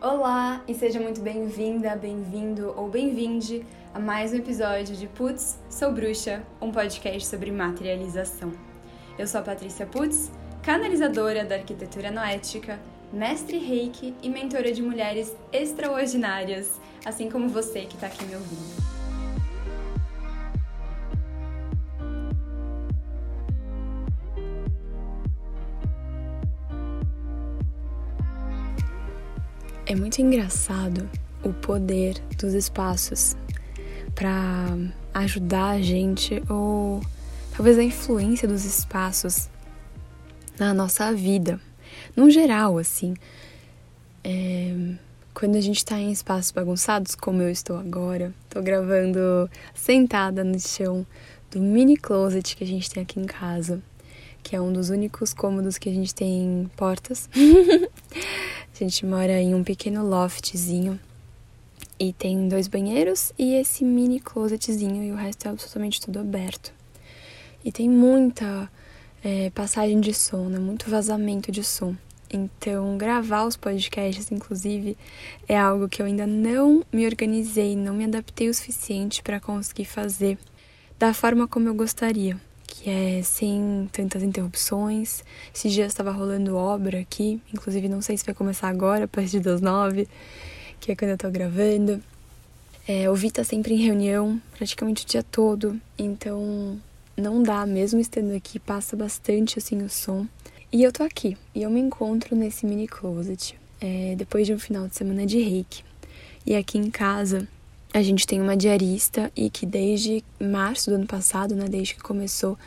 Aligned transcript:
Olá 0.00 0.62
e 0.68 0.74
seja 0.74 1.00
muito 1.00 1.22
bem-vinda, 1.22 1.96
bem-vindo 1.96 2.74
ou 2.76 2.86
bem-vinde 2.86 3.64
a 3.94 3.98
mais 3.98 4.30
um 4.30 4.36
episódio 4.36 4.94
de 4.94 5.06
Putz, 5.06 5.58
Sou 5.70 5.90
Bruxa, 5.90 6.42
um 6.60 6.70
podcast 6.70 7.26
sobre 7.26 7.50
materialização. 7.50 8.52
Eu 9.18 9.26
sou 9.26 9.40
a 9.40 9.42
Patrícia 9.42 9.86
Putz, 9.86 10.30
canalizadora 10.62 11.46
da 11.46 11.54
arquitetura 11.54 12.10
noética, 12.10 12.78
mestre 13.10 13.56
reiki 13.56 14.14
e 14.22 14.28
mentora 14.28 14.70
de 14.70 14.82
mulheres 14.82 15.34
extraordinárias, 15.50 16.78
assim 17.02 17.30
como 17.30 17.48
você 17.48 17.86
que 17.86 17.94
está 17.94 18.08
aqui 18.08 18.22
me 18.26 18.34
ouvindo. 18.34 18.95
É 29.88 29.94
muito 29.94 30.20
engraçado 30.20 31.08
o 31.44 31.52
poder 31.52 32.20
dos 32.36 32.54
espaços 32.54 33.36
para 34.16 34.76
ajudar 35.14 35.70
a 35.70 35.80
gente 35.80 36.42
ou 36.48 37.00
talvez 37.56 37.78
a 37.78 37.84
influência 37.84 38.48
dos 38.48 38.64
espaços 38.64 39.48
na 40.58 40.74
nossa 40.74 41.12
vida, 41.12 41.60
no 42.16 42.28
geral, 42.28 42.78
assim. 42.78 43.14
É, 44.24 44.74
quando 45.32 45.54
a 45.54 45.60
gente 45.60 45.76
está 45.76 45.96
em 46.00 46.10
espaços 46.10 46.50
bagunçados, 46.50 47.14
como 47.14 47.40
eu 47.40 47.48
estou 47.48 47.76
agora, 47.76 48.34
estou 48.42 48.64
gravando 48.64 49.48
sentada 49.72 50.42
no 50.42 50.58
chão 50.58 51.06
do 51.48 51.60
mini 51.60 51.96
closet 51.96 52.56
que 52.56 52.64
a 52.64 52.66
gente 52.66 52.90
tem 52.90 53.04
aqui 53.04 53.20
em 53.20 53.26
casa, 53.26 53.80
que 54.42 54.56
é 54.56 54.60
um 54.60 54.72
dos 54.72 54.90
únicos 54.90 55.32
cômodos 55.32 55.78
que 55.78 55.88
a 55.88 55.92
gente 55.92 56.12
tem 56.12 56.68
portas. 56.76 57.30
A 58.78 58.84
gente 58.84 59.06
mora 59.06 59.40
em 59.40 59.54
um 59.54 59.64
pequeno 59.64 60.06
loftzinho 60.06 61.00
e 61.98 62.12
tem 62.12 62.46
dois 62.46 62.68
banheiros 62.68 63.32
e 63.38 63.54
esse 63.54 63.82
mini 63.82 64.20
closetzinho 64.20 65.02
e 65.02 65.10
o 65.10 65.14
resto 65.14 65.48
é 65.48 65.50
absolutamente 65.50 65.98
tudo 65.98 66.18
aberto. 66.18 66.74
E 67.64 67.72
tem 67.72 67.88
muita 67.88 68.70
é, 69.24 69.48
passagem 69.48 69.98
de 69.98 70.12
som, 70.12 70.50
né? 70.50 70.58
muito 70.58 70.90
vazamento 70.90 71.50
de 71.50 71.64
som. 71.64 71.96
Então, 72.30 72.98
gravar 72.98 73.46
os 73.46 73.56
podcasts, 73.56 74.30
inclusive, 74.30 74.94
é 75.48 75.56
algo 75.56 75.88
que 75.88 76.02
eu 76.02 76.06
ainda 76.06 76.26
não 76.26 76.84
me 76.92 77.06
organizei, 77.06 77.74
não 77.74 77.94
me 77.94 78.04
adaptei 78.04 78.50
o 78.50 78.54
suficiente 78.54 79.22
para 79.22 79.40
conseguir 79.40 79.86
fazer 79.86 80.36
da 80.98 81.14
forma 81.14 81.48
como 81.48 81.66
eu 81.66 81.74
gostaria 81.74 82.38
é 82.90 83.22
sem 83.22 83.88
tantas 83.92 84.22
interrupções. 84.22 85.22
Esses 85.54 85.72
dias 85.72 85.88
estava 85.88 86.10
rolando 86.10 86.56
obra 86.56 87.00
aqui, 87.00 87.40
inclusive 87.52 87.88
não 87.88 88.00
sei 88.00 88.16
se 88.16 88.24
vai 88.24 88.34
começar 88.34 88.68
agora, 88.68 89.04
a 89.04 89.08
partir 89.08 89.40
das 89.40 89.60
nove, 89.60 90.08
que 90.80 90.92
é 90.92 90.96
quando 90.96 91.10
eu 91.10 91.18
tô 91.18 91.30
gravando. 91.30 92.02
É, 92.86 93.10
o 93.10 93.14
Vi 93.14 93.30
tá 93.30 93.42
sempre 93.42 93.74
em 93.74 93.78
reunião, 93.78 94.40
praticamente 94.56 95.04
o 95.04 95.08
dia 95.08 95.22
todo, 95.22 95.80
então 95.98 96.80
não 97.16 97.42
dá, 97.42 97.66
mesmo 97.66 97.98
estando 97.98 98.34
aqui, 98.34 98.58
passa 98.60 98.96
bastante 98.96 99.58
assim 99.58 99.82
o 99.82 99.88
som. 99.88 100.26
E 100.72 100.82
eu 100.82 100.92
tô 100.92 101.02
aqui, 101.02 101.36
e 101.54 101.62
eu 101.62 101.70
me 101.70 101.80
encontro 101.80 102.36
nesse 102.36 102.66
mini 102.66 102.86
closet, 102.86 103.58
é, 103.80 104.14
depois 104.16 104.46
de 104.46 104.54
um 104.54 104.58
final 104.58 104.86
de 104.86 104.94
semana 104.94 105.26
de 105.26 105.40
reiki. 105.40 105.82
E 106.46 106.54
aqui 106.54 106.78
em 106.78 106.90
casa 106.90 107.48
a 107.96 108.02
gente 108.02 108.26
tem 108.26 108.42
uma 108.42 108.54
diarista 108.54 109.32
e 109.34 109.48
que 109.48 109.64
desde 109.64 110.22
março 110.38 110.90
do 110.90 110.96
ano 110.96 111.06
passado, 111.06 111.56
né, 111.56 111.64
desde 111.66 111.94
que 111.94 112.02
começou 112.02 112.58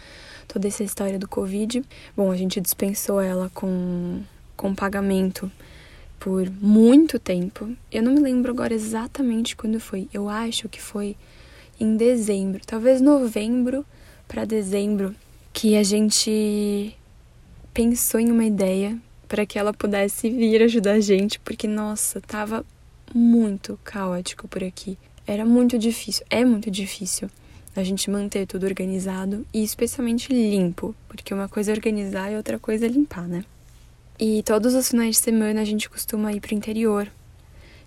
toda 0.47 0.67
essa 0.67 0.83
história 0.83 1.19
do 1.19 1.27
Covid, 1.27 1.83
bom, 2.17 2.31
a 2.31 2.35
gente 2.35 2.59
dispensou 2.59 3.21
ela 3.21 3.47
com, 3.53 4.23
com 4.57 4.73
pagamento 4.73 5.51
por 6.19 6.49
muito 6.49 7.19
tempo. 7.19 7.69
Eu 7.91 8.01
não 8.01 8.13
me 8.13 8.21
lembro 8.21 8.51
agora 8.51 8.73
exatamente 8.73 9.55
quando 9.55 9.79
foi. 9.79 10.09
Eu 10.11 10.27
acho 10.27 10.67
que 10.67 10.81
foi 10.81 11.15
em 11.79 11.95
dezembro, 11.95 12.61
talvez 12.65 12.99
novembro 12.99 13.85
para 14.27 14.45
dezembro, 14.45 15.15
que 15.53 15.77
a 15.77 15.83
gente 15.83 16.97
pensou 17.71 18.19
em 18.19 18.31
uma 18.31 18.45
ideia 18.45 18.97
para 19.27 19.45
que 19.45 19.59
ela 19.59 19.75
pudesse 19.75 20.27
vir 20.27 20.63
ajudar 20.63 20.93
a 20.93 20.99
gente, 20.99 21.39
porque 21.39 21.67
nossa, 21.67 22.19
tava 22.19 22.65
muito 23.13 23.79
caótico 23.83 24.47
por 24.47 24.63
aqui. 24.63 24.97
Era 25.29 25.45
muito 25.45 25.77
difícil, 25.77 26.25
é 26.27 26.43
muito 26.43 26.71
difícil 26.71 27.29
a 27.75 27.83
gente 27.83 28.09
manter 28.09 28.47
tudo 28.47 28.65
organizado 28.65 29.45
e 29.53 29.63
especialmente 29.63 30.33
limpo, 30.33 30.95
porque 31.07 31.31
uma 31.31 31.47
coisa 31.47 31.71
é 31.71 31.75
organizar 31.75 32.31
e 32.31 32.35
outra 32.35 32.57
coisa 32.57 32.87
é 32.87 32.89
limpar, 32.89 33.27
né? 33.27 33.45
E 34.19 34.41
todos 34.41 34.73
os 34.73 34.89
finais 34.89 35.17
de 35.17 35.21
semana 35.21 35.61
a 35.61 35.63
gente 35.63 35.87
costuma 35.87 36.33
ir 36.33 36.41
pro 36.41 36.55
interior. 36.55 37.07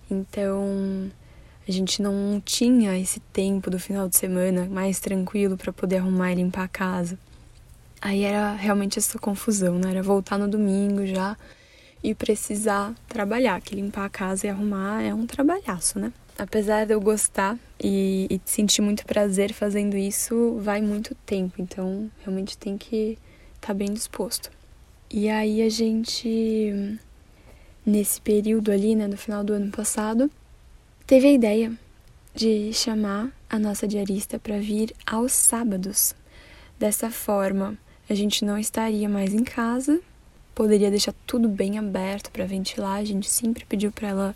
Então, 0.09 1.11
a 1.67 1.69
gente 1.69 2.01
não 2.01 2.41
tinha 2.45 2.97
esse 2.97 3.19
tempo 3.19 3.69
do 3.69 3.77
final 3.77 4.07
de 4.07 4.15
semana 4.15 4.65
mais 4.71 5.01
tranquilo 5.01 5.57
para 5.57 5.73
poder 5.73 5.97
arrumar 5.97 6.31
e 6.31 6.35
limpar 6.35 6.63
a 6.63 6.69
casa. 6.69 7.19
Aí 8.01 8.23
era 8.23 8.53
realmente 8.53 8.99
essa 8.99 9.19
confusão, 9.19 9.77
né? 9.77 9.89
Era 9.89 10.01
voltar 10.01 10.37
no 10.37 10.47
domingo 10.47 11.05
já 11.05 11.35
e 12.03 12.13
precisar 12.13 12.93
trabalhar, 13.07 13.61
que 13.61 13.75
limpar 13.75 14.05
a 14.05 14.09
casa 14.09 14.45
e 14.45 14.49
arrumar 14.49 15.01
é 15.01 15.13
um 15.13 15.25
trabalhaço, 15.25 15.97
né? 15.97 16.11
apesar 16.37 16.85
de 16.85 16.93
eu 16.93 17.01
gostar 17.01 17.57
e, 17.81 18.27
e, 18.29 18.41
sentir 18.45 18.81
muito 18.81 19.05
prazer 19.05 19.53
fazendo 19.53 19.95
isso, 19.95 20.57
vai 20.59 20.81
muito 20.81 21.15
tempo. 21.25 21.61
Então, 21.61 22.09
realmente 22.23 22.57
tem 22.57 22.77
que 22.77 23.17
estar 23.55 23.67
tá 23.67 23.73
bem 23.73 23.93
disposto. 23.93 24.51
E 25.09 25.29
aí 25.29 25.61
a 25.61 25.69
gente, 25.69 26.97
nesse 27.85 28.19
período 28.19 28.71
ali, 28.71 28.95
né, 28.95 29.07
no 29.07 29.17
final 29.17 29.43
do 29.43 29.53
ano 29.53 29.71
passado, 29.71 30.29
teve 31.05 31.27
a 31.27 31.31
ideia 31.31 31.71
de 32.33 32.73
chamar 32.73 33.31
a 33.49 33.59
nossa 33.59 33.87
diarista 33.87 34.39
para 34.39 34.57
vir 34.57 34.93
aos 35.05 35.31
sábados. 35.31 36.15
Dessa 36.79 37.11
forma, 37.11 37.77
a 38.09 38.15
gente 38.15 38.43
não 38.43 38.57
estaria 38.57 39.07
mais 39.07 39.33
em 39.33 39.43
casa, 39.43 40.01
poderia 40.53 40.89
deixar 40.89 41.13
tudo 41.25 41.47
bem 41.47 41.77
aberto 41.77 42.31
para 42.31 42.45
ventilar. 42.45 42.99
A 42.99 43.05
gente 43.05 43.29
sempre 43.29 43.65
pediu 43.65 43.91
para 43.91 44.07
ela 44.07 44.35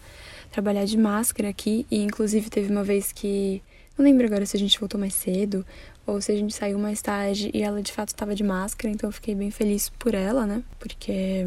trabalhar 0.51 0.85
de 0.85 0.97
máscara 0.97 1.50
aqui 1.50 1.85
e 1.91 2.01
inclusive 2.03 2.50
teve 2.50 2.72
uma 2.72 2.83
vez 2.83 3.11
que 3.11 3.61
não 3.97 4.05
lembro 4.05 4.25
agora 4.25 4.45
se 4.45 4.55
a 4.55 4.59
gente 4.59 4.79
voltou 4.79 5.00
mais 5.00 5.13
cedo 5.13 5.66
ou 6.05 6.22
se 6.22 6.31
a 6.31 6.35
gente 6.35 6.53
saiu 6.53 6.79
mais 6.79 7.01
tarde 7.01 7.51
e 7.53 7.61
ela 7.61 7.81
de 7.81 7.91
fato 7.91 8.09
estava 8.09 8.33
de 8.33 8.44
máscara, 8.44 8.94
então 8.94 9.09
eu 9.09 9.11
fiquei 9.11 9.35
bem 9.35 9.51
feliz 9.51 9.89
por 9.89 10.13
ela, 10.13 10.45
né? 10.45 10.63
Porque 10.79 11.45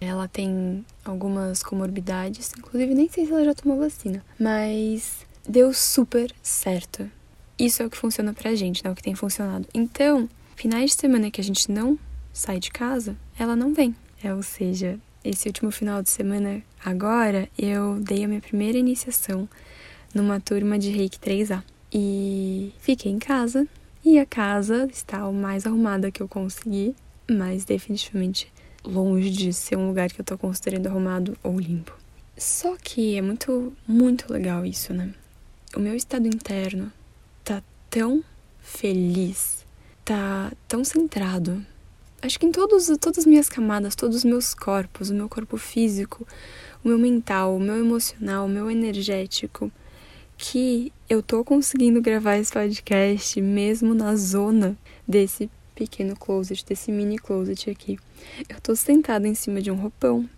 ela 0.00 0.28
tem 0.28 0.84
algumas 1.04 1.62
comorbidades, 1.62 2.52
inclusive 2.58 2.94
nem 2.94 3.08
sei 3.08 3.26
se 3.26 3.32
ela 3.32 3.44
já 3.44 3.54
tomou 3.54 3.78
vacina, 3.78 4.22
mas 4.38 5.24
deu 5.48 5.72
super 5.72 6.32
certo. 6.42 7.08
Isso 7.58 7.82
é 7.82 7.86
o 7.86 7.90
que 7.90 7.96
funciona 7.96 8.34
pra 8.34 8.54
gente, 8.54 8.84
né? 8.84 8.90
O 8.90 8.94
que 8.94 9.02
tem 9.02 9.14
funcionado. 9.14 9.66
Então, 9.72 10.28
finais 10.56 10.90
de 10.90 10.96
semana 10.96 11.30
que 11.30 11.40
a 11.40 11.44
gente 11.44 11.70
não 11.70 11.98
sai 12.32 12.58
de 12.58 12.70
casa, 12.70 13.16
ela 13.38 13.54
não 13.54 13.72
vem. 13.72 13.94
É, 14.24 14.32
ou 14.32 14.42
seja, 14.42 14.98
esse 15.22 15.46
último 15.48 15.70
final 15.70 16.02
de 16.02 16.08
semana, 16.08 16.62
agora, 16.82 17.46
eu 17.58 18.00
dei 18.00 18.24
a 18.24 18.28
minha 18.28 18.40
primeira 18.40 18.78
iniciação 18.78 19.46
numa 20.14 20.40
turma 20.40 20.78
de 20.78 20.90
Reiki 20.90 21.18
3A. 21.18 21.62
E 21.92 22.72
fiquei 22.78 23.12
em 23.12 23.18
casa, 23.18 23.68
e 24.02 24.18
a 24.18 24.24
casa 24.24 24.88
está 24.90 25.28
o 25.28 25.34
mais 25.34 25.66
arrumada 25.66 26.10
que 26.10 26.22
eu 26.22 26.26
consegui, 26.26 26.96
mas 27.30 27.66
definitivamente 27.66 28.50
longe 28.82 29.28
de 29.28 29.52
ser 29.52 29.76
um 29.76 29.88
lugar 29.88 30.10
que 30.10 30.22
eu 30.22 30.24
tô 30.24 30.38
considerando 30.38 30.86
arrumado 30.86 31.36
ou 31.42 31.60
limpo. 31.60 31.94
Só 32.34 32.78
que 32.82 33.18
é 33.18 33.20
muito, 33.20 33.74
muito 33.86 34.32
legal 34.32 34.64
isso, 34.64 34.94
né? 34.94 35.12
O 35.76 35.80
meu 35.80 35.94
estado 35.94 36.26
interno 36.26 36.90
tá 37.44 37.62
tão 37.90 38.24
feliz, 38.58 39.66
tá 40.02 40.50
tão 40.66 40.82
centrado, 40.82 41.62
acho 42.24 42.40
que 42.40 42.46
em 42.46 42.52
todos, 42.52 42.86
todas 42.98 43.18
as 43.18 43.26
minhas 43.26 43.48
camadas, 43.48 43.94
todos 43.94 44.18
os 44.18 44.24
meus 44.24 44.54
corpos, 44.54 45.10
o 45.10 45.14
meu 45.14 45.28
corpo 45.28 45.58
físico, 45.58 46.26
o 46.82 46.88
meu 46.88 46.98
mental, 46.98 47.56
o 47.56 47.60
meu 47.60 47.76
emocional, 47.76 48.46
o 48.46 48.48
meu 48.48 48.70
energético, 48.70 49.70
que 50.36 50.92
eu 51.08 51.22
tô 51.22 51.44
conseguindo 51.44 52.00
gravar 52.00 52.38
esse 52.38 52.52
podcast 52.52 53.40
mesmo 53.40 53.94
na 53.94 54.16
zona 54.16 54.76
desse 55.06 55.50
pequeno 55.74 56.16
closet, 56.16 56.64
desse 56.64 56.90
mini 56.90 57.18
closet 57.18 57.70
aqui. 57.70 57.98
Eu 58.48 58.60
tô 58.60 58.74
sentada 58.74 59.28
em 59.28 59.34
cima 59.34 59.60
de 59.60 59.70
um 59.70 59.76
roupão, 59.76 60.28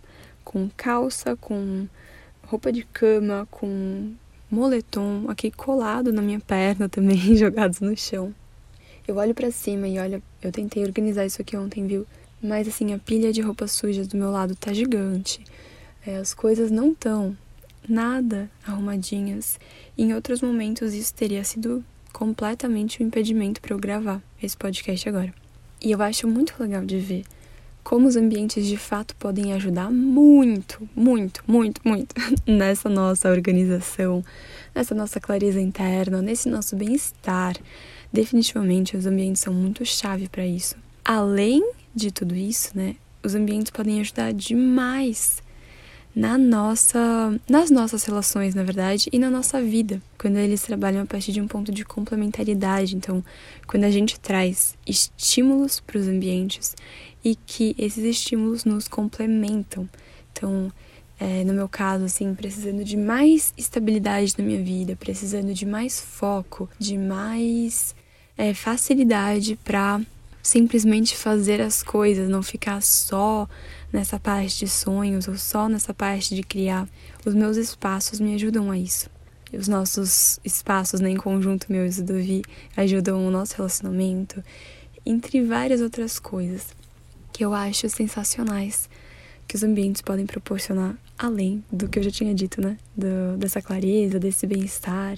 com 0.43 0.69
calça, 0.75 1.37
com 1.37 1.87
roupa 2.43 2.71
de 2.71 2.83
cama, 2.83 3.47
com 3.49 4.13
moletom 4.51 5.25
aqui 5.29 5.51
colado 5.51 6.11
na 6.11 6.21
minha 6.21 6.39
perna 6.39 6.89
também, 6.89 7.17
jogados 7.35 7.79
no 7.79 7.95
chão. 7.95 8.33
Eu 9.07 9.15
olho 9.15 9.33
para 9.33 9.49
cima 9.51 9.87
e 9.87 9.97
olha, 9.97 10.21
eu 10.41 10.51
tentei 10.51 10.83
organizar 10.83 11.25
isso 11.25 11.41
aqui 11.41 11.55
ontem, 11.55 11.87
viu? 11.87 12.05
Mas 12.41 12.67
assim, 12.67 12.93
a 12.93 12.99
pilha 12.99 13.31
de 13.31 13.41
roupas 13.41 13.71
sujas 13.71 14.07
do 14.07 14.17
meu 14.17 14.29
lado 14.29 14.55
tá 14.55 14.73
gigante. 14.73 15.43
É, 16.05 16.17
as 16.17 16.33
coisas 16.33 16.69
não 16.69 16.93
tão 16.93 17.35
nada 17.87 18.49
arrumadinhas. 18.65 19.59
Em 19.97 20.13
outros 20.13 20.41
momentos 20.41 20.93
isso 20.93 21.13
teria 21.13 21.43
sido 21.43 21.83
completamente 22.11 23.01
um 23.01 23.07
impedimento 23.07 23.61
para 23.61 23.73
eu 23.73 23.79
gravar 23.79 24.21
esse 24.41 24.57
podcast 24.57 25.07
agora. 25.07 25.33
E 25.81 25.91
eu 25.91 26.01
acho 26.01 26.27
muito 26.27 26.53
legal 26.59 26.83
de 26.85 26.99
ver 26.99 27.23
como 27.87 28.05
os 28.05 28.17
ambientes 28.17 28.65
de 28.65 28.75
fato 28.75 29.15
podem 29.15 29.53
ajudar 29.53 29.89
muito, 29.89 30.89
muito, 30.93 31.41
muito, 31.47 31.79
muito 31.85 32.13
nessa 32.45 32.89
nossa 32.89 33.29
organização, 33.29 34.21
nessa 34.75 34.93
nossa 34.93 35.21
clareza 35.21 35.61
interna, 35.61 36.21
nesse 36.21 36.49
nosso 36.49 36.75
bem-estar. 36.75 37.55
Definitivamente, 38.11 38.95
os 38.95 39.05
ambientes 39.05 39.41
são 39.41 39.53
muito 39.53 39.85
chave 39.85 40.29
para 40.29 40.45
isso. 40.45 40.75
Além 41.03 41.71
de 41.93 42.11
tudo 42.11 42.35
isso, 42.35 42.71
né, 42.75 42.95
os 43.23 43.35
ambientes 43.35 43.71
podem 43.71 43.99
ajudar 43.99 44.33
demais 44.33 45.41
na 46.17 46.35
nossa, 46.35 47.39
nas 47.47 47.69
nossas 47.69 48.03
relações, 48.03 48.55
na 48.55 48.63
verdade, 48.63 49.07
e 49.13 49.19
na 49.19 49.29
nossa 49.29 49.61
vida, 49.61 50.01
quando 50.17 50.37
eles 50.37 50.63
trabalham 50.63 51.03
a 51.03 51.05
partir 51.05 51.31
de 51.31 51.39
um 51.39 51.47
ponto 51.47 51.71
de 51.71 51.85
complementaridade. 51.85 52.95
Então, 52.95 53.23
quando 53.67 53.83
a 53.83 53.91
gente 53.91 54.19
traz 54.19 54.75
estímulos 54.85 55.79
para 55.79 55.99
os 55.99 56.07
ambientes 56.07 56.75
e 57.23 57.35
que 57.35 57.75
esses 57.77 58.03
estímulos 58.03 58.65
nos 58.65 58.87
complementam. 58.87 59.87
Então, 60.31 60.71
é, 61.19 61.43
no 61.43 61.53
meu 61.53 61.67
caso, 61.67 62.05
assim, 62.05 62.33
precisando 62.35 62.83
de 62.83 62.95
mais 62.95 63.53
estabilidade 63.57 64.35
na 64.37 64.43
minha 64.43 64.61
vida, 64.61 64.95
precisando 64.95 65.53
de 65.53 65.65
mais 65.65 65.99
foco, 65.99 66.69
de 66.77 66.97
mais 66.97 67.95
é, 68.37 68.53
facilidade 68.53 69.57
para 69.63 69.99
simplesmente 70.43 71.15
fazer 71.15 71.59
as 71.59 71.81
coisas, 71.81 72.29
não 72.29 72.43
ficar 72.43 72.81
só 72.81 73.49
nessa 73.91 74.19
parte 74.19 74.59
de 74.59 74.67
sonhos 74.67 75.27
ou 75.27 75.37
só 75.37 75.67
nessa 75.67 75.93
parte 75.93 76.35
de 76.35 76.43
criar. 76.43 76.87
Os 77.25 77.33
meus 77.33 77.57
espaços 77.57 78.19
me 78.19 78.35
ajudam 78.35 78.69
a 78.69 78.77
isso. 78.77 79.09
Os 79.51 79.67
nossos 79.67 80.39
espaços, 80.43 80.99
né, 80.99 81.09
em 81.09 81.17
conjunto, 81.17 81.71
meu 81.71 81.85
e 81.85 81.89
do 82.01 82.15
Vi, 82.15 82.43
ajudam 82.75 83.25
o 83.25 83.31
nosso 83.31 83.55
relacionamento, 83.55 84.43
entre 85.05 85.41
várias 85.41 85.81
outras 85.81 86.19
coisas 86.19 86.67
que 87.31 87.43
eu 87.43 87.53
acho 87.53 87.89
sensacionais 87.89 88.89
que 89.47 89.55
os 89.55 89.63
ambientes 89.63 90.01
podem 90.01 90.25
proporcionar, 90.25 90.95
além 91.17 91.63
do 91.71 91.87
que 91.87 91.99
eu 91.99 92.03
já 92.03 92.11
tinha 92.11 92.33
dito, 92.33 92.61
né? 92.61 92.77
Do, 92.95 93.37
dessa 93.37 93.61
clareza, 93.61 94.19
desse 94.19 94.45
bem-estar. 94.45 95.17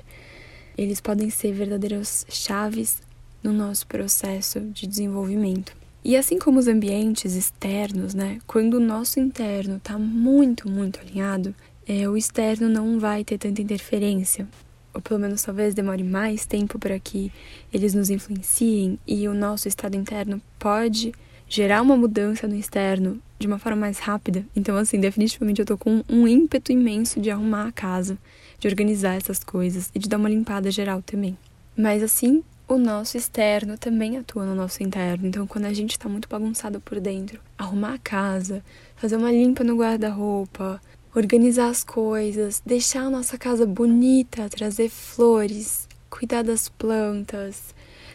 Eles 0.78 1.02
podem 1.02 1.30
ser 1.30 1.52
verdadeiras 1.54 2.26
chaves 2.30 3.02
no 3.44 3.52
nosso 3.52 3.88
processo 3.88 4.60
de 4.60 4.86
desenvolvimento. 4.86 5.76
E 6.04 6.16
assim 6.16 6.40
como 6.40 6.60
os 6.60 6.68
ambientes 6.68 7.36
externos, 7.36 8.14
né? 8.14 8.40
Quando 8.48 8.76
o 8.76 8.80
nosso 8.80 9.20
interno 9.20 9.78
está 9.78 9.98
muito, 9.98 10.70
muito 10.70 11.00
alinhado, 11.00 11.54
é, 11.86 12.08
o 12.08 12.16
externo 12.16 12.70
não 12.70 13.00
vai 13.00 13.24
ter 13.24 13.38
tanta 13.38 13.62
interferência. 13.62 14.48
Ou 14.94 15.02
pelo 15.02 15.20
menos 15.20 15.42
talvez 15.42 15.74
demore 15.74 16.04
mais 16.04 16.46
tempo 16.46 16.80
para 16.80 17.00
que 17.00 17.32
eles 17.74 17.94
nos 17.94 18.10
influenciem 18.10 18.98
e 19.06 19.28
o 19.28 19.34
nosso 19.34 19.68
estado 19.68 19.96
interno 19.96 20.42
pode 20.58 21.12
gerar 21.50 21.82
uma 21.82 21.98
mudança 21.98 22.48
no 22.48 22.56
externo 22.56 23.20
de 23.40 23.48
uma 23.48 23.58
forma 23.58 23.82
mais 23.82 23.98
rápida. 23.98 24.46
Então, 24.56 24.78
assim, 24.78 25.00
definitivamente 25.00 25.60
eu 25.60 25.66
tô 25.66 25.78
com 25.78 26.04
um 26.08 26.28
ímpeto 26.28 26.72
imenso 26.72 27.20
de 27.20 27.32
arrumar 27.32 27.68
a 27.68 27.72
casa, 27.72 28.18
de 28.60 28.68
organizar 28.68 29.16
essas 29.16 29.44
coisas 29.44 29.90
e 29.96 30.00
de 30.00 30.08
dar 30.08 30.18
uma 30.18 30.30
limpada 30.30 30.70
geral 30.70 31.02
também. 31.02 31.36
Mas 31.76 32.04
assim, 32.04 32.44
o 32.68 32.78
nosso 32.78 33.18
externo 33.18 33.78
também 33.78 34.18
atua 34.18 34.46
no 34.46 34.54
nosso 34.54 34.84
interno. 34.84 35.26
Então, 35.26 35.48
quando 35.48 35.66
a 35.66 35.74
gente 35.74 35.92
está 35.92 36.08
muito 36.08 36.30
bagunçado 36.30 36.80
por 36.80 37.00
dentro, 37.00 37.40
arrumar 37.58 37.96
a 37.96 38.00
casa, 38.00 38.64
fazer 38.96 39.16
uma 39.16 39.32
limpa 39.32 39.64
no 39.64 39.76
guarda-roupa, 39.76 40.80
organizar 41.16 41.70
as 41.70 41.84
coisas, 41.84 42.62
deixar 42.64 43.06
a 43.06 43.10
nossa 43.10 43.38
casa 43.40 43.66
bonita, 43.66 44.48
trazer 44.50 44.90
flores, 44.90 45.88
cuidar 46.10 46.44
das 46.44 46.70
plantas, 46.70 47.74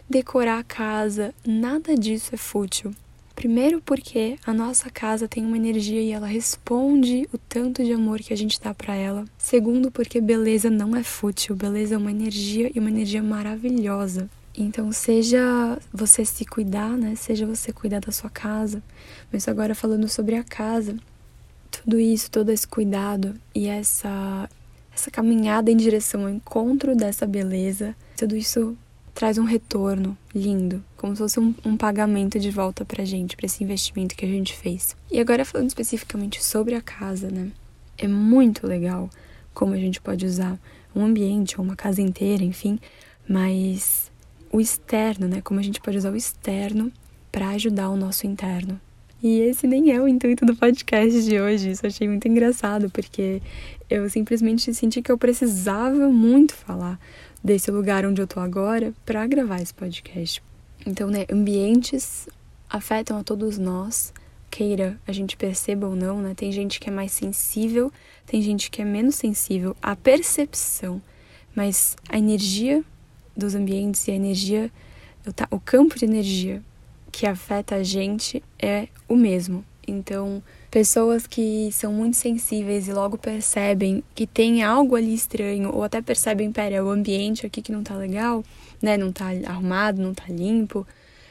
decorar 0.08 0.58
a 0.60 0.64
casa, 0.64 1.34
nada 1.44 1.96
disso 1.96 2.32
é 2.34 2.38
fútil. 2.38 2.94
Primeiro, 3.34 3.80
porque 3.82 4.38
a 4.46 4.52
nossa 4.54 4.88
casa 4.88 5.26
tem 5.26 5.44
uma 5.44 5.56
energia 5.56 6.00
e 6.00 6.12
ela 6.12 6.26
responde 6.26 7.28
o 7.32 7.38
tanto 7.38 7.82
de 7.84 7.92
amor 7.92 8.20
que 8.20 8.32
a 8.32 8.36
gente 8.36 8.60
dá 8.60 8.72
para 8.72 8.94
ela. 8.94 9.24
Segundo, 9.36 9.90
porque 9.90 10.20
beleza 10.20 10.70
não 10.70 10.94
é 10.94 11.02
fútil, 11.02 11.56
beleza 11.56 11.94
é 11.94 11.98
uma 11.98 12.10
energia 12.10 12.70
e 12.74 12.78
uma 12.78 12.90
energia 12.90 13.22
maravilhosa. 13.22 14.30
Então, 14.56 14.92
seja 14.92 15.78
você 15.92 16.24
se 16.24 16.44
cuidar, 16.44 16.90
né? 16.90 17.16
Seja 17.16 17.44
você 17.44 17.72
cuidar 17.72 18.00
da 18.00 18.12
sua 18.12 18.30
casa. 18.30 18.80
Mas 19.32 19.48
agora 19.48 19.74
falando 19.74 20.08
sobre 20.08 20.36
a 20.36 20.44
casa, 20.44 20.96
tudo 21.70 21.98
isso, 21.98 22.30
todo 22.30 22.50
esse 22.50 22.66
cuidado 22.66 23.34
e 23.54 23.66
essa 23.66 24.48
essa 24.94 25.10
caminhada 25.10 25.72
em 25.72 25.76
direção 25.76 26.22
ao 26.22 26.30
encontro 26.30 26.94
dessa 26.94 27.26
beleza, 27.26 27.96
tudo 28.16 28.36
isso 28.36 28.76
traz 29.14 29.38
um 29.38 29.44
retorno 29.44 30.18
lindo, 30.34 30.82
como 30.96 31.14
se 31.14 31.22
fosse 31.22 31.38
um, 31.38 31.54
um 31.64 31.76
pagamento 31.76 32.38
de 32.38 32.50
volta 32.50 32.84
pra 32.84 33.04
gente, 33.04 33.36
para 33.36 33.46
esse 33.46 33.62
investimento 33.62 34.16
que 34.16 34.24
a 34.24 34.28
gente 34.28 34.54
fez. 34.54 34.96
E 35.10 35.20
agora 35.20 35.44
falando 35.44 35.68
especificamente 35.68 36.42
sobre 36.42 36.74
a 36.74 36.80
casa, 36.80 37.30
né? 37.30 37.50
É 37.96 38.08
muito 38.08 38.66
legal 38.66 39.08
como 39.54 39.72
a 39.72 39.78
gente 39.78 40.00
pode 40.00 40.26
usar 40.26 40.58
um 40.94 41.04
ambiente 41.04 41.58
ou 41.58 41.64
uma 41.64 41.76
casa 41.76 42.02
inteira, 42.02 42.42
enfim, 42.42 42.78
mas 43.28 44.10
o 44.50 44.60
externo, 44.60 45.28
né? 45.28 45.40
Como 45.40 45.60
a 45.60 45.62
gente 45.62 45.80
pode 45.80 45.96
usar 45.96 46.12
o 46.12 46.16
externo 46.16 46.92
para 47.30 47.50
ajudar 47.50 47.90
o 47.90 47.96
nosso 47.96 48.26
interno. 48.26 48.80
E 49.22 49.40
esse 49.40 49.66
nem 49.66 49.92
é 49.92 50.00
o 50.00 50.06
intuito 50.06 50.44
do 50.44 50.54
podcast 50.54 51.24
de 51.24 51.40
hoje. 51.40 51.70
Isso 51.70 51.86
achei 51.86 52.06
muito 52.06 52.28
engraçado, 52.28 52.90
porque 52.90 53.40
eu 53.88 54.10
simplesmente 54.10 54.74
senti 54.74 55.00
que 55.00 55.10
eu 55.10 55.16
precisava 55.16 56.08
muito 56.08 56.52
falar 56.54 56.98
desse 57.44 57.70
lugar 57.70 58.06
onde 58.06 58.22
eu 58.22 58.26
tô 58.26 58.40
agora 58.40 58.94
para 59.04 59.26
gravar 59.26 59.60
esse 59.60 59.74
podcast. 59.74 60.42
Então, 60.86 61.10
né, 61.10 61.26
ambientes 61.30 62.26
afetam 62.70 63.18
a 63.18 63.22
todos 63.22 63.58
nós, 63.58 64.14
queira 64.50 64.98
a 65.06 65.12
gente 65.12 65.36
perceba 65.36 65.86
ou 65.86 65.94
não, 65.94 66.22
né? 66.22 66.34
Tem 66.34 66.50
gente 66.50 66.80
que 66.80 66.88
é 66.88 66.92
mais 66.92 67.12
sensível, 67.12 67.92
tem 68.26 68.40
gente 68.40 68.70
que 68.70 68.80
é 68.80 68.84
menos 68.84 69.16
sensível 69.16 69.76
à 69.82 69.94
percepção, 69.94 71.02
mas 71.54 71.96
a 72.08 72.18
energia 72.18 72.82
dos 73.36 73.54
ambientes 73.54 74.08
e 74.08 74.10
a 74.10 74.14
energia, 74.14 74.70
o 75.50 75.60
campo 75.60 75.98
de 75.98 76.04
energia 76.04 76.62
que 77.12 77.26
afeta 77.26 77.76
a 77.76 77.82
gente 77.82 78.42
é 78.58 78.88
o 79.08 79.16
mesmo. 79.16 79.64
Então, 79.86 80.42
pessoas 80.74 81.24
que 81.24 81.70
são 81.70 81.92
muito 81.92 82.16
sensíveis 82.16 82.88
e 82.88 82.92
logo 82.92 83.16
percebem 83.16 84.02
que 84.12 84.26
tem 84.26 84.64
algo 84.64 84.96
ali 84.96 85.14
estranho, 85.14 85.72
ou 85.72 85.84
até 85.84 86.02
percebem, 86.02 86.50
pera, 86.50 86.74
é 86.74 86.82
o 86.82 86.90
ambiente 86.90 87.46
aqui 87.46 87.62
que 87.62 87.70
não 87.70 87.84
tá 87.84 87.94
legal, 87.94 88.42
né? 88.82 88.96
Não 88.96 89.12
tá 89.12 89.26
arrumado, 89.46 90.02
não 90.02 90.12
tá 90.12 90.24
limpo. 90.28 90.84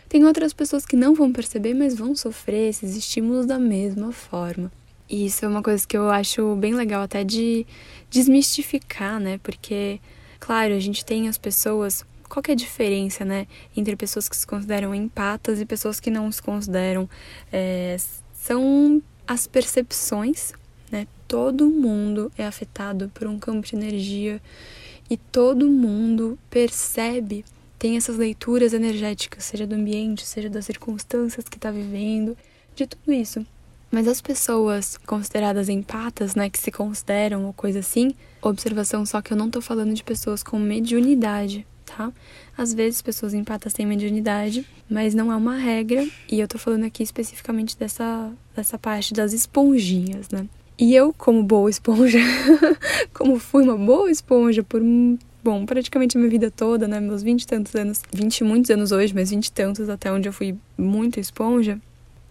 Tem 0.07 0.24
outras 0.24 0.54
pessoas 0.54 0.86
que 0.86 0.95
não 0.95 1.13
vão 1.13 1.34
perceber, 1.34 1.74
mas 1.74 1.94
vão 1.94 2.16
sofrer 2.16 2.69
esses 2.69 2.95
estímulos 2.95 3.45
da 3.45 3.60
mesma 3.60 4.13
forma. 4.13 4.72
E 5.10 5.25
isso 5.25 5.44
é 5.44 5.48
uma 5.50 5.62
coisa 5.62 5.86
que 5.86 5.98
eu 5.98 6.10
acho 6.10 6.56
bem 6.56 6.74
legal 6.74 7.01
até 7.01 7.25
de 7.25 7.68
desmistificar, 8.10 9.19
né? 9.19 9.42
Porque 9.44 10.00
Claro, 10.40 10.73
a 10.73 10.80
gente 10.80 11.04
tem 11.06 11.28
as 11.28 11.38
pessoas. 11.38 12.06
Qual 12.30 12.42
que 12.42 12.52
é 12.52 12.54
a 12.54 12.57
diferença, 12.57 13.23
né, 13.23 13.45
entre 13.78 13.95
pessoas 13.95 14.28
que 14.28 14.35
se 14.35 14.47
consideram 14.47 14.94
empatas 14.95 15.62
e 15.62 15.66
pessoas 15.66 16.00
que 16.00 16.09
não 16.09 16.31
se 16.31 16.42
consideram? 16.42 17.09
É, 17.52 17.95
são 18.33 19.02
as 19.33 19.47
percepções, 19.47 20.54
né? 20.92 21.07
Todo 21.28 21.68
mundo 21.69 22.31
é 22.37 22.45
afetado 22.45 23.09
por 23.13 23.28
um 23.28 23.40
campo 23.40 23.68
de 23.68 23.75
energia 23.75 24.40
e 25.09 25.18
todo 25.18 25.68
mundo 25.68 26.37
percebe, 26.49 27.44
tem 27.80 27.97
essas 27.97 28.16
leituras 28.16 28.73
energéticas, 28.73 29.44
seja 29.44 29.66
do 29.66 29.73
ambiente, 29.73 30.25
seja 30.25 30.49
das 30.49 30.66
circunstâncias 30.66 31.45
que 31.49 31.57
está 31.57 31.71
vivendo, 31.71 32.37
de 32.75 32.85
tudo 32.85 33.11
isso. 33.11 33.45
Mas 33.92 34.07
as 34.07 34.21
pessoas 34.21 34.97
consideradas 34.97 35.68
empatas, 35.68 36.35
né, 36.35 36.49
que 36.49 36.59
se 36.59 36.71
consideram 36.71 37.45
ou 37.45 37.54
coisa 37.54 37.80
assim, 37.80 38.16
observação 38.42 39.06
só 39.06 39.21
que 39.21 39.33
eu 39.33 39.37
não 39.37 39.49
tô 39.49 39.61
falando 39.61 39.94
de 39.94 40.04
pessoas 40.04 40.44
com 40.44 40.59
mediunidade, 40.59 41.66
tá? 41.95 42.12
Às 42.57 42.73
vezes 42.73 43.02
pessoas 43.02 43.33
empatas 43.33 43.73
têm 43.73 43.85
mediunidade, 43.85 44.66
mas 44.90 45.14
não 45.14 45.31
é 45.31 45.35
uma 45.35 45.56
regra, 45.56 46.07
e 46.31 46.40
eu 46.40 46.47
tô 46.47 46.57
falando 46.57 46.85
aqui 46.85 47.04
especificamente 47.04 47.78
dessa, 47.78 48.31
dessa 48.56 48.78
parte 48.78 49.14
das 49.14 49.33
esponjinhas, 49.33 50.30
né? 50.30 50.47
E 50.78 50.95
eu, 50.95 51.14
como 51.14 51.44
boa 51.44 51.69
esponja, 51.69 52.19
como 53.14 53.40
fui 53.40 53.64
uma 53.64 53.78
boa 53.78 54.09
esponja 54.09 54.64
por 54.64 54.81
bom, 55.44 55.66
praticamente 55.66 56.18
a 56.18 56.19
minha 56.19 56.31
vida 56.31 56.50
toda, 56.50 56.88
né? 56.88 57.00
Meus 57.00 57.21
vinte 57.21 57.44
e 57.44 57.47
tantos 57.47 57.76
anos, 57.76 58.02
vinte 58.12 58.40
e 58.40 58.44
muitos 58.44 58.71
anos 58.71 58.92
hoje, 58.92 59.14
mas 59.14 59.30
vinte 59.30 59.47
e 59.47 59.52
tantos 59.52 59.90
até 59.90 60.12
onde 60.12 60.28
eu 60.28 60.33
fui 60.33 60.56
muito 60.78 61.19
esponja, 61.19 61.80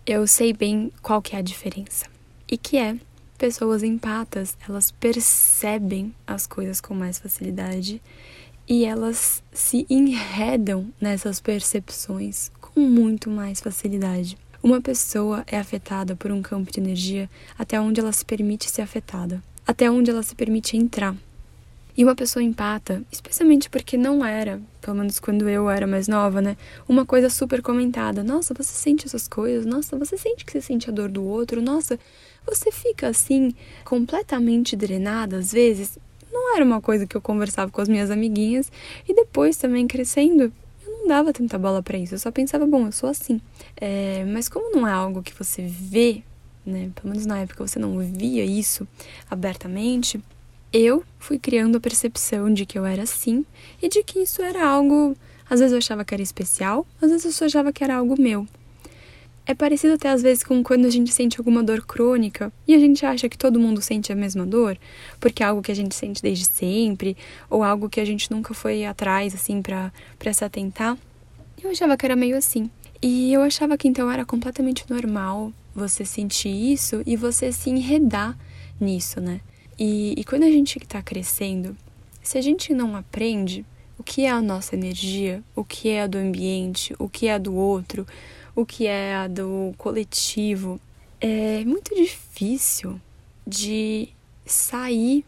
eu 0.05 0.27
sei 0.27 0.53
bem 0.53 0.91
qual 1.01 1.23
que 1.23 1.37
é 1.37 1.39
a 1.39 1.43
diferença. 1.43 2.07
E 2.51 2.57
que 2.59 2.77
é, 2.77 2.97
pessoas 3.39 3.83
empatas, 3.83 4.57
elas 4.69 4.91
percebem 4.91 6.15
as 6.27 6.47
coisas 6.47 6.81
com 6.81 6.95
mais 6.95 7.19
facilidade 7.19 8.03
e 8.73 8.87
elas 8.87 9.43
se 9.53 9.85
enredam 9.91 10.91
nessas 10.99 11.39
percepções 11.39 12.51
com 12.59 12.81
muito 12.81 13.29
mais 13.29 13.61
facilidade. 13.61 14.39
Uma 14.63 14.81
pessoa 14.81 15.45
é 15.47 15.59
afetada 15.59 16.17
por 16.17 16.33
um 16.33 16.41
campo 16.41 16.73
de 16.73 16.81
energia 16.81 17.29
até 17.59 17.79
onde 17.79 18.01
ela 18.01 18.13
se 18.13 18.25
permite 18.25 18.71
ser 18.71 18.81
afetada, 18.81 19.43
até 19.67 19.91
onde 19.91 20.11
ela 20.11 20.23
se 20.23 20.35
permite 20.35 20.75
entrar. 20.75 21.15
E 21.95 22.03
uma 22.03 22.15
pessoa 22.15 22.43
empata, 22.43 23.03
especialmente 23.13 23.69
porque 23.69 23.99
não 23.99 24.25
era, 24.25 24.59
pelo 24.81 24.97
menos 24.97 25.21
quando 25.21 25.47
eu 25.51 25.69
era 25.69 25.87
mais 25.87 26.09
nova, 26.09 26.41
né? 26.41 26.57
Uma 26.89 27.05
coisa 27.05 27.29
super 27.29 27.61
comentada. 27.61 28.25
Nossa, 28.25 28.55
você 28.55 28.73
sente 28.73 29.05
essas 29.05 29.29
coisas? 29.29 29.67
Nossa, 29.67 29.99
você 29.99 30.17
sente 30.17 30.47
que 30.47 30.53
você 30.53 30.63
sente 30.63 30.89
a 30.89 30.93
dor 30.95 31.11
do 31.11 31.23
outro? 31.23 31.61
Nossa, 31.61 32.01
você 32.47 32.73
fica 32.73 33.09
assim, 33.09 33.55
completamente 33.85 34.75
drenada 34.75 35.37
às 35.37 35.53
vezes? 35.53 35.99
Não 36.43 36.57
era 36.57 36.65
uma 36.65 36.81
coisa 36.81 37.07
que 37.07 37.17
eu 37.17 37.21
conversava 37.21 37.71
com 37.71 37.81
as 37.81 37.89
minhas 37.89 38.11
amiguinhas. 38.11 38.71
E 39.09 39.15
depois 39.15 39.57
também 39.57 39.87
crescendo, 39.87 40.53
eu 40.85 40.99
não 40.99 41.07
dava 41.07 41.33
tanta 41.33 41.57
bola 41.59 41.83
para 41.83 41.97
isso. 41.97 42.15
Eu 42.15 42.19
só 42.19 42.31
pensava, 42.31 42.67
bom, 42.67 42.87
eu 42.87 42.93
sou 42.93 43.09
assim. 43.09 43.41
É, 43.77 44.25
mas 44.27 44.49
como 44.49 44.75
não 44.75 44.87
é 44.87 44.93
algo 44.93 45.23
que 45.23 45.33
você 45.33 45.63
vê, 45.63 46.23
né? 46.67 46.91
Pelo 46.95 47.11
menos 47.11 47.27
na 47.27 47.39
época 47.39 47.67
você 47.67 47.79
não 47.79 47.99
via 47.99 48.45
isso 48.45 48.87
abertamente 49.31 50.21
eu 50.73 51.05
fui 51.19 51.39
criando 51.39 51.77
a 51.77 51.81
percepção 51.81 52.53
de 52.53 52.65
que 52.65 52.79
eu 52.79 52.87
era 52.87 53.03
assim 53.03 53.45
e 53.81 53.89
de 53.89 54.03
que 54.03 54.21
isso 54.21 54.41
era 54.41 54.67
algo. 54.67 55.15
Às 55.49 55.61
vezes 55.61 55.73
eu 55.73 55.79
achava 55.79 56.05
que 56.05 56.15
era 56.15 56.23
especial, 56.23 56.87
às 57.01 57.11
vezes 57.11 57.27
eu 57.27 57.33
só 57.33 57.45
achava 57.45 57.73
que 57.73 57.85
era 57.85 57.97
algo 57.97 58.21
meu. 58.21 58.47
É 59.45 59.55
parecido 59.55 59.95
até 59.95 60.09
às 60.09 60.23
vezes 60.23 60.45
com 60.45 60.63
quando 60.63 60.87
a 60.87 60.91
gente 60.91 61.13
sente 61.13 61.39
alguma 61.39 61.65
dor 61.65 61.85
crônica 61.85 62.53
e 62.67 62.75
a 62.75 62.79
gente 62.79 63.05
acha 63.05 63.29
que 63.29 63.37
todo 63.37 63.59
mundo 63.59 63.83
sente 63.83 64.13
a 64.13 64.15
mesma 64.15 64.47
dor, 64.47 64.79
porque 65.19 65.43
é 65.43 65.47
algo 65.47 65.61
que 65.61 65.73
a 65.73 65.75
gente 65.75 65.95
sente 65.95 66.23
desde 66.23 66.45
sempre, 66.45 67.17
ou 67.51 67.65
algo 67.65 67.89
que 67.89 68.01
a 68.01 68.05
gente 68.05 68.31
nunca 68.31 68.55
foi 68.55 68.85
atrás, 68.85 69.35
assim, 69.35 69.61
para 69.61 70.33
se 70.33 70.45
atentar. 70.45 70.97
Eu 71.63 71.71
achava 71.71 71.97
que 71.97 72.07
era 72.07 72.15
meio 72.15 72.37
assim. 72.37 72.71
E 73.01 73.33
eu 73.33 73.43
achava 73.43 73.77
que 73.77 73.89
então 73.89 74.09
era 74.11 74.25
completamente 74.25 74.85
normal 74.89 75.53
você 75.75 76.05
sentir 76.05 76.51
isso 76.51 77.03
e 77.05 77.17
você 77.17 77.51
se 77.51 77.69
enredar 77.69 78.39
nisso, 78.81 79.21
né? 79.21 79.41
E, 79.79 80.15
e 80.17 80.23
quando 80.23 80.45
a 80.45 80.51
gente 80.51 80.79
está 80.79 81.03
crescendo, 81.03 81.77
se 82.23 82.39
a 82.39 82.41
gente 82.41 82.73
não 82.73 82.95
aprende 82.95 83.65
o 83.99 84.05
que 84.05 84.25
é 84.25 84.31
a 84.31 84.41
nossa 84.41 84.77
energia, 84.77 85.43
o 85.55 85.65
que 85.65 85.89
é 85.89 86.03
a 86.03 86.07
do 86.07 86.19
ambiente, 86.19 86.95
o 86.99 87.09
que 87.09 87.27
é 87.27 87.35
a 87.35 87.39
do 87.39 87.55
outro, 87.55 88.07
o 88.55 88.67
que 88.67 88.87
é 88.87 89.15
a 89.15 89.29
do 89.29 89.75
coletivo, 89.79 90.81
é 91.21 91.65
muito 91.65 91.95
difícil 91.95 93.01
de 93.47 94.09
sair 94.45 95.25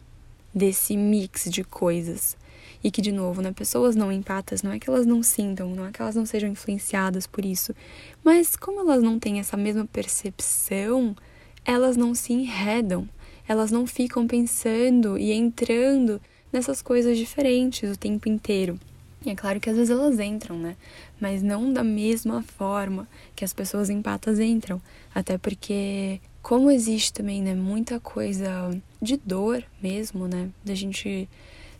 desse 0.54 0.97
mix 0.97 1.50
de 1.50 1.64
coisas. 1.64 2.37
E 2.83 2.90
que, 2.90 3.00
de 3.00 3.12
novo, 3.12 3.40
né, 3.40 3.50
pessoas 3.50 3.97
não 3.97 4.12
empatas, 4.12 4.62
não 4.62 4.71
é 4.73 4.78
que 4.78 4.90
elas 4.90 5.07
não 5.07 5.23
sintam, 5.23 5.71
não 5.75 5.87
é 5.87 5.90
que 5.90 6.02
elas 6.02 6.14
não 6.14 6.26
sejam 6.26 6.50
influenciadas 6.50 7.26
por 7.26 7.45
isso, 7.45 7.75
mas 8.23 8.57
como 8.57 8.81
elas 8.81 9.02
não 9.02 9.19
têm 9.19 9.40
essa 9.40 9.57
mesma 9.57 9.87
percepção, 9.87 11.16
elas 11.64 11.97
não 11.97 12.14
se 12.14 12.35
enredam 12.35 13.09
elas 13.47 13.71
não 13.71 13.87
ficam 13.87 14.26
pensando 14.26 15.19
e 15.19 15.33
entrando 15.33 16.21
nessas 16.52 16.81
coisas 16.81 17.16
diferentes 17.16 17.90
o 17.90 17.99
tempo 17.99 18.28
inteiro. 18.28 18.78
E 19.25 19.31
é 19.31 19.35
claro 19.35 19.59
que 19.59 19.71
às 19.71 19.76
vezes 19.76 19.90
elas 19.90 20.21
entram, 20.21 20.59
né? 20.59 20.76
Mas 21.19 21.43
não 21.43 21.73
da 21.73 21.83
mesma 21.83 22.43
forma 22.43 23.09
que 23.35 23.45
as 23.45 23.52
pessoas 23.52 23.88
empatas 23.88 24.38
entram. 24.38 24.81
Até 25.14 25.38
porque, 25.38 26.21
como 26.43 26.71
existe 26.71 27.12
também, 27.12 27.43
né, 27.43 27.54
muita 27.54 27.99
coisa 27.99 28.71
de 29.00 29.16
dor 29.16 29.64
mesmo, 29.83 30.28
né? 30.28 30.50
Da 30.64 30.75
gente 30.75 31.28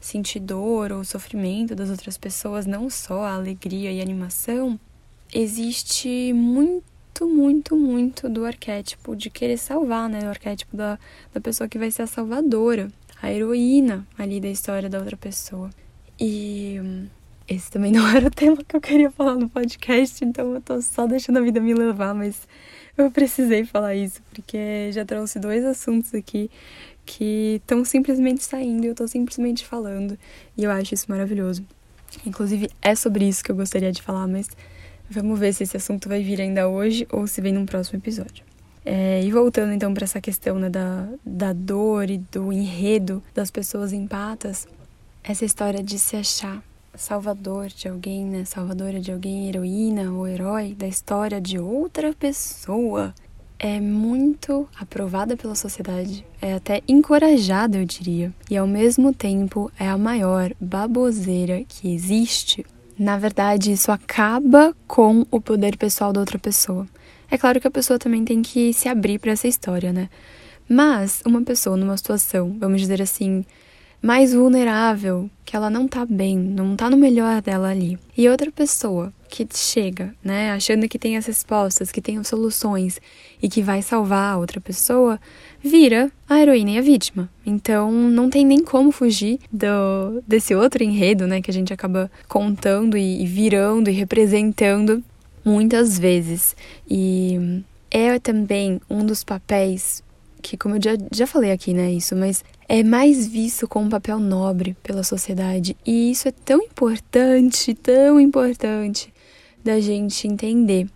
sentir 0.01 0.41
dor 0.41 0.93
ou 0.93 1.05
sofrimento 1.05 1.75
das 1.75 1.91
outras 1.91 2.17
pessoas, 2.17 2.67
não 2.67 2.89
só 2.89 3.23
a 3.23 3.35
alegria 3.35 3.93
e 3.93 4.01
a 4.01 4.03
animação, 4.03 4.79
existe 5.33 6.33
muito 6.33 6.95
muito, 7.23 7.77
muito, 7.77 8.29
do 8.29 8.45
arquétipo 8.45 9.15
de 9.15 9.31
querer 9.31 9.57
salvar, 9.57 10.09
né? 10.09 10.19
Do 10.19 10.27
arquétipo 10.27 10.77
da, 10.77 10.99
da 11.33 11.41
pessoa 11.41 11.69
que 11.69 11.79
vai 11.79 11.89
ser 11.89 12.03
a 12.03 12.07
salvadora, 12.09 12.91
a 13.23 13.33
heroína 13.33 14.05
ali 14.19 14.41
da 14.41 14.49
história 14.49 14.91
da 14.91 14.99
outra 14.99 15.17
pessoa. 15.17 15.71
E 16.19 17.07
esse 17.49 17.71
também 17.71 17.93
não 17.93 18.07
era 18.15 18.27
o 18.27 18.31
tema 18.31 18.59
que 18.67 18.77
eu 18.77 18.81
queria 18.81 19.11
falar 19.11 19.35
no 19.35 19.49
podcast, 19.49 20.25
então 20.25 20.55
eu 20.55 20.61
tô 20.61 20.81
só 20.81 21.07
deixando 21.07 21.39
a 21.39 21.43
vida 21.43 21.61
me 21.61 21.75
levar, 21.75 22.15
mas 22.15 22.47
eu 22.97 23.11
precisei 23.11 23.65
falar 23.65 23.95
isso, 23.95 24.23
porque 24.33 24.91
já 24.93 25.05
trouxe 25.05 25.39
dois 25.39 25.65
assuntos 25.65 26.15
aqui 26.15 26.51
que 27.07 27.61
estão 27.61 27.85
simplesmente 27.85 28.43
saindo 28.43 28.85
e 28.85 28.89
eu 28.89 28.95
tô 28.95 29.07
simplesmente 29.07 29.67
falando, 29.67 30.19
e 30.57 30.65
eu 30.65 30.71
acho 30.71 30.95
isso 30.95 31.07
maravilhoso. 31.09 31.65
Inclusive, 32.25 32.71
é 32.81 32.95
sobre 32.95 33.29
isso 33.29 33.43
que 33.43 33.51
eu 33.51 33.57
gostaria 33.57 33.91
de 33.91 34.01
falar, 34.01 34.27
mas 34.27 34.49
Vamos 35.09 35.39
ver 35.39 35.53
se 35.53 35.63
esse 35.65 35.77
assunto 35.77 36.09
vai 36.09 36.23
vir 36.23 36.41
ainda 36.41 36.69
hoje 36.69 37.07
ou 37.13 37.27
se 37.27 37.41
vem 37.41 37.53
num 37.53 37.67
próximo 37.67 37.99
episódio. 37.99 38.45
É, 38.85 39.23
e 39.23 39.31
voltando 39.31 39.73
então 39.73 39.93
para 39.95 40.05
essa 40.05 40.21
questão 40.21 40.59
né, 40.59 40.69
da, 40.69 41.09
da 41.25 41.53
dor 41.53 42.11
e 42.11 42.19
do 42.19 42.53
enredo 42.53 43.23
das 43.35 43.51
pessoas 43.51 43.93
empatas, 43.93 44.67
essa 45.23 45.45
história 45.45 45.83
de 45.83 45.99
se 45.99 46.17
achar 46.17 46.63
salvador 46.97 47.69
de 47.69 47.89
alguém, 47.89 48.25
né, 48.25 48.45
salvadora 48.45 49.01
de 49.01 49.13
alguém, 49.13 49.49
heroína 49.49 50.13
ou 50.13 50.27
herói 50.27 50.75
da 50.75 50.87
história 50.87 51.41
de 51.41 51.59
outra 51.59 52.13
pessoa, 52.13 53.15
é 53.59 53.81
muito 53.81 54.69
aprovada 54.79 55.37
pela 55.37 55.55
sociedade, 55.55 56.25
é 56.41 56.55
até 56.55 56.83
encorajada, 56.87 57.79
eu 57.79 57.85
diria, 57.85 58.33
e 58.51 58.57
ao 58.57 58.67
mesmo 58.67 59.13
tempo 59.13 59.71
é 59.79 59.89
a 59.89 59.97
maior 59.97 60.53
baboseira 60.61 61.65
que 61.69 61.93
existe 61.93 62.65
na 62.99 63.19
verdade, 63.19 63.73
isso 63.73 63.91
acaba 63.91 64.75
com 64.87 65.27
o 65.29 65.41
poder 65.41 65.77
pessoal 65.77 66.13
da 66.13 66.21
outra 66.21 66.39
pessoa. 66.39 66.87
É 67.29 67.37
claro 67.37 67.61
que 67.61 67.67
a 67.67 67.71
pessoa 67.71 67.99
também 67.99 68.25
tem 68.25 68.41
que 68.41 68.73
se 68.73 68.89
abrir 68.89 69.19
para 69.19 69.33
essa 69.33 69.49
história, 69.49 69.93
né? 69.93 70.09
Mas 70.69 71.21
uma 71.27 71.43
pessoa 71.43 71.77
numa 71.77 71.97
situação, 71.97 72.57
vamos 72.59 72.81
dizer 72.81 73.03
assim, 73.03 73.45
mais 74.05 74.35
vulnerável, 74.35 75.31
que 75.47 75.57
ela 75.57 75.71
não 75.71 75.89
tá 75.89 76.05
bem, 76.05 76.37
não 76.37 76.77
tá 76.77 76.91
no 76.91 76.97
melhor 76.97 77.41
dela 77.41 77.71
ali. 77.71 77.99
E 78.15 78.29
outra 78.29 78.53
pessoa 78.53 79.11
que 79.31 79.49
chega, 79.51 80.15
né, 80.23 80.53
achando 80.53 80.87
que 80.87 80.99
tem 80.99 81.17
as 81.17 81.25
respostas, 81.25 81.91
que 81.91 82.03
tem 82.03 82.19
as 82.19 82.29
soluções 82.29 83.01
e 83.43 83.49
que 83.49 83.63
vai 83.63 83.81
salvar 83.81 84.35
a 84.35 84.37
outra 84.37 84.61
pessoa, 84.61 85.19
vira 85.59 86.13
a 86.29 86.39
heroína 86.39 86.73
e 86.73 86.79
a 86.79 86.83
vítima. 86.83 87.31
Então 87.47 87.91
não 87.91 88.29
tem 88.29 88.45
nem 88.45 88.63
como 88.63 88.93
fugir 88.93 89.39
do, 89.51 90.23
desse 90.29 90.55
outro 90.55 90.85
enredo, 90.85 91.27
né, 91.27 91.41
que 91.41 91.51
a 91.51 91.55
gente 91.55 91.73
acaba 91.73 92.13
contando 92.29 92.99
e, 92.99 93.23
e 93.23 93.27
virando 93.27 93.89
e 93.89 93.95
representando 93.95 95.03
muitas 95.43 95.99
vezes. 95.99 96.55
E 96.87 97.63
é 97.91 98.19
também 98.19 98.79
um 98.91 99.03
dos 99.03 99.25
papéis 99.25 100.05
que, 100.45 100.59
como 100.59 100.77
eu 100.77 100.83
já, 100.83 100.93
já 101.11 101.27
falei 101.27 101.51
aqui, 101.51 101.73
né, 101.73 101.91
isso, 101.91 102.15
mas 102.15 102.45
é 102.69 102.83
mais 102.83 103.27
visto 103.27 103.67
como 103.67 103.87
um 103.87 103.89
papel 103.89 104.21
nobre 104.21 104.77
pela 104.83 105.03
sociedade. 105.03 105.75
E 105.87 106.11
isso 106.11 106.29
é 106.29 106.33
tão 106.33 106.61
importante, 106.61 107.75
tão 107.75 108.21
importante 108.21 109.13
da 109.65 109.81
gente 109.81 110.29
entender. 110.29 110.87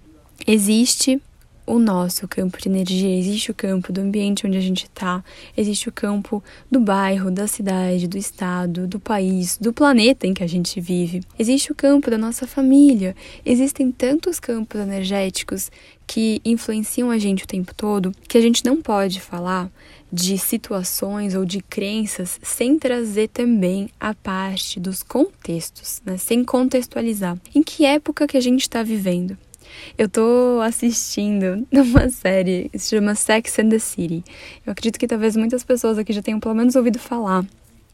Existe 0.47 1.21
o 1.69 1.79
nosso 1.79 2.27
campo 2.27 2.59
de 2.61 2.69
energia, 2.69 3.17
existe 3.17 3.51
o 3.51 3.55
campo 3.55 3.93
do 3.93 4.01
ambiente 4.01 4.47
onde 4.47 4.57
a 4.57 4.61
gente 4.61 4.85
está, 4.85 5.23
existe 5.57 5.89
o 5.89 5.93
campo 5.93 6.43
do 6.71 6.81
bairro, 6.81 7.31
da 7.31 7.47
cidade, 7.47 8.09
do 8.09 8.17
estado, 8.17 8.87
do 8.87 8.99
país, 8.99 9.59
do 9.59 9.73
planeta 9.73 10.27
em 10.27 10.33
que 10.33 10.43
a 10.43 10.47
gente 10.47 10.81
vive, 10.81 11.23
existe 11.39 11.71
o 11.71 11.75
campo 11.75 12.11
da 12.11 12.17
nossa 12.17 12.47
família. 12.47 13.15
Existem 13.45 13.93
tantos 13.93 14.41
campos 14.41 14.81
energéticos 14.81 15.71
que 16.07 16.41
influenciam 16.43 17.11
a 17.11 17.19
gente 17.19 17.45
o 17.45 17.47
tempo 17.47 17.75
todo 17.75 18.13
que 18.27 18.39
a 18.39 18.41
gente 18.41 18.65
não 18.65 18.81
pode 18.81 19.21
falar 19.21 19.71
de 20.11 20.39
situações 20.39 21.35
ou 21.35 21.45
de 21.45 21.61
crenças 21.61 22.41
sem 22.43 22.79
trazer 22.79 23.29
também 23.29 23.91
a 24.01 24.15
parte 24.15 24.81
dos 24.81 25.03
contextos, 25.03 26.01
né? 26.05 26.17
sem 26.17 26.43
contextualizar. 26.43 27.39
Em 27.55 27.63
que 27.63 27.85
época 27.85 28.27
que 28.27 28.39
a 28.39 28.41
gente 28.41 28.63
está 28.63 28.83
vivendo? 28.83 29.37
Eu 29.97 30.09
tô 30.09 30.61
assistindo 30.63 31.67
numa 31.73 32.09
série 32.09 32.69
que 32.71 32.79
se 32.79 32.91
chama 32.91 33.15
Sex 33.15 33.59
and 33.59 33.69
the 33.69 33.79
City. 33.79 34.25
Eu 34.67 34.73
acredito 34.73 34.99
que 34.99 35.07
talvez 35.07 35.37
muitas 35.37 35.65
pessoas 35.65 35.99
aqui 35.99 36.13
já 36.13 36.23
tenham 36.23 36.41
pelo 36.41 36.55
menos 36.55 36.77
ouvido 36.77 36.99
falar. 36.99 37.45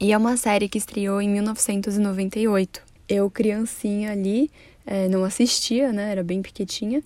E 0.00 0.12
é 0.12 0.18
uma 0.18 0.36
série 0.36 0.68
que 0.68 0.78
estreou 0.78 1.20
em 1.20 1.28
1998. 1.28 2.82
Eu, 3.08 3.30
criancinha 3.30 4.12
ali, 4.12 4.50
é, 4.86 5.08
não 5.08 5.24
assistia, 5.24 5.92
né? 5.92 6.10
Era 6.10 6.22
bem 6.22 6.42
pequetinha. 6.42 7.02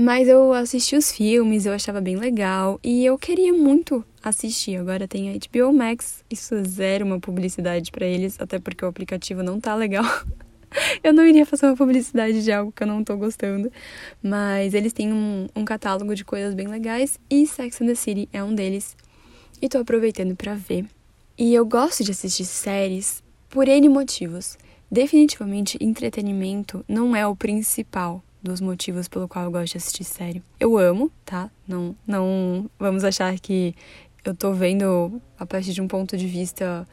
Mas 0.00 0.28
eu 0.28 0.52
assisti 0.52 0.94
os 0.94 1.10
filmes, 1.10 1.66
eu 1.66 1.72
achava 1.72 2.00
bem 2.00 2.14
legal 2.14 2.78
e 2.84 3.04
eu 3.04 3.18
queria 3.18 3.52
muito 3.52 4.04
assistir. 4.22 4.76
Agora 4.76 5.08
tem 5.08 5.30
a 5.30 5.32
HBO 5.32 5.72
Max, 5.72 6.22
isso 6.30 6.54
é 6.54 6.62
zero 6.62 7.04
uma 7.04 7.18
publicidade 7.18 7.90
para 7.90 8.06
eles, 8.06 8.36
até 8.40 8.60
porque 8.60 8.84
o 8.84 8.88
aplicativo 8.88 9.42
não 9.42 9.58
tá 9.58 9.74
legal. 9.74 10.04
eu 11.02 11.12
não 11.12 11.26
iria 11.26 11.46
fazer 11.46 11.66
uma 11.66 11.76
publicidade 11.76 12.42
de 12.42 12.52
algo 12.52 12.72
que 12.72 12.82
eu 12.82 12.86
não 12.86 13.02
tô 13.04 13.16
gostando, 13.16 13.70
mas 14.22 14.74
eles 14.74 14.92
têm 14.92 15.12
um, 15.12 15.46
um 15.54 15.64
catálogo 15.64 16.14
de 16.14 16.24
coisas 16.24 16.54
bem 16.54 16.66
legais 16.66 17.18
e 17.30 17.46
Sex 17.46 17.80
and 17.80 17.86
the 17.86 17.94
City 17.94 18.28
é 18.32 18.42
um 18.42 18.54
deles. 18.54 18.96
E 19.60 19.68
tô 19.68 19.78
aproveitando 19.78 20.36
para 20.36 20.54
ver. 20.54 20.86
E 21.36 21.54
eu 21.54 21.64
gosto 21.66 22.04
de 22.04 22.10
assistir 22.10 22.44
séries 22.44 23.22
por 23.48 23.66
N 23.68 23.88
motivos. 23.88 24.56
Definitivamente, 24.90 25.76
entretenimento 25.80 26.84
não 26.88 27.14
é 27.14 27.26
o 27.26 27.36
principal 27.36 28.22
dos 28.42 28.60
motivos 28.60 29.08
pelo 29.08 29.28
qual 29.28 29.44
eu 29.44 29.50
gosto 29.50 29.72
de 29.72 29.78
assistir 29.78 30.04
série. 30.04 30.42
Eu 30.58 30.78
amo, 30.78 31.10
tá? 31.24 31.50
Não, 31.66 31.94
não 32.06 32.70
vamos 32.78 33.04
achar 33.04 33.38
que 33.38 33.74
eu 34.24 34.34
tô 34.34 34.52
vendo 34.52 35.20
a 35.38 35.44
partir 35.44 35.72
de 35.72 35.80
um 35.80 35.88
ponto 35.88 36.16
de 36.16 36.26
vista 36.26 36.86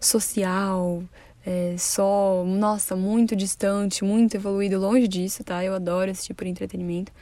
social, 0.00 1.02
é, 1.44 1.74
só, 1.78 2.44
nossa, 2.44 2.94
muito 2.94 3.34
distante, 3.34 4.04
muito 4.04 4.36
evoluído, 4.36 4.78
longe 4.78 5.08
disso, 5.08 5.42
tá? 5.42 5.64
Eu 5.64 5.74
adoro 5.74 6.10
esse 6.10 6.26
tipo 6.26 6.44
de 6.44 6.50
entretenimento. 6.50 7.12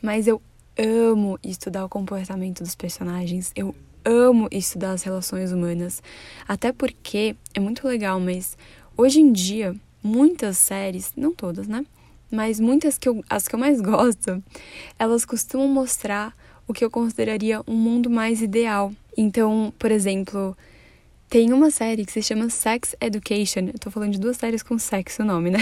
Mas 0.00 0.26
eu 0.26 0.42
amo 0.78 1.38
estudar 1.42 1.84
o 1.84 1.88
comportamento 1.88 2.62
dos 2.62 2.74
personagens, 2.74 3.52
eu 3.54 3.74
amo 4.04 4.48
estudar 4.50 4.92
as 4.92 5.02
relações 5.02 5.52
humanas. 5.52 6.02
Até 6.46 6.72
porque 6.72 7.36
é 7.54 7.60
muito 7.60 7.86
legal, 7.86 8.20
mas 8.20 8.56
hoje 8.96 9.20
em 9.20 9.32
dia, 9.32 9.74
muitas 10.02 10.58
séries, 10.58 11.12
não 11.16 11.34
todas, 11.34 11.66
né? 11.66 11.84
Mas 12.30 12.58
muitas 12.58 12.98
que 12.98 13.08
eu, 13.08 13.22
as 13.28 13.46
que 13.46 13.54
eu 13.54 13.58
mais 13.58 13.80
gosto, 13.82 14.42
elas 14.98 15.24
costumam 15.24 15.68
mostrar 15.68 16.34
o 16.66 16.72
que 16.72 16.84
eu 16.84 16.90
consideraria 16.90 17.62
um 17.66 17.74
mundo 17.74 18.08
mais 18.08 18.40
ideal. 18.42 18.92
Então, 19.16 19.72
por 19.78 19.90
exemplo, 19.90 20.56
tem 21.32 21.50
uma 21.50 21.70
série 21.70 22.04
que 22.04 22.12
se 22.12 22.20
chama 22.20 22.50
Sex 22.50 22.94
Education. 23.00 23.60
Eu 23.72 23.78
tô 23.78 23.90
falando 23.90 24.12
de 24.12 24.20
duas 24.20 24.36
séries 24.36 24.62
com 24.62 24.78
sexo 24.78 25.22
o 25.22 25.24
nome, 25.24 25.48
né? 25.50 25.60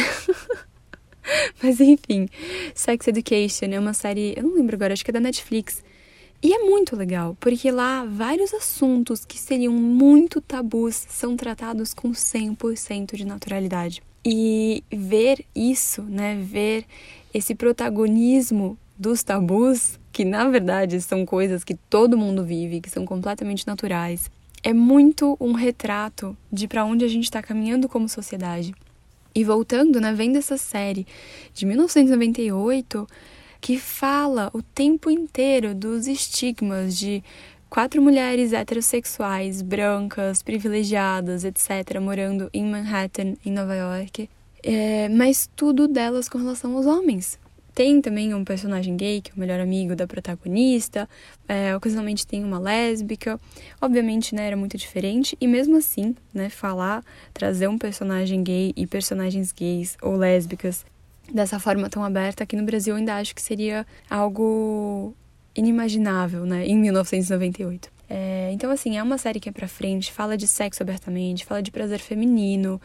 Mas 1.63 1.81
enfim, 1.81 2.29
Sex 2.75 3.07
Education 3.07 3.67
é 3.71 3.79
uma 3.79 3.95
série, 3.95 4.35
eu 4.37 4.43
não 4.43 4.57
lembro 4.57 4.75
agora, 4.75 4.93
acho 4.93 5.05
que 5.05 5.13
é 5.13 5.15
da 5.15 5.21
Netflix. 5.21 5.81
E 6.43 6.53
é 6.53 6.59
muito 6.59 6.97
legal, 6.97 7.37
porque 7.39 7.71
lá 7.71 8.05
vários 8.05 8.53
assuntos 8.53 9.25
que 9.25 9.39
seriam 9.39 9.73
muito 9.73 10.41
tabus 10.41 11.07
são 11.09 11.37
tratados 11.37 11.95
com 11.95 12.11
100% 12.11 13.15
de 13.15 13.25
naturalidade. 13.25 14.03
E 14.27 14.83
ver 14.91 15.47
isso, 15.55 16.03
né, 16.03 16.35
ver 16.35 16.85
esse 17.33 17.55
protagonismo 17.55 18.77
dos 18.99 19.23
tabus, 19.23 20.01
que 20.11 20.25
na 20.25 20.49
verdade 20.49 21.01
são 21.01 21.25
coisas 21.25 21.63
que 21.63 21.77
todo 21.77 22.19
mundo 22.19 22.45
vive, 22.45 22.81
que 22.81 22.91
são 22.91 23.07
completamente 23.07 23.65
naturais, 23.69 24.29
é 24.63 24.73
muito 24.73 25.37
um 25.41 25.53
retrato 25.53 26.37
de 26.53 26.69
para 26.69 26.85
onde 26.85 27.05
a 27.05 27.09
gente 27.09 27.25
está 27.25 27.43
caminhando 27.43 27.89
como 27.89 28.09
sociedade. 28.09 28.75
E 29.35 29.45
voltando, 29.45 30.01
né, 30.01 30.13
vendo 30.13 30.37
essa 30.37 30.57
série 30.57 31.07
de 31.55 31.65
1998, 31.65 33.07
que 33.61 33.79
fala 33.79 34.51
o 34.53 34.63
tempo 34.63 35.11
inteiro 35.11 35.75
dos 35.75 36.07
estigmas 36.07 36.99
de 36.99 37.23
quatro 37.69 38.03
mulheres 38.03 38.53
heterossexuais, 38.53 39.63
brancas, 39.63 40.43
privilegiadas, 40.43 41.45
etc., 41.45 42.01
morando 42.01 42.51
em 42.53 42.65
Manhattan, 42.65 43.35
em 43.47 43.53
Nova 43.53 43.75
York, 43.75 44.29
é, 44.63 45.09
mas 45.09 45.49
tudo 45.57 45.89
delas 45.89 46.29
com 46.29 46.39
relação 46.39 46.77
aos 46.77 46.87
homens. 46.87 47.39
Tem 47.75 48.01
também 48.01 48.35
um 48.35 48.45
personagem 48.45 48.97
gay, 48.97 49.21
que 49.21 49.31
é 49.31 49.35
o 49.35 49.39
melhor 49.39 49.61
amigo 49.61 49.95
da 49.95 50.07
protagonista, 50.07 51.09
é, 51.49 51.75
ocasionalmente 51.77 52.27
tem 52.27 52.45
uma 52.45 52.59
lésbica. 52.59 53.39
Obviamente, 53.81 54.35
né, 54.35 54.47
era 54.47 54.57
muito 54.57 54.77
diferente, 54.77 55.37
e 55.41 55.47
mesmo 55.47 55.77
assim, 55.77 56.15
né, 56.35 56.49
falar, 56.49 57.05
trazer 57.33 57.69
um 57.69 57.79
personagem 57.79 58.43
gay 58.43 58.73
e 58.77 58.87
personagens 58.87 59.53
gays 59.53 59.97
ou 60.03 60.17
lésbicas 60.17 60.85
dessa 61.33 61.61
forma 61.61 61.89
tão 61.89 62.05
aberta 62.05 62.43
aqui 62.43 62.57
no 62.57 62.65
Brasil, 62.65 62.95
eu 62.95 62.99
ainda 62.99 63.17
acho 63.17 63.35
que 63.35 63.43
seria 63.43 63.87
algo 64.09 65.15
inimaginável, 65.55 66.45
né, 66.45 66.67
em 66.67 66.77
1998. 66.77 67.91
É, 68.13 68.51
então, 68.53 68.73
assim, 68.73 68.99
é 68.99 69.03
uma 69.03 69.17
série 69.17 69.39
que 69.39 69.49
é 69.49 69.53
pra 69.53 69.69
frente, 69.69 70.11
fala 70.11 70.37
de 70.37 70.49
sexo 70.49 70.83
abertamente, 70.83 71.45
fala 71.45 71.63
de 71.63 71.71
prazer 71.71 72.01
feminino, 72.01 72.81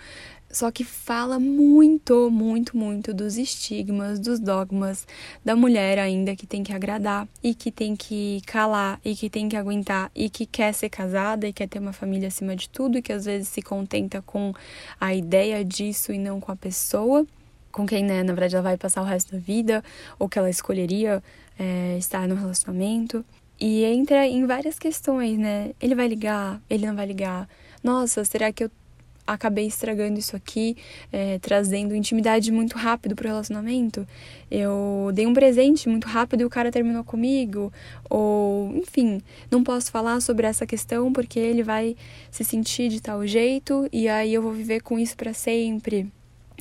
só 0.52 0.72
que 0.72 0.84
fala 0.84 1.40
muito, 1.40 2.30
muito, 2.32 2.78
muito 2.78 3.14
dos 3.14 3.38
estigmas, 3.38 4.20
dos 4.20 4.40
dogmas 4.40 5.06
da 5.44 5.56
mulher 5.56 6.00
ainda 6.00 6.36
que 6.36 6.48
tem 6.48 6.64
que 6.64 6.72
agradar 6.72 7.28
e 7.44 7.54
que 7.54 7.72
tem 7.72 7.96
que 7.96 8.42
calar 8.46 9.00
e 9.04 9.16
que 9.16 9.30
tem 9.30 9.50
que 9.50 9.58
aguentar 9.58 10.10
e 10.16 10.30
que 10.30 10.46
quer 10.46 10.74
ser 10.74 10.90
casada 10.90 11.48
e 11.48 11.54
quer 11.54 11.68
ter 11.68 11.80
uma 11.80 11.94
família 11.94 12.28
acima 12.28 12.56
de 12.56 12.70
tudo 12.70 12.98
e 12.98 13.02
que 13.02 13.12
às 13.12 13.26
vezes 13.26 13.50
se 13.50 13.62
contenta 13.62 14.22
com 14.22 14.54
a 15.00 15.14
ideia 15.14 15.64
disso 15.64 16.14
e 16.14 16.18
não 16.18 16.40
com 16.40 16.52
a 16.52 16.56
pessoa 16.56 17.26
com 17.76 17.86
quem, 17.86 18.06
né, 18.06 18.24
na 18.24 18.32
verdade, 18.32 18.56
ela 18.56 18.64
vai 18.64 18.78
passar 18.78 19.02
o 19.02 19.06
resto 19.06 19.34
da 19.34 19.38
vida 19.38 19.84
ou 20.18 20.30
que 20.30 20.40
ela 20.40 20.50
escolheria 20.50 21.22
é, 21.60 21.98
estar 21.98 22.26
no 22.26 22.34
relacionamento. 22.34 23.26
E 23.60 23.84
entra 23.84 24.26
em 24.26 24.46
várias 24.46 24.80
questões, 24.80 25.38
né? 25.38 25.72
Ele 25.82 25.94
vai 25.94 26.08
ligar? 26.08 26.62
Ele 26.70 26.88
não 26.88 26.96
vai 26.96 27.06
ligar? 27.06 27.50
Nossa, 27.84 28.24
será 28.24 28.52
que 28.54 28.64
eu 28.64 28.72
acabei 29.26 29.66
estragando 29.66 30.20
isso 30.20 30.36
aqui, 30.36 30.78
é, 31.12 31.40
trazendo 31.40 31.96
intimidade 31.96 32.52
muito 32.52 32.78
rápido 32.78 33.16
pro 33.16 33.28
relacionamento. 33.28 34.08
Eu 34.50 35.10
dei 35.14 35.26
um 35.26 35.34
presente 35.34 35.90
muito 35.90 36.08
rápido 36.08 36.42
e 36.42 36.46
o 36.46 36.50
cara 36.50 36.72
terminou 36.72 37.04
comigo. 37.04 37.72
Ou, 38.10 38.76
enfim, 38.76 39.22
não 39.50 39.64
posso 39.64 39.92
falar 39.92 40.22
sobre 40.22 40.46
essa 40.46 40.66
questão 40.66 41.12
porque 41.12 41.40
ele 41.40 41.64
vai 41.64 41.96
se 42.30 42.44
sentir 42.44 42.90
de 42.90 43.02
tal 43.02 43.26
jeito 43.26 43.88
e 43.92 44.08
aí 44.08 44.34
eu 44.34 44.42
vou 44.42 44.52
viver 44.52 44.82
com 44.82 45.00
isso 45.00 45.16
para 45.16 45.34
sempre. 45.34 46.12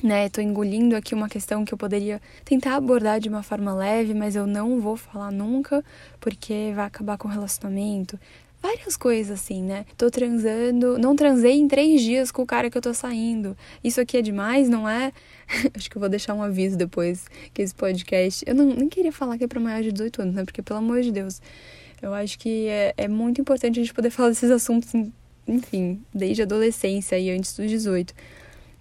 Né, 0.03 0.27
tô 0.27 0.41
engolindo 0.41 0.93
aqui 0.93 1.15
uma 1.15 1.29
questão 1.29 1.63
que 1.63 1.73
eu 1.73 1.77
poderia 1.77 2.21
tentar 2.43 2.75
abordar 2.75 3.17
de 3.17 3.29
uma 3.29 3.41
forma 3.41 3.73
leve, 3.73 4.13
mas 4.13 4.35
eu 4.35 4.45
não 4.45 4.81
vou 4.81 4.97
falar 4.97 5.31
nunca, 5.31 5.81
porque 6.19 6.73
vai 6.75 6.85
acabar 6.85 7.17
com 7.17 7.29
o 7.29 7.31
relacionamento 7.31 8.19
várias 8.65 8.97
coisas 8.97 9.39
assim, 9.39 9.61
né? 9.61 9.85
Tô 9.95 10.09
transando, 10.09 10.97
não 10.97 11.15
transei 11.15 11.53
em 11.53 11.67
três 11.67 12.01
dias 12.01 12.31
com 12.31 12.41
o 12.41 12.45
cara 12.45 12.69
que 12.69 12.77
eu 12.77 12.81
tô 12.81 12.93
saindo. 12.93 13.55
Isso 13.83 14.01
aqui 14.01 14.17
é 14.17 14.21
demais, 14.21 14.67
não 14.67 14.89
é? 14.89 15.11
Acho 15.75 15.89
que 15.89 15.95
eu 15.95 15.99
vou 15.99 16.09
deixar 16.09 16.33
um 16.33 16.41
aviso 16.41 16.75
depois 16.75 17.27
que 17.53 17.61
esse 17.61 17.75
podcast. 17.75 18.43
Eu 18.47 18.55
não, 18.55 18.65
nem 18.65 18.89
queria 18.89 19.11
falar 19.11 19.37
que 19.37 19.43
é 19.43 19.47
pra 19.47 19.59
maior 19.59 19.83
de 19.83 19.91
18 19.91 20.21
anos, 20.21 20.35
né? 20.35 20.43
Porque, 20.43 20.63
pelo 20.63 20.79
amor 20.79 21.01
de 21.01 21.11
Deus, 21.11 21.41
eu 22.01 22.13
acho 22.13 22.39
que 22.39 22.67
é, 22.67 22.93
é 22.97 23.07
muito 23.07 23.39
importante 23.39 23.79
a 23.79 23.83
gente 23.83 23.93
poder 23.93 24.09
falar 24.09 24.29
desses 24.29 24.49
assuntos, 24.49 24.91
enfim, 25.47 26.01
desde 26.13 26.41
a 26.41 26.45
adolescência 26.45 27.19
e 27.19 27.29
antes 27.29 27.55
dos 27.55 27.69
18. 27.69 28.15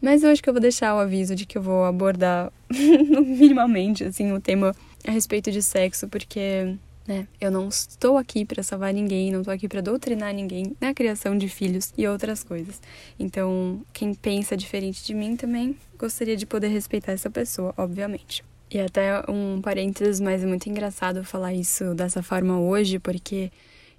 Mas 0.00 0.22
eu 0.22 0.30
acho 0.30 0.42
que 0.42 0.48
eu 0.48 0.54
vou 0.54 0.62
deixar 0.62 0.94
o 0.94 0.98
aviso 0.98 1.34
de 1.34 1.44
que 1.44 1.58
eu 1.58 1.62
vou 1.62 1.84
abordar 1.84 2.50
minimamente, 2.70 4.04
assim, 4.04 4.32
o 4.32 4.40
tema 4.40 4.74
a 5.06 5.10
respeito 5.10 5.50
de 5.50 5.62
sexo, 5.62 6.08
porque 6.08 6.74
né? 7.06 7.26
Eu 7.40 7.50
não 7.50 7.68
estou 7.68 8.16
aqui 8.16 8.44
para 8.44 8.62
salvar 8.62 8.92
ninguém, 8.92 9.30
não 9.30 9.40
estou 9.40 9.52
aqui 9.52 9.68
para 9.68 9.80
doutrinar 9.80 10.32
ninguém 10.32 10.76
na 10.80 10.94
criação 10.94 11.36
de 11.36 11.48
filhos 11.48 11.92
e 11.96 12.06
outras 12.06 12.42
coisas. 12.42 12.80
Então, 13.18 13.82
quem 13.92 14.14
pensa 14.14 14.56
diferente 14.56 15.04
de 15.04 15.14
mim 15.14 15.36
também 15.36 15.76
gostaria 15.98 16.36
de 16.36 16.46
poder 16.46 16.68
respeitar 16.68 17.12
essa 17.12 17.30
pessoa, 17.30 17.74
obviamente. 17.76 18.44
E 18.70 18.80
até 18.80 19.22
um 19.30 19.60
parênteses, 19.60 20.18
mas 20.18 20.42
é 20.42 20.46
muito 20.46 20.68
engraçado 20.68 21.22
falar 21.22 21.52
isso 21.52 21.94
dessa 21.94 22.22
forma 22.22 22.58
hoje, 22.58 22.98
porque 22.98 23.52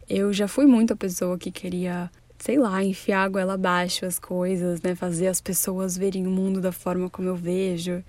eu 0.10 0.34
já 0.34 0.48
fui 0.48 0.66
muito 0.66 0.94
a 0.94 0.96
pessoa 0.98 1.38
que 1.38 1.52
queria, 1.52 2.12
sei 2.40 2.58
lá, 2.58 2.84
enfiar 2.84 3.24
a 3.24 3.30
goela 3.30 3.54
abaixo 3.54 4.06
as 4.06 4.20
coisas, 4.20 4.82
né? 4.82 4.96
Fazer 4.96 5.28
as 5.28 5.40
pessoas 5.40 5.96
verem 5.96 6.28
o 6.28 6.30
mundo 6.32 6.60
da 6.60 6.72
forma 6.72 7.10
como 7.10 7.28
eu 7.28 7.36
vejo. 7.36 8.04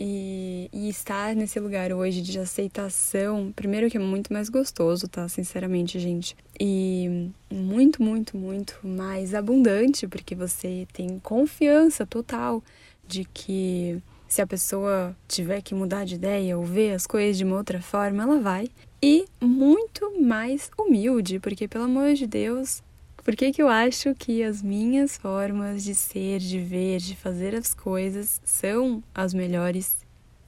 E, 0.00 0.70
e, 0.72 0.88
estar 0.88 1.34
nesse 1.34 1.58
lugar 1.58 1.92
hoje 1.92 2.22
de 2.22 2.38
aceitação, 2.38 3.52
primeiro 3.56 3.90
que 3.90 3.96
é 3.96 4.00
muito 4.00 4.32
mais 4.32 4.48
gostoso, 4.48 5.08
tá? 5.08 5.28
Sinceramente, 5.28 5.98
gente. 5.98 6.36
E 6.60 7.30
muito, 7.52 8.00
muito, 8.00 8.36
muito 8.36 8.78
mais 8.84 9.34
abundante, 9.34 10.06
porque 10.06 10.36
você 10.36 10.86
tem 10.92 11.18
confiança 11.18 12.06
total 12.06 12.62
de 13.08 13.24
que 13.24 14.00
se 14.28 14.42
a 14.42 14.46
pessoa 14.46 15.16
tiver 15.26 15.62
que 15.62 15.74
mudar 15.74 16.04
de 16.04 16.14
ideia 16.14 16.56
ou 16.56 16.64
ver 16.64 16.92
as 16.92 17.06
coisas 17.06 17.36
de 17.36 17.44
uma 17.44 17.56
outra 17.56 17.80
forma, 17.80 18.22
ela 18.22 18.38
vai. 18.38 18.68
E 19.02 19.24
muito 19.40 20.20
mais 20.20 20.70
humilde, 20.78 21.40
porque 21.40 21.66
pelo 21.66 21.84
amor 21.84 22.14
de 22.14 22.26
Deus, 22.26 22.82
por 23.28 23.36
que, 23.36 23.52
que 23.52 23.60
eu 23.60 23.68
acho 23.68 24.14
que 24.14 24.42
as 24.42 24.62
minhas 24.62 25.18
formas 25.18 25.84
de 25.84 25.94
ser, 25.94 26.38
de 26.38 26.58
ver, 26.58 26.96
de 26.96 27.14
fazer 27.14 27.54
as 27.54 27.74
coisas 27.74 28.40
são 28.42 29.04
as 29.14 29.34
melhores, 29.34 29.98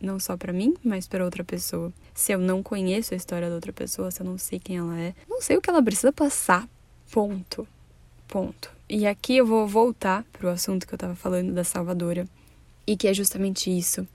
não 0.00 0.18
só 0.18 0.34
para 0.34 0.50
mim, 0.50 0.74
mas 0.82 1.06
para 1.06 1.22
outra 1.22 1.44
pessoa? 1.44 1.92
Se 2.14 2.32
eu 2.32 2.38
não 2.38 2.62
conheço 2.62 3.12
a 3.12 3.18
história 3.18 3.50
da 3.50 3.54
outra 3.54 3.70
pessoa, 3.70 4.10
se 4.10 4.22
eu 4.22 4.24
não 4.24 4.38
sei 4.38 4.58
quem 4.58 4.78
ela 4.78 4.98
é, 4.98 5.14
não 5.28 5.42
sei 5.42 5.58
o 5.58 5.60
que 5.60 5.68
ela 5.68 5.82
precisa 5.82 6.10
passar. 6.10 6.66
Ponto. 7.12 7.68
Ponto. 8.26 8.72
E 8.88 9.06
aqui 9.06 9.36
eu 9.36 9.44
vou 9.44 9.68
voltar 9.68 10.24
pro 10.32 10.48
assunto 10.48 10.86
que 10.86 10.94
eu 10.94 10.98
tava 10.98 11.14
falando 11.14 11.52
da 11.52 11.64
salvadora, 11.64 12.26
e 12.86 12.96
que 12.96 13.06
é 13.06 13.12
justamente 13.12 13.68
isso. 13.70 14.08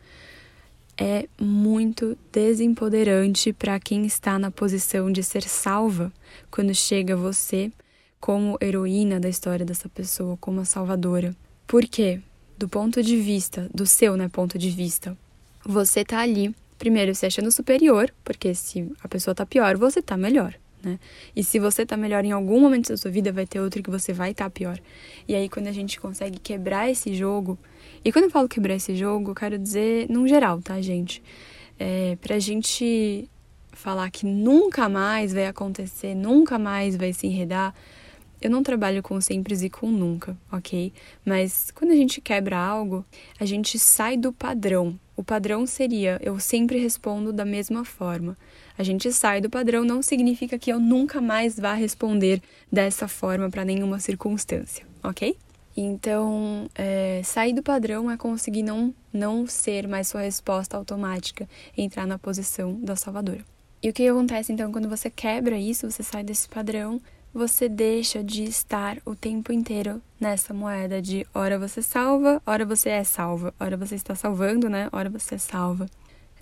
É 0.98 1.30
muito 1.40 2.18
desempoderante 2.32 3.54
para 3.54 3.80
quem 3.80 4.08
está 4.08 4.40
na 4.40 4.50
posição 4.50 5.12
de 5.12 5.22
ser 5.22 5.44
salva 5.44 6.12
quando 6.50 6.74
chega 6.74 7.16
você 7.16 7.72
como 8.26 8.58
heroína 8.60 9.20
da 9.20 9.30
história 9.30 9.64
dessa 9.64 9.88
pessoa, 9.88 10.36
como 10.38 10.60
a 10.60 10.66
salvadora. 10.66 11.36
Por 11.68 11.84
quê? 11.84 12.20
Do 12.58 12.68
ponto 12.68 13.04
de 13.04 13.18
vista, 13.18 13.70
do 13.72 13.86
seu 13.86 14.18
né, 14.18 14.28
ponto 14.28 14.58
de 14.58 14.72
vista, 14.72 15.16
você 15.64 16.04
tá 16.04 16.22
ali, 16.22 16.52
primeiro 16.80 17.14
se 17.14 17.24
achando 17.28 17.52
superior, 17.52 18.12
porque 18.24 18.56
se 18.56 18.92
a 19.04 19.08
pessoa 19.08 19.36
tá 19.36 19.46
pior, 19.46 19.78
você 19.78 20.02
tá 20.02 20.18
melhor. 20.18 20.56
Né? 20.82 20.98
E 21.36 21.44
se 21.44 21.60
você 21.60 21.86
tá 21.86 21.96
melhor 21.96 22.26
em 22.26 22.32
algum 22.32 22.60
momento 22.60 22.90
da 22.90 22.98
sua 22.98 23.12
vida, 23.12 23.32
vai 23.32 23.46
ter 23.46 23.60
outro 23.60 23.84
que 23.84 23.92
você 23.92 24.12
vai 24.12 24.32
estar 24.32 24.46
tá 24.46 24.50
pior. 24.50 24.80
E 25.28 25.36
aí, 25.36 25.48
quando 25.48 25.68
a 25.68 25.72
gente 25.72 26.00
consegue 26.00 26.40
quebrar 26.40 26.90
esse 26.90 27.14
jogo, 27.14 27.60
e 28.04 28.12
quando 28.12 28.26
eu 28.26 28.32
falo 28.32 28.50
quebrar 28.50 28.74
esse 28.74 28.96
jogo, 28.96 29.30
eu 29.30 29.36
quero 29.36 29.60
dizer 29.60 30.10
num 30.10 30.28
geral, 30.28 30.60
tá, 30.64 30.82
gente? 30.82 31.22
É, 31.78 32.18
pra 32.20 32.40
gente 32.40 33.30
falar 33.72 34.10
que 34.10 34.26
nunca 34.26 34.90
mais 34.90 35.32
vai 35.32 35.46
acontecer, 35.46 36.16
nunca 36.16 36.58
mais 36.58 36.96
vai 36.96 37.14
se 37.14 37.28
enredar, 37.28 37.72
eu 38.42 38.50
não 38.50 38.64
trabalho 38.64 39.02
com 39.02 39.20
sempre 39.22 39.56
e 39.56 39.70
com 39.70 39.90
nunca, 39.90 40.38
ok? 40.52 40.92
Mas 41.26 41.72
quando 41.72 41.92
a 41.92 41.96
gente 41.96 42.22
quebra 42.22 42.58
algo, 42.58 43.06
a 43.40 43.46
gente 43.46 43.80
sai 43.80 44.18
do 44.18 44.32
padrão. 44.32 45.00
O 45.16 45.24
padrão 45.24 45.66
seria 45.66 46.20
eu 46.22 46.40
sempre 46.40 46.78
respondo 46.78 47.32
da 47.32 47.46
mesma 47.46 47.86
forma. 47.86 48.38
A 48.78 48.84
gente 48.84 49.12
sai 49.12 49.40
do 49.40 49.50
padrão 49.50 49.86
não 49.86 50.02
significa 50.02 50.60
que 50.60 50.72
eu 50.72 50.80
nunca 50.80 51.22
mais 51.22 51.58
vá 51.58 51.74
responder 51.74 52.42
dessa 52.72 53.08
forma 53.08 53.50
para 53.50 53.64
nenhuma 53.64 54.00
circunstância, 54.00 54.86
ok? 55.04 55.38
Então, 55.78 56.70
é, 56.74 57.22
sair 57.24 57.54
do 57.54 57.62
padrão 57.62 58.10
é 58.10 58.16
conseguir 58.16 58.64
não, 58.64 58.94
não 59.12 59.46
ser 59.46 59.88
mais 59.88 60.08
sua 60.08 60.22
resposta 60.22 60.78
automática, 60.78 61.50
entrar 61.78 62.08
na 62.08 62.18
posição 62.18 62.80
da 62.82 62.96
salvadora. 62.96 63.44
E 63.84 63.90
o 63.90 63.94
que 63.94 64.08
acontece 64.08 64.54
então 64.54 64.72
quando 64.72 64.90
você 64.90 65.10
quebra 65.10 65.58
isso, 65.58 65.90
você 65.90 66.02
sai 66.02 66.24
desse 66.24 66.48
padrão, 66.48 67.00
você 67.36 67.68
deixa 67.68 68.24
de 68.24 68.46
estar 68.46 68.98
o 69.04 69.14
tempo 69.14 69.52
inteiro 69.52 70.02
nessa 70.18 70.54
moeda 70.54 71.02
de 71.02 71.28
hora 71.34 71.60
você 71.60 71.82
salva, 71.82 72.42
hora 72.46 72.66
você 72.66 72.88
é 72.88 73.04
salva, 73.04 73.54
hora 73.60 73.76
você 73.76 73.96
está 73.96 74.16
salvando, 74.16 74.70
né? 74.70 74.88
Hora 74.90 75.10
você 75.10 75.36
é 75.36 75.38
salva. 75.38 75.86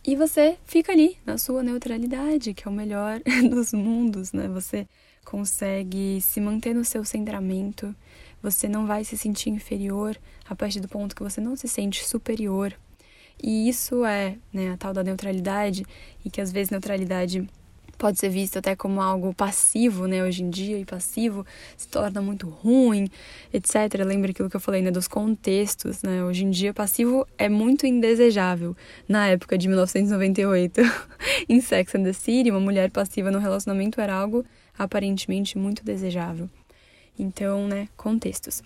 E 0.06 0.16
você 0.16 0.56
fica 0.66 0.92
ali 0.92 1.18
na 1.26 1.40
sua 1.40 1.64
neutralidade, 1.64 2.54
que 2.54 2.68
é 2.68 2.70
o 2.70 2.74
melhor 2.74 3.20
dos 3.50 3.74
mundos, 3.74 4.34
né? 4.34 4.48
Você 4.50 4.88
consegue 5.26 6.22
se 6.22 6.40
manter 6.40 6.76
no 6.76 6.86
seu 6.86 7.04
centramento, 7.04 7.96
você 8.40 8.70
não 8.70 8.86
vai 8.86 9.04
se 9.04 9.18
sentir 9.18 9.50
inferior 9.50 10.16
a 10.48 10.56
partir 10.56 10.80
do 10.80 10.88
ponto 10.88 11.16
que 11.16 11.24
você 11.24 11.42
não 11.42 11.56
se 11.56 11.68
sente 11.68 12.08
superior. 12.08 12.72
E 13.42 13.68
isso 13.68 14.06
é 14.06 14.38
né, 14.54 14.72
a 14.72 14.78
tal 14.78 14.94
da 14.94 15.04
neutralidade, 15.04 15.88
e 16.24 16.30
que 16.30 16.40
às 16.40 16.52
vezes 16.52 16.70
neutralidade 16.70 17.50
pode 17.98 18.20
ser 18.20 18.30
visto 18.30 18.58
até 18.58 18.76
como 18.76 19.02
algo 19.02 19.34
passivo, 19.34 20.08
né, 20.08 20.24
hoje 20.24 20.44
em 20.44 20.50
dia, 20.50 20.78
e 20.78 20.86
passivo 20.86 21.46
se 21.78 21.88
torna 21.88 22.22
muito 22.22 22.48
ruim, 22.50 23.08
etc. 23.54 24.04
Lembra 24.06 24.32
aquilo 24.32 24.50
que 24.50 24.56
eu 24.56 24.60
falei, 24.60 24.82
né, 24.82 24.92
dos 24.92 25.08
contextos, 25.08 26.02
né? 26.04 26.24
Hoje 26.24 26.44
em 26.44 26.50
dia, 26.50 26.74
passivo 26.74 27.26
é 27.38 27.48
muito 27.48 27.86
indesejável. 27.86 28.76
Na 29.08 29.28
época 29.28 29.58
de 29.58 29.68
1998, 29.68 30.82
em 31.48 31.62
Sex 31.62 31.96
and 31.96 32.04
the 32.04 32.14
City, 32.14 32.52
uma 32.52 32.60
mulher 32.60 32.90
passiva 32.92 33.32
no 33.32 33.40
relacionamento 33.40 34.02
era 34.02 34.14
algo 34.14 34.46
aparentemente 34.78 35.58
muito 35.58 35.84
desejável. 35.84 36.50
Então, 37.18 37.68
né, 37.68 37.88
contextos. 37.96 38.62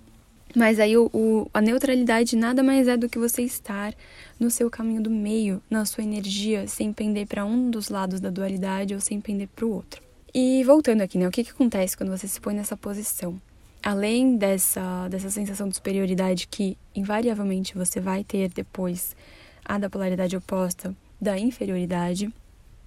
Mas 0.56 0.80
aí 0.80 0.98
o, 0.98 1.10
o, 1.14 1.50
a 1.54 1.62
neutralidade 1.62 2.36
nada 2.36 2.64
mais 2.64 2.88
é 2.88 2.98
do 2.98 3.10
que 3.10 3.20
você 3.20 3.44
estar 3.44 3.94
no 4.40 4.50
seu 4.50 4.70
caminho 4.70 5.02
do 5.02 5.10
meio, 5.10 5.62
na 5.70 5.86
sua 5.86 6.04
energia, 6.04 6.68
sem 6.68 6.94
pender 6.94 7.28
para 7.28 7.46
um 7.46 7.70
dos 7.70 7.90
lados 7.90 8.20
da 8.20 8.30
dualidade 8.30 8.94
ou 8.94 9.00
sem 9.00 9.20
pender 9.20 9.48
para 9.50 9.66
o 9.66 9.72
outro. 9.72 10.02
E 10.34 10.64
voltando 10.64 11.02
aqui, 11.02 11.18
né, 11.18 11.28
o 11.28 11.32
que, 11.32 11.44
que 11.44 11.52
acontece 11.52 11.98
quando 11.98 12.10
você 12.10 12.28
se 12.28 12.40
põe 12.40 12.54
nessa 12.54 12.78
posição? 12.78 13.40
Além 13.84 14.38
dessa, 14.38 15.08
dessa 15.10 15.30
sensação 15.30 15.68
de 15.70 15.76
superioridade 15.76 16.48
que 16.48 16.78
invariavelmente 16.96 17.76
você 17.76 18.00
vai 18.00 18.24
ter 18.24 18.50
depois, 18.50 19.16
a 19.64 19.78
da 19.78 19.90
polaridade 19.90 20.36
oposta 20.36 20.96
da 21.20 21.38
inferioridade, 21.38 22.32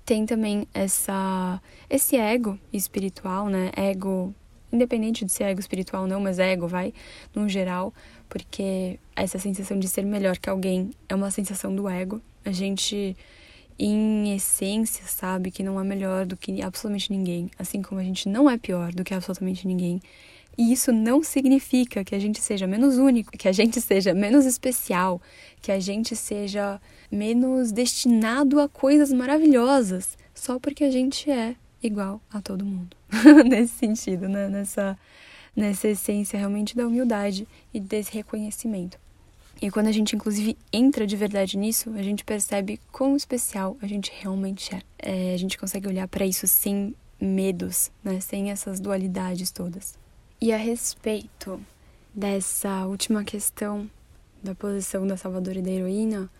tem 0.04 0.26
também 0.26 0.66
essa 0.74 1.60
esse 1.88 2.16
ego 2.16 2.58
espiritual, 2.72 3.48
né? 3.48 3.70
Ego 3.76 4.34
independente 4.72 5.24
de 5.24 5.32
ser 5.32 5.44
ego 5.44 5.60
espiritual 5.60 6.02
ou 6.02 6.08
não, 6.08 6.20
mas 6.20 6.38
ego 6.38 6.66
vai 6.66 6.92
no 7.34 7.48
geral, 7.48 7.92
porque 8.28 8.98
essa 9.14 9.38
sensação 9.38 9.78
de 9.78 9.88
ser 9.88 10.04
melhor 10.04 10.38
que 10.38 10.48
alguém 10.48 10.90
é 11.08 11.14
uma 11.14 11.30
sensação 11.30 11.74
do 11.74 11.88
ego. 11.88 12.20
A 12.44 12.52
gente 12.52 13.16
em 13.78 14.34
essência 14.34 15.04
sabe 15.06 15.50
que 15.50 15.62
não 15.62 15.80
é 15.80 15.84
melhor 15.84 16.26
do 16.26 16.36
que 16.36 16.60
absolutamente 16.60 17.10
ninguém, 17.10 17.50
assim 17.58 17.80
como 17.80 17.98
a 17.98 18.04
gente 18.04 18.28
não 18.28 18.48
é 18.48 18.58
pior 18.58 18.92
do 18.92 19.02
que 19.02 19.14
absolutamente 19.14 19.66
ninguém. 19.66 20.02
E 20.58 20.72
isso 20.72 20.92
não 20.92 21.22
significa 21.22 22.04
que 22.04 22.14
a 22.14 22.18
gente 22.18 22.42
seja 22.42 22.66
menos 22.66 22.98
único, 22.98 23.32
que 23.32 23.48
a 23.48 23.52
gente 23.52 23.80
seja 23.80 24.12
menos 24.12 24.44
especial, 24.44 25.20
que 25.62 25.72
a 25.72 25.80
gente 25.80 26.14
seja 26.14 26.78
menos 27.10 27.72
destinado 27.72 28.60
a 28.60 28.68
coisas 28.68 29.10
maravilhosas, 29.10 30.18
só 30.34 30.58
porque 30.58 30.84
a 30.84 30.90
gente 30.90 31.30
é 31.30 31.56
igual 31.82 32.20
a 32.30 32.42
todo 32.42 32.66
mundo. 32.66 32.99
Nesse 33.48 33.74
sentido, 33.74 34.28
né? 34.28 34.48
Nessa, 34.48 34.98
nessa 35.54 35.88
essência 35.88 36.38
realmente 36.38 36.76
da 36.76 36.86
humildade 36.86 37.46
e 37.72 37.80
desse 37.80 38.12
reconhecimento. 38.12 38.98
E 39.62 39.70
quando 39.70 39.88
a 39.88 39.92
gente, 39.92 40.16
inclusive, 40.16 40.56
entra 40.72 41.06
de 41.06 41.16
verdade 41.16 41.58
nisso, 41.58 41.90
a 41.94 42.02
gente 42.02 42.24
percebe 42.24 42.80
quão 42.90 43.14
especial 43.14 43.76
a 43.82 43.86
gente 43.86 44.10
realmente 44.20 44.74
é. 44.74 44.80
é 44.98 45.34
a 45.34 45.36
gente 45.36 45.58
consegue 45.58 45.86
olhar 45.86 46.08
para 46.08 46.24
isso 46.24 46.46
sem 46.46 46.94
medos, 47.20 47.90
né? 48.02 48.20
Sem 48.20 48.50
essas 48.50 48.80
dualidades 48.80 49.50
todas. 49.50 49.98
E 50.40 50.52
a 50.52 50.56
respeito 50.56 51.60
dessa 52.14 52.86
última 52.86 53.22
questão 53.22 53.88
da 54.42 54.54
posição 54.54 55.06
da 55.06 55.16
salvadora 55.16 55.58
e 55.58 55.62
da 55.62 55.70
heroína, 55.70 56.30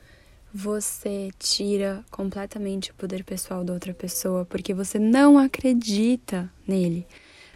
você 0.53 1.31
tira 1.39 2.05
completamente 2.11 2.91
o 2.91 2.95
poder 2.95 3.25
pessoal 3.25 3.63
da 3.65 3.73
outra 3.73 3.95
pessoa 3.95 4.45
porque 4.45 4.75
você 4.75 4.99
não 4.99 5.39
acredita 5.39 6.51
nele. 6.67 7.07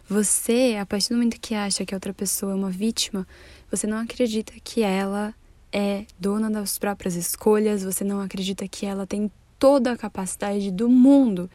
Você, 0.09 0.77
a 0.79 0.85
partir 0.85 1.09
do 1.09 1.17
momento 1.17 1.41
que 1.41 1.55
acha 1.55 1.85
que 1.85 1.95
a 1.95 1.97
outra 1.97 2.13
pessoa 2.13 2.53
é 2.53 2.55
uma 2.55 2.71
vítima, 2.71 3.27
você 3.71 3.87
não 3.87 3.99
acredita 3.99 4.53
que 4.63 4.83
ela 4.83 5.35
é 5.73 6.05
dona 6.19 6.51
das 6.51 6.79
próprias 6.79 7.17
escolhas, 7.17 7.83
você 7.83 8.05
não 8.05 8.21
acredita 8.21 8.69
que 8.69 8.87
ela 8.87 9.07
tem 9.07 9.31
toda 9.59 9.93
a 9.93 9.97
capacidade 9.97 10.71
do 10.71 10.89
mundo 10.89 11.51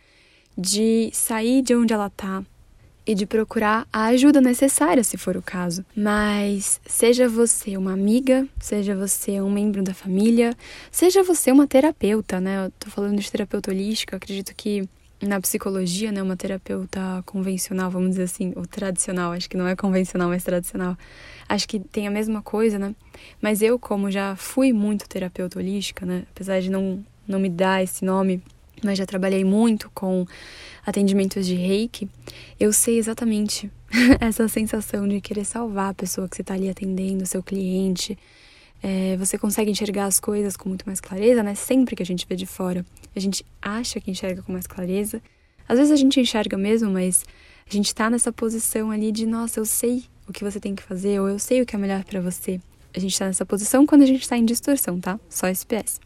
de 0.58 1.10
sair 1.14 1.62
de 1.62 1.76
onde 1.76 1.94
ela 1.94 2.08
está, 2.08 2.44
e 3.06 3.16
de 3.16 3.26
procurar 3.26 3.88
a 3.92 4.06
ajuda 4.06 4.40
necessária, 4.40 5.04
se 5.04 5.18
for 5.18 5.36
o 5.36 5.42
caso. 5.42 5.86
Mas 5.96 6.80
seja 6.86 7.28
você 7.28 7.76
uma 7.78 7.94
amiga, 7.94 8.48
seja 8.60 8.96
você 8.96 9.42
um 9.42 9.52
membro 9.52 9.82
da 9.82 9.94
família, 9.94 10.56
seja 10.92 11.24
você 11.24 11.52
uma 11.52 11.68
terapeuta, 11.68 12.40
né? 12.40 12.66
Eu 12.66 12.72
tô 12.80 12.90
falando 12.90 13.20
de 13.20 13.32
terapeuta 13.32 13.72
holística, 13.72 14.16
acredito 14.16 14.54
que 14.56 14.88
na 15.22 15.40
psicologia, 15.42 16.12
né, 16.12 16.24
uma 16.24 16.38
terapeuta 16.38 17.22
convencional, 17.26 17.92
vamos 17.92 18.12
dizer 18.12 18.24
assim, 18.24 18.54
ou 18.56 18.66
tradicional, 18.66 19.34
acho 19.34 19.50
que 19.50 19.58
não 19.58 19.68
é 19.68 19.76
convencional, 19.76 20.30
mas 20.30 20.44
tradicional, 20.44 20.98
acho 21.48 21.68
que 21.68 21.80
tem 21.80 22.08
a 22.08 22.12
mesma 22.12 22.42
coisa, 22.42 22.80
né? 22.80 22.96
Mas 23.42 23.62
eu, 23.62 23.78
como 23.78 24.10
já 24.10 24.36
fui 24.36 24.72
muito 24.72 25.10
terapeuta 25.10 25.60
holística, 25.60 26.06
né, 26.06 26.24
apesar 26.32 26.62
de 26.62 26.70
não, 26.70 27.04
não 27.28 27.40
me 27.40 27.50
dar 27.50 27.84
esse 27.84 28.06
nome, 28.06 28.42
mas 28.84 28.98
já 28.98 29.06
trabalhei 29.06 29.44
muito 29.44 29.90
com 29.94 30.26
atendimentos 30.86 31.46
de 31.46 31.56
reiki, 31.56 32.10
eu 32.60 32.74
sei 32.74 32.98
exatamente 32.98 33.72
essa 34.20 34.48
sensação 34.48 35.08
de 35.08 35.22
querer 35.22 35.46
salvar 35.46 35.92
a 35.92 35.94
pessoa 35.94 36.28
que 36.28 36.36
você 36.36 36.42
está 36.42 36.54
ali 36.54 36.70
atendendo, 36.70 37.26
seu 37.26 37.44
cliente. 37.44 38.18
É, 38.82 39.18
você 39.18 39.38
consegue 39.38 39.70
enxergar 39.70 40.06
as 40.06 40.20
coisas 40.20 40.56
com 40.56 40.70
muito 40.70 40.86
mais 40.86 41.02
clareza, 41.02 41.44
né? 41.44 41.54
Sempre 41.54 41.96
que 41.96 42.04
a 42.04 42.06
gente 42.06 42.26
vê 42.28 42.36
de 42.36 42.46
fora, 42.46 42.86
a 43.16 43.20
gente 43.20 43.46
acha 43.62 44.00
que 44.00 44.10
enxerga 44.10 44.42
com 44.42 44.54
mais 44.54 44.66
clareza. 44.66 45.22
Às 45.68 45.78
vezes 45.78 45.92
a 45.92 45.98
gente 45.98 46.20
enxerga 46.20 46.58
mesmo, 46.58 46.90
mas 46.90 47.26
a 47.70 47.74
gente 47.74 47.88
está 47.88 48.10
nessa 48.10 48.32
posição 48.32 48.90
ali 48.90 49.12
de, 49.12 49.26
nossa, 49.26 49.60
eu 49.60 49.66
sei 49.66 50.06
o 50.28 50.34
que 50.34 50.44
você 50.44 50.60
tem 50.60 50.74
que 50.74 50.82
fazer, 50.82 51.20
ou 51.20 51.28
eu 51.28 51.38
sei 51.38 51.62
o 51.62 51.66
que 51.66 51.76
é 51.76 51.80
melhor 51.80 52.04
para 52.04 52.22
você. 52.22 52.60
A 52.96 53.00
gente 53.00 53.12
está 53.12 53.26
nessa 53.26 53.46
posição 53.46 53.86
quando 53.86 54.02
a 54.02 54.06
gente 54.06 54.22
está 54.22 54.38
em 54.38 54.46
distorção, 54.46 55.00
tá? 55.00 55.20
Só 55.30 55.48
SPS. 55.48 56.00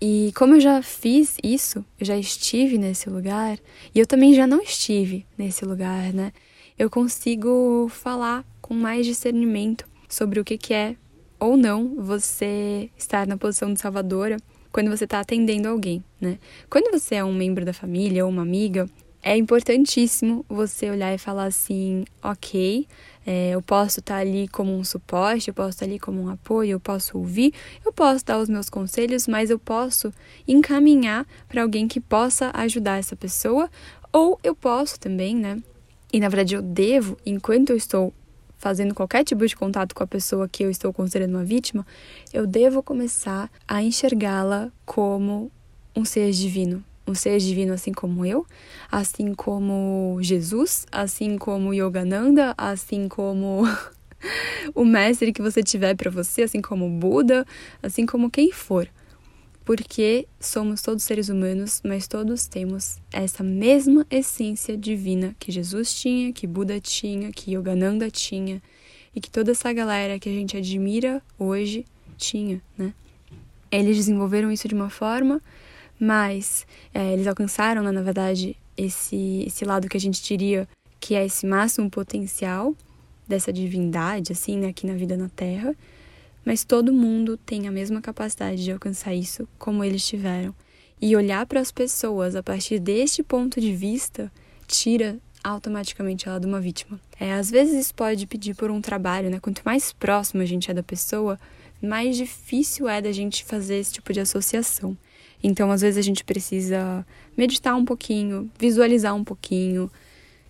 E 0.00 0.32
como 0.36 0.54
eu 0.54 0.60
já 0.60 0.80
fiz 0.80 1.36
isso, 1.42 1.84
eu 1.98 2.06
já 2.06 2.16
estive 2.16 2.78
nesse 2.78 3.10
lugar, 3.10 3.58
e 3.92 3.98
eu 3.98 4.06
também 4.06 4.32
já 4.32 4.46
não 4.46 4.62
estive 4.62 5.26
nesse 5.36 5.64
lugar, 5.64 6.12
né? 6.12 6.32
Eu 6.78 6.88
consigo 6.88 7.88
falar 7.90 8.44
com 8.62 8.74
mais 8.74 9.04
discernimento 9.04 9.84
sobre 10.08 10.38
o 10.38 10.44
que, 10.44 10.72
é 10.72 10.94
ou 11.40 11.56
não 11.56 11.96
você 11.96 12.90
estar 12.96 13.26
na 13.26 13.36
posição 13.36 13.72
de 13.72 13.80
salvadora 13.80 14.36
quando 14.70 14.88
você 14.88 15.04
está 15.04 15.18
atendendo 15.18 15.68
alguém, 15.68 16.04
né? 16.20 16.38
Quando 16.70 16.92
você 16.92 17.16
é 17.16 17.24
um 17.24 17.34
membro 17.34 17.64
da 17.64 17.72
família 17.72 18.24
ou 18.24 18.30
uma 18.30 18.42
amiga, 18.42 18.88
é 19.22 19.36
importantíssimo 19.36 20.44
você 20.48 20.90
olhar 20.90 21.14
e 21.14 21.18
falar 21.18 21.44
assim: 21.44 22.04
ok, 22.22 22.86
é, 23.26 23.50
eu 23.50 23.60
posso 23.60 24.00
estar 24.00 24.16
ali 24.16 24.48
como 24.48 24.76
um 24.76 24.84
suporte, 24.84 25.48
eu 25.48 25.54
posso 25.54 25.70
estar 25.70 25.84
ali 25.84 25.98
como 25.98 26.22
um 26.22 26.28
apoio, 26.28 26.72
eu 26.72 26.80
posso 26.80 27.18
ouvir, 27.18 27.52
eu 27.84 27.92
posso 27.92 28.24
dar 28.24 28.38
os 28.38 28.48
meus 28.48 28.70
conselhos, 28.70 29.26
mas 29.26 29.50
eu 29.50 29.58
posso 29.58 30.12
encaminhar 30.46 31.26
para 31.48 31.62
alguém 31.62 31.86
que 31.86 32.00
possa 32.00 32.50
ajudar 32.54 32.98
essa 32.98 33.16
pessoa, 33.16 33.68
ou 34.12 34.38
eu 34.42 34.54
posso 34.54 34.98
também, 34.98 35.36
né? 35.36 35.62
E 36.12 36.20
na 36.20 36.28
verdade 36.28 36.54
eu 36.54 36.62
devo, 36.62 37.18
enquanto 37.26 37.70
eu 37.70 37.76
estou 37.76 38.14
fazendo 38.56 38.94
qualquer 38.94 39.24
tipo 39.24 39.46
de 39.46 39.54
contato 39.54 39.94
com 39.94 40.02
a 40.02 40.06
pessoa 40.06 40.48
que 40.48 40.64
eu 40.64 40.70
estou 40.70 40.92
considerando 40.92 41.34
uma 41.34 41.44
vítima, 41.44 41.86
eu 42.32 42.46
devo 42.46 42.82
começar 42.82 43.50
a 43.66 43.82
enxergá-la 43.82 44.72
como 44.84 45.50
um 45.94 46.04
ser 46.04 46.30
divino, 46.32 46.82
um 47.08 47.14
ser 47.14 47.38
divino 47.38 47.72
assim 47.72 47.92
como 47.92 48.24
eu, 48.24 48.46
assim 48.90 49.34
como 49.34 50.18
Jesus, 50.20 50.86
assim 50.92 51.38
como 51.38 51.72
Yogananda, 51.72 52.54
assim 52.56 53.08
como 53.08 53.62
o 54.74 54.84
mestre 54.84 55.32
que 55.32 55.42
você 55.42 55.62
tiver 55.62 55.96
para 55.96 56.10
você, 56.10 56.42
assim 56.42 56.60
como 56.60 56.88
Buda, 56.90 57.46
assim 57.82 58.04
como 58.04 58.30
quem 58.30 58.52
for. 58.52 58.88
porque 59.64 60.26
somos 60.40 60.80
todos 60.80 61.04
seres 61.04 61.28
humanos, 61.28 61.82
mas 61.84 62.08
todos 62.08 62.46
temos 62.46 62.96
essa 63.12 63.42
mesma 63.42 64.06
essência 64.10 64.76
divina 64.78 65.36
que 65.38 65.52
Jesus 65.52 65.92
tinha, 65.92 66.32
que 66.32 66.46
Buda 66.46 66.80
tinha, 66.80 67.30
que 67.30 67.52
Yogananda 67.52 68.10
tinha 68.10 68.62
e 69.14 69.20
que 69.20 69.30
toda 69.30 69.50
essa 69.50 69.70
galera 69.72 70.18
que 70.18 70.28
a 70.28 70.32
gente 70.32 70.56
admira 70.56 71.22
hoje 71.38 71.84
tinha, 72.16 72.62
né? 72.78 72.94
Eles 73.70 73.96
desenvolveram 73.96 74.50
isso 74.50 74.66
de 74.66 74.74
uma 74.74 74.88
forma, 74.88 75.42
mas 75.98 76.66
é, 76.94 77.12
eles 77.12 77.26
alcançaram, 77.26 77.82
né, 77.82 77.90
na 77.90 78.02
verdade, 78.02 78.56
esse, 78.76 79.44
esse 79.46 79.64
lado 79.64 79.88
que 79.88 79.96
a 79.96 80.00
gente 80.00 80.22
diria 80.22 80.68
que 81.00 81.14
é 81.14 81.24
esse 81.24 81.46
máximo 81.46 81.90
potencial 81.90 82.74
dessa 83.26 83.52
divindade, 83.52 84.32
assim, 84.32 84.58
né, 84.58 84.68
aqui 84.68 84.86
na 84.86 84.94
vida 84.94 85.16
na 85.16 85.28
Terra, 85.28 85.74
mas 86.44 86.64
todo 86.64 86.92
mundo 86.92 87.36
tem 87.36 87.68
a 87.68 87.70
mesma 87.70 88.00
capacidade 88.00 88.64
de 88.64 88.72
alcançar 88.72 89.14
isso 89.14 89.46
como 89.58 89.84
eles 89.84 90.06
tiveram. 90.06 90.54
E 91.00 91.14
olhar 91.14 91.44
para 91.46 91.60
as 91.60 91.70
pessoas 91.70 92.34
a 92.34 92.42
partir 92.42 92.78
deste 92.78 93.22
ponto 93.22 93.60
de 93.60 93.72
vista 93.72 94.32
tira 94.66 95.18
automaticamente 95.44 96.28
ela 96.28 96.40
de 96.40 96.46
uma 96.46 96.60
vítima. 96.60 97.00
É, 97.20 97.32
às 97.34 97.50
vezes 97.50 97.86
isso 97.86 97.94
pode 97.94 98.26
pedir 98.26 98.54
por 98.54 98.70
um 98.70 98.80
trabalho, 98.80 99.30
né? 99.30 99.38
Quanto 99.40 99.62
mais 99.64 99.92
próximo 99.92 100.42
a 100.42 100.46
gente 100.46 100.70
é 100.70 100.74
da 100.74 100.82
pessoa, 100.82 101.38
mais 101.82 102.16
difícil 102.16 102.88
é 102.88 103.00
da 103.00 103.12
gente 103.12 103.44
fazer 103.44 103.76
esse 103.76 103.92
tipo 103.92 104.12
de 104.12 104.20
associação. 104.20 104.96
Então, 105.42 105.70
às 105.70 105.80
vezes 105.80 105.98
a 105.98 106.02
gente 106.02 106.24
precisa 106.24 107.06
meditar 107.36 107.76
um 107.76 107.84
pouquinho, 107.84 108.50
visualizar 108.58 109.14
um 109.14 109.22
pouquinho, 109.22 109.90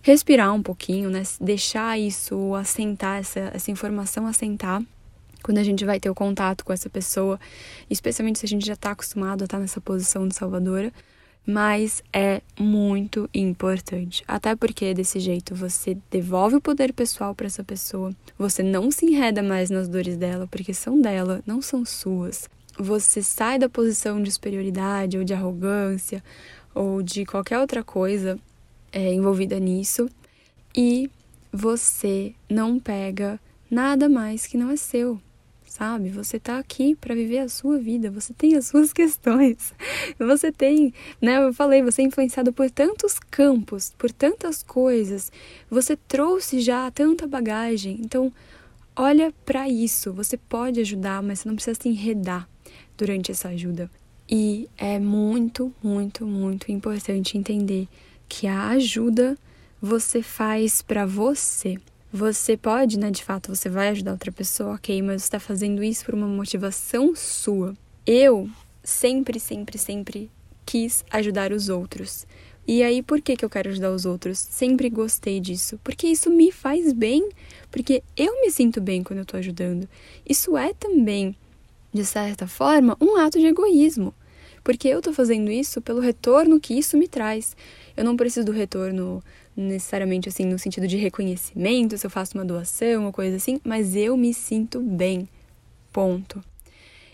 respirar 0.01 0.53
um 0.53 0.63
pouquinho, 0.63 1.09
né? 1.09 1.23
Deixar 1.39 1.99
isso 1.99 2.55
assentar, 2.55 3.19
essa, 3.19 3.51
essa 3.53 3.71
informação 3.71 4.25
assentar 4.25 4.81
quando 5.41 5.57
a 5.57 5.63
gente 5.63 5.85
vai 5.85 5.99
ter 5.99 6.09
o 6.09 6.15
contato 6.15 6.65
com 6.65 6.73
essa 6.73 6.89
pessoa, 6.89 7.39
especialmente 7.89 8.39
se 8.39 8.45
a 8.45 8.49
gente 8.49 8.65
já 8.65 8.73
está 8.73 8.91
acostumado 8.91 9.41
a 9.41 9.45
estar 9.45 9.57
tá 9.57 9.61
nessa 9.61 9.79
posição 9.79 10.27
de 10.27 10.35
salvadora. 10.35 10.91
Mas 11.45 12.03
é 12.13 12.41
muito 12.59 13.27
importante, 13.33 14.23
até 14.27 14.55
porque 14.55 14.93
desse 14.93 15.19
jeito 15.19 15.55
você 15.55 15.97
devolve 16.11 16.57
o 16.57 16.61
poder 16.61 16.93
pessoal 16.93 17.33
para 17.33 17.47
essa 17.47 17.63
pessoa, 17.63 18.13
você 18.37 18.61
não 18.61 18.91
se 18.91 19.05
enreda 19.05 19.41
mais 19.41 19.71
nas 19.71 19.87
dores 19.87 20.15
dela, 20.15 20.47
porque 20.51 20.73
são 20.73 21.01
dela, 21.01 21.41
não 21.47 21.59
são 21.59 21.83
suas. 21.85 22.47
Você 22.79 23.21
sai 23.21 23.59
da 23.59 23.67
posição 23.67 24.23
de 24.23 24.31
superioridade 24.31 25.17
ou 25.17 25.23
de 25.25 25.33
arrogância 25.33 26.23
ou 26.73 27.03
de 27.03 27.25
qualquer 27.25 27.59
outra 27.59 27.83
coisa 27.83 28.39
é, 28.91 29.13
envolvida 29.13 29.59
nisso 29.59 30.09
e 30.75 31.11
você 31.51 32.33
não 32.49 32.79
pega 32.79 33.39
nada 33.69 34.07
mais 34.07 34.47
que 34.47 34.57
não 34.57 34.71
é 34.71 34.77
seu 34.77 35.19
sabe? 35.69 36.09
Você 36.09 36.37
está 36.37 36.57
aqui 36.57 36.95
para 36.95 37.15
viver 37.15 37.39
a 37.39 37.47
sua 37.47 37.77
vida, 37.77 38.11
você 38.11 38.33
tem 38.33 38.55
as 38.55 38.65
suas 38.65 38.91
questões. 38.93 39.73
Você 40.17 40.51
tem, 40.51 40.93
né, 41.21 41.41
eu 41.41 41.53
falei, 41.53 41.81
você 41.81 42.01
é 42.01 42.05
influenciado 42.05 42.51
por 42.51 42.69
tantos 42.69 43.19
campos, 43.19 43.93
por 43.97 44.11
tantas 44.11 44.61
coisas. 44.63 45.31
Você 45.69 45.95
trouxe 45.95 46.59
já 46.59 46.89
tanta 46.91 47.27
bagagem. 47.27 47.99
Então, 48.01 48.33
olha 48.95 49.31
para 49.45 49.69
isso. 49.69 50.11
Você 50.13 50.35
pode 50.35 50.81
ajudar, 50.81 51.21
mas 51.21 51.39
você 51.39 51.47
não 51.47 51.55
precisa 51.55 51.79
se 51.79 51.87
enredar 51.87 52.49
durante 52.99 53.31
essa 53.31 53.47
ajuda. 53.47 53.89
E 54.29 54.69
é 54.77 54.99
muito, 54.99 55.73
muito, 55.81 56.25
muito 56.25 56.71
importante 56.71 57.37
entender 57.37 57.87
que 58.27 58.45
a 58.45 58.67
ajuda 58.69 59.37
você 59.81 60.21
faz 60.21 60.81
para 60.81 61.05
você. 61.05 61.77
Você 62.11 62.57
pode, 62.57 62.99
né, 62.99 63.09
de 63.09 63.23
fato, 63.23 63.55
você 63.55 63.69
vai 63.69 63.89
ajudar 63.89 64.11
outra 64.11 64.31
pessoa, 64.31 64.75
ok, 64.75 65.01
mas 65.01 65.21
você 65.21 65.27
está 65.27 65.39
fazendo 65.39 65.83
isso 65.83 66.05
por 66.05 66.13
uma 66.13 66.27
motivação 66.27 67.15
sua. 67.15 67.75
Eu 68.05 68.49
sempre, 68.83 69.39
sempre, 69.39 69.77
sempre 69.77 70.29
quis 70.65 71.05
ajudar 71.09 71.51
os 71.51 71.69
outros. 71.69 72.27
E 72.67 72.83
aí, 72.83 73.01
por 73.01 73.19
que, 73.19 73.35
que 73.35 73.43
eu 73.43 73.49
quero 73.49 73.69
ajudar 73.69 73.91
os 73.91 74.05
outros? 74.05 74.37
Sempre 74.37 74.91
gostei 74.91 75.39
disso. 75.39 75.79
Porque 75.83 76.05
isso 76.05 76.29
me 76.29 76.51
faz 76.51 76.93
bem. 76.93 77.27
Porque 77.71 78.03
eu 78.15 78.41
me 78.41 78.51
sinto 78.51 78.79
bem 78.79 79.01
quando 79.01 79.17
eu 79.17 79.23
estou 79.23 79.39
ajudando. 79.39 79.89
Isso 80.23 80.55
é 80.55 80.71
também, 80.71 81.35
de 81.93 82.05
certa 82.05 82.47
forma, 82.47 82.95
um 83.01 83.17
ato 83.17 83.39
de 83.39 83.47
egoísmo. 83.47 84.13
Porque 84.63 84.87
eu 84.87 84.99
estou 84.99 85.13
fazendo 85.13 85.51
isso 85.51 85.81
pelo 85.81 85.99
retorno 85.99 86.59
que 86.59 86.73
isso 86.73 86.97
me 86.97 87.07
traz. 87.07 87.55
Eu 87.95 88.03
não 88.03 88.15
preciso 88.15 88.45
do 88.45 88.51
retorno 88.51 89.23
necessariamente 89.55 90.29
assim 90.29 90.45
no 90.45 90.59
sentido 90.59 90.87
de 90.87 90.97
reconhecimento, 90.97 91.97
se 91.97 92.05
eu 92.05 92.11
faço 92.11 92.37
uma 92.37 92.45
doação 92.45 93.05
ou 93.05 93.11
coisa 93.11 93.35
assim, 93.35 93.59
mas 93.63 93.95
eu 93.95 94.15
me 94.15 94.33
sinto 94.33 94.79
bem. 94.81 95.27
Ponto. 95.91 96.43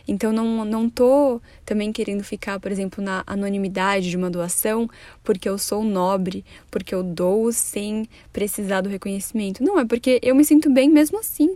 Então 0.07 0.31
não 0.31 0.63
não 0.63 0.89
tô 0.89 1.41
também 1.65 1.91
querendo 1.91 2.23
ficar, 2.23 2.59
por 2.59 2.71
exemplo, 2.71 3.03
na 3.03 3.23
anonimidade 3.25 4.09
de 4.09 4.17
uma 4.17 4.29
doação, 4.29 4.87
porque 5.23 5.49
eu 5.49 5.57
sou 5.57 5.83
nobre, 5.83 6.45
porque 6.69 6.93
eu 6.93 7.01
dou 7.01 7.51
sem 7.51 8.07
precisar 8.31 8.81
do 8.81 8.89
reconhecimento. 8.89 9.63
Não, 9.63 9.79
é 9.79 9.85
porque 9.85 10.19
eu 10.21 10.35
me 10.35 10.45
sinto 10.45 10.71
bem 10.71 10.89
mesmo 10.89 11.19
assim. 11.19 11.55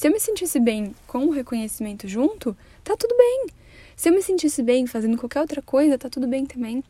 Se 0.00 0.08
eu 0.08 0.12
me 0.12 0.18
sentisse 0.18 0.58
bem 0.58 0.94
com 1.06 1.26
o 1.26 1.30
reconhecimento 1.30 2.08
junto, 2.08 2.56
tá 2.82 2.96
tudo 2.96 3.14
bem. 3.18 3.48
Se 3.94 4.08
eu 4.08 4.14
me 4.14 4.22
sentisse 4.22 4.62
bem 4.62 4.86
fazendo 4.86 5.18
qualquer 5.18 5.42
outra 5.42 5.60
coisa, 5.60 5.98
tá 5.98 6.08
tudo 6.08 6.26
bem 6.26 6.46
também. 6.46 6.82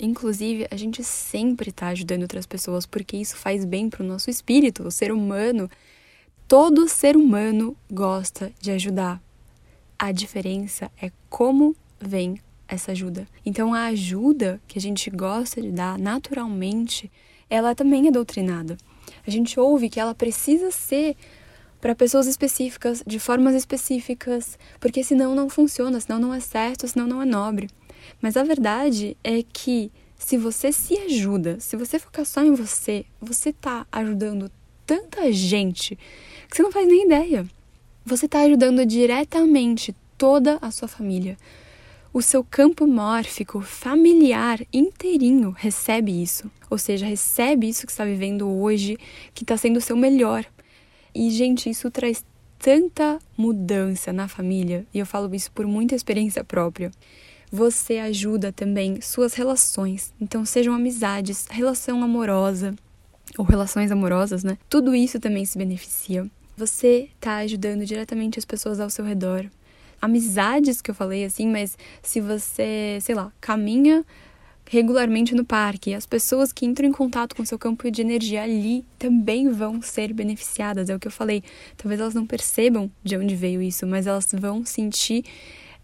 Inclusive, 0.00 0.66
a 0.70 0.74
gente 0.74 1.04
sempre 1.04 1.68
está 1.68 1.88
ajudando 1.88 2.22
outras 2.22 2.46
pessoas 2.46 2.86
porque 2.86 3.18
isso 3.18 3.36
faz 3.36 3.62
bem 3.66 3.90
para 3.90 4.02
o 4.02 4.06
nosso 4.06 4.30
espírito, 4.30 4.84
o 4.84 4.90
ser 4.90 5.12
humano. 5.12 5.70
Todo 6.48 6.88
ser 6.88 7.14
humano 7.14 7.76
gosta 7.92 8.50
de 8.58 8.70
ajudar. 8.70 9.22
A 9.98 10.10
diferença 10.10 10.90
é 10.98 11.12
como 11.28 11.76
vem 12.00 12.40
essa 12.66 12.92
ajuda. 12.92 13.28
Então, 13.44 13.74
a 13.74 13.84
ajuda 13.88 14.62
que 14.66 14.78
a 14.78 14.82
gente 14.82 15.10
gosta 15.10 15.60
de 15.60 15.70
dar 15.70 15.98
naturalmente, 15.98 17.12
ela 17.50 17.74
também 17.74 18.08
é 18.08 18.10
doutrinada. 18.10 18.78
A 19.26 19.30
gente 19.30 19.60
ouve 19.60 19.90
que 19.90 20.00
ela 20.00 20.14
precisa 20.14 20.70
ser 20.70 21.18
para 21.80 21.94
pessoas 21.94 22.26
específicas, 22.26 23.02
de 23.06 23.18
formas 23.18 23.54
específicas, 23.54 24.58
porque 24.80 25.04
senão 25.04 25.34
não 25.34 25.48
funciona, 25.48 26.00
senão 26.00 26.18
não 26.18 26.34
é 26.34 26.40
certo, 26.40 26.88
senão 26.88 27.06
não 27.06 27.22
é 27.22 27.24
nobre. 27.24 27.68
Mas 28.20 28.36
a 28.36 28.42
verdade 28.42 29.16
é 29.22 29.42
que 29.42 29.90
se 30.18 30.36
você 30.36 30.72
se 30.72 30.96
ajuda, 30.98 31.58
se 31.60 31.76
você 31.76 31.98
focar 31.98 32.24
só 32.24 32.42
em 32.42 32.54
você, 32.54 33.04
você 33.20 33.52
tá 33.52 33.86
ajudando 33.92 34.50
tanta 34.86 35.30
gente 35.32 35.98
que 36.48 36.56
você 36.56 36.62
não 36.62 36.72
faz 36.72 36.86
nem 36.86 37.04
ideia. 37.04 37.46
Você 38.04 38.28
tá 38.28 38.40
ajudando 38.40 38.86
diretamente 38.86 39.94
toda 40.16 40.58
a 40.62 40.70
sua 40.70 40.88
família. 40.88 41.36
O 42.12 42.22
seu 42.22 42.42
campo 42.42 42.86
mórfico 42.86 43.60
familiar 43.60 44.60
inteirinho 44.72 45.50
recebe 45.50 46.22
isso. 46.22 46.50
Ou 46.70 46.78
seja, 46.78 47.04
recebe 47.04 47.68
isso 47.68 47.84
que 47.84 47.92
está 47.92 48.04
vivendo 48.04 48.48
hoje, 48.48 48.96
que 49.34 49.44
está 49.44 49.56
sendo 49.56 49.76
o 49.76 49.82
seu 49.82 49.96
melhor. 49.96 50.46
E, 51.16 51.30
gente, 51.30 51.70
isso 51.70 51.90
traz 51.90 52.24
tanta 52.58 53.18
mudança 53.36 54.12
na 54.12 54.28
família, 54.28 54.86
e 54.92 54.98
eu 54.98 55.06
falo 55.06 55.34
isso 55.34 55.50
por 55.52 55.66
muita 55.66 55.94
experiência 55.94 56.44
própria 56.44 56.90
você 57.50 57.98
ajuda 57.98 58.52
também 58.52 59.00
suas 59.00 59.34
relações. 59.34 60.12
Então, 60.20 60.44
sejam 60.44 60.74
amizades, 60.74 61.46
relação 61.50 62.02
amorosa 62.02 62.74
ou 63.38 63.44
relações 63.44 63.90
amorosas, 63.90 64.44
né? 64.44 64.58
Tudo 64.68 64.94
isso 64.94 65.18
também 65.18 65.44
se 65.44 65.58
beneficia. 65.58 66.28
Você 66.56 67.08
está 67.14 67.36
ajudando 67.36 67.84
diretamente 67.84 68.38
as 68.38 68.44
pessoas 68.44 68.80
ao 68.80 68.90
seu 68.90 69.04
redor. 69.04 69.46
Amizades 70.00 70.80
que 70.80 70.90
eu 70.90 70.94
falei 70.94 71.24
assim, 71.24 71.48
mas 71.48 71.76
se 72.02 72.20
você, 72.20 72.98
sei 73.00 73.14
lá, 73.14 73.32
caminha 73.40 74.04
regularmente 74.68 75.34
no 75.34 75.44
parque, 75.44 75.94
as 75.94 76.06
pessoas 76.06 76.52
que 76.52 76.66
entram 76.66 76.88
em 76.88 76.92
contato 76.92 77.36
com 77.36 77.44
seu 77.44 77.58
campo 77.58 77.90
de 77.90 78.02
energia 78.02 78.42
ali 78.42 78.84
também 78.98 79.48
vão 79.50 79.80
ser 79.80 80.12
beneficiadas. 80.12 80.90
É 80.90 80.94
o 80.94 80.98
que 80.98 81.06
eu 81.06 81.12
falei. 81.12 81.42
Talvez 81.76 82.00
elas 82.00 82.14
não 82.14 82.26
percebam 82.26 82.90
de 83.02 83.16
onde 83.16 83.36
veio 83.36 83.62
isso, 83.62 83.86
mas 83.86 84.06
elas 84.06 84.28
vão 84.32 84.64
sentir 84.64 85.24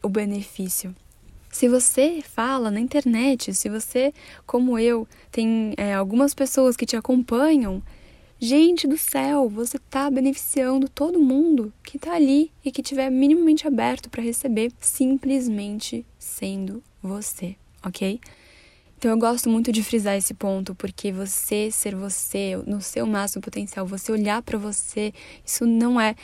o 0.02 0.08
benefício. 0.08 0.94
Se 1.50 1.68
você 1.68 2.22
fala 2.22 2.70
na 2.70 2.80
internet, 2.80 3.54
se 3.54 3.68
você, 3.68 4.12
como 4.46 4.78
eu, 4.78 5.06
tem 5.30 5.74
é, 5.76 5.94
algumas 5.94 6.34
pessoas 6.34 6.76
que 6.76 6.86
te 6.86 6.96
acompanham, 6.96 7.82
gente 8.40 8.88
do 8.88 8.96
céu, 8.96 9.50
você 9.50 9.76
está 9.76 10.10
beneficiando 10.10 10.88
todo 10.88 11.20
mundo 11.20 11.70
que 11.84 11.98
está 11.98 12.14
ali 12.14 12.50
e 12.64 12.72
que 12.72 12.80
estiver 12.80 13.10
minimamente 13.10 13.68
aberto 13.68 14.08
para 14.08 14.22
receber, 14.22 14.72
simplesmente 14.80 16.06
sendo 16.18 16.82
você, 17.02 17.54
ok? 17.84 18.18
Então 19.02 19.10
eu 19.10 19.18
gosto 19.18 19.50
muito 19.50 19.72
de 19.72 19.82
frisar 19.82 20.16
esse 20.16 20.32
ponto, 20.32 20.76
porque 20.76 21.10
você 21.10 21.72
ser 21.72 21.92
você, 21.92 22.56
no 22.64 22.80
seu 22.80 23.04
máximo 23.04 23.42
potencial, 23.42 23.84
você 23.84 24.12
olhar 24.12 24.40
para 24.42 24.56
você, 24.56 25.12
isso 25.44 25.66
não 25.66 26.00
é 26.00 26.14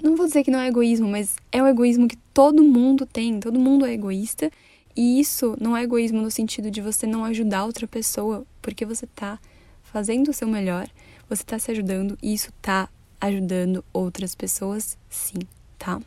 não 0.00 0.14
vou 0.14 0.24
dizer 0.24 0.44
que 0.44 0.50
não 0.52 0.60
é 0.60 0.68
egoísmo, 0.68 1.08
mas 1.08 1.34
é 1.50 1.60
o 1.60 1.66
egoísmo 1.66 2.06
que 2.06 2.16
todo 2.32 2.62
mundo 2.62 3.04
tem, 3.04 3.40
todo 3.40 3.58
mundo 3.58 3.84
é 3.84 3.92
egoísta 3.92 4.52
e 4.94 5.18
isso 5.18 5.56
não 5.60 5.76
é 5.76 5.82
egoísmo 5.82 6.22
no 6.22 6.30
sentido 6.30 6.70
de 6.70 6.80
você 6.80 7.08
não 7.08 7.24
ajudar 7.24 7.64
outra 7.64 7.88
pessoa, 7.88 8.46
porque 8.62 8.86
você 8.86 9.04
está 9.04 9.40
fazendo 9.82 10.28
o 10.28 10.32
seu 10.32 10.46
melhor, 10.46 10.88
você 11.28 11.42
está 11.42 11.58
se 11.58 11.72
ajudando 11.72 12.16
e 12.22 12.32
isso 12.32 12.50
está 12.50 12.88
ajudando 13.20 13.84
outras 13.92 14.36
pessoas, 14.36 14.96
sim, 15.10 15.40
tá? 15.76 16.00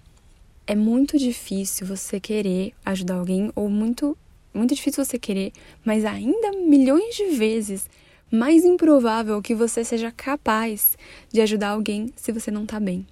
é 0.72 0.76
muito 0.76 1.18
difícil 1.18 1.86
você 1.86 2.18
querer 2.18 2.74
ajudar 2.86 3.16
alguém 3.16 3.52
ou 3.56 3.70
muito 3.70 4.18
muito 4.54 4.76
difícil 4.76 5.04
você 5.04 5.18
querer, 5.18 5.52
mas 5.84 6.06
ainda 6.06 6.52
milhões 6.52 7.16
de 7.16 7.28
vezes 7.36 7.90
mais 8.32 8.64
improvável 8.64 9.42
que 9.42 9.54
você 9.54 9.84
seja 9.84 10.12
capaz 10.12 10.98
de 11.32 11.42
ajudar 11.42 11.70
alguém 11.70 12.14
se 12.16 12.32
você 12.32 12.50
não 12.50 12.66
tá 12.66 12.80
bem. 12.80 13.06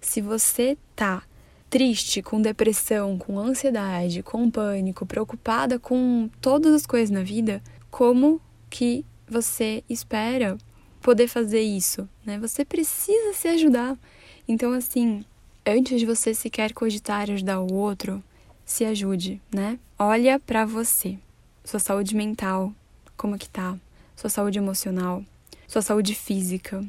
Se 0.00 0.20
você 0.20 0.76
tá 0.94 1.22
triste, 1.68 2.22
com 2.22 2.40
depressão, 2.40 3.16
com 3.16 3.38
ansiedade, 3.38 4.22
com 4.22 4.50
pânico, 4.50 5.06
preocupada 5.06 5.78
com 5.78 6.28
todas 6.40 6.74
as 6.74 6.86
coisas 6.86 7.10
na 7.10 7.22
vida, 7.22 7.62
como 7.90 8.40
que 8.68 9.04
você 9.28 9.82
espera 9.88 10.58
poder 11.00 11.28
fazer 11.28 11.62
isso, 11.62 12.08
né? 12.24 12.38
Você 12.38 12.64
precisa 12.64 13.32
se 13.32 13.48
ajudar. 13.48 13.98
Então, 14.46 14.72
assim, 14.72 15.24
antes 15.66 15.98
de 15.98 16.06
você 16.06 16.34
sequer 16.34 16.72
cogitar 16.72 17.30
ajudar 17.30 17.60
o 17.60 17.72
outro, 17.72 18.22
se 18.64 18.84
ajude, 18.84 19.40
né? 19.52 19.78
Olha 19.98 20.38
para 20.38 20.64
você, 20.64 21.18
sua 21.64 21.80
saúde 21.80 22.14
mental, 22.14 22.72
como 23.16 23.38
que 23.38 23.48
tá? 23.48 23.76
Sua 24.16 24.30
saúde 24.30 24.58
emocional, 24.58 25.24
sua 25.66 25.82
saúde 25.82 26.14
física, 26.14 26.84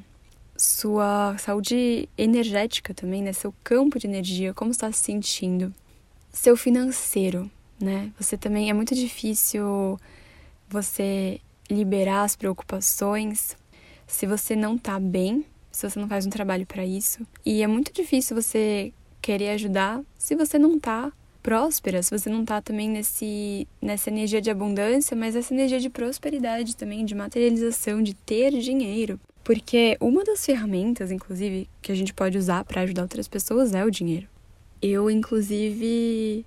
sua 0.57 1.35
saúde 1.37 2.07
energética 2.17 2.93
também, 2.93 3.21
né? 3.21 3.33
Seu 3.33 3.53
campo 3.63 3.99
de 3.99 4.07
energia, 4.07 4.53
como 4.53 4.71
está 4.71 4.91
se 4.91 4.99
sentindo? 5.03 5.73
Seu 6.31 6.55
financeiro, 6.55 7.49
né? 7.79 8.11
Você 8.19 8.37
também 8.37 8.69
é 8.69 8.73
muito 8.73 8.95
difícil 8.95 9.99
você 10.69 11.39
liberar 11.69 12.23
as 12.23 12.35
preocupações 12.35 13.57
se 14.07 14.25
você 14.25 14.55
não 14.55 14.77
tá 14.77 14.99
bem, 14.99 15.45
se 15.71 15.89
você 15.89 15.99
não 15.99 16.07
faz 16.07 16.25
um 16.25 16.29
trabalho 16.29 16.65
para 16.65 16.85
isso. 16.85 17.25
E 17.45 17.61
é 17.63 17.67
muito 17.67 17.91
difícil 17.91 18.35
você 18.35 18.93
querer 19.21 19.49
ajudar 19.51 20.01
se 20.17 20.35
você 20.35 20.59
não 20.59 20.79
tá 20.79 21.11
próspera, 21.43 22.01
se 22.01 22.09
você 22.09 22.29
não 22.29 22.45
tá 22.45 22.61
também 22.61 22.89
nesse 22.89 23.67
nessa 23.81 24.09
energia 24.09 24.41
de 24.41 24.49
abundância, 24.49 25.15
mas 25.15 25.35
essa 25.35 25.53
energia 25.53 25.79
de 25.79 25.89
prosperidade 25.89 26.75
também, 26.75 27.03
de 27.03 27.13
materialização, 27.13 28.01
de 28.01 28.13
ter 28.13 28.51
dinheiro. 28.59 29.19
Porque 29.43 29.97
uma 29.99 30.23
das 30.23 30.45
ferramentas, 30.45 31.11
inclusive, 31.11 31.69
que 31.81 31.91
a 31.91 31.95
gente 31.95 32.13
pode 32.13 32.37
usar 32.37 32.63
para 32.63 32.81
ajudar 32.81 33.01
outras 33.01 33.27
pessoas 33.27 33.75
é 33.75 33.83
o 33.83 33.91
dinheiro. 33.91 34.25
Eu, 34.81 35.09
inclusive, 35.09 36.45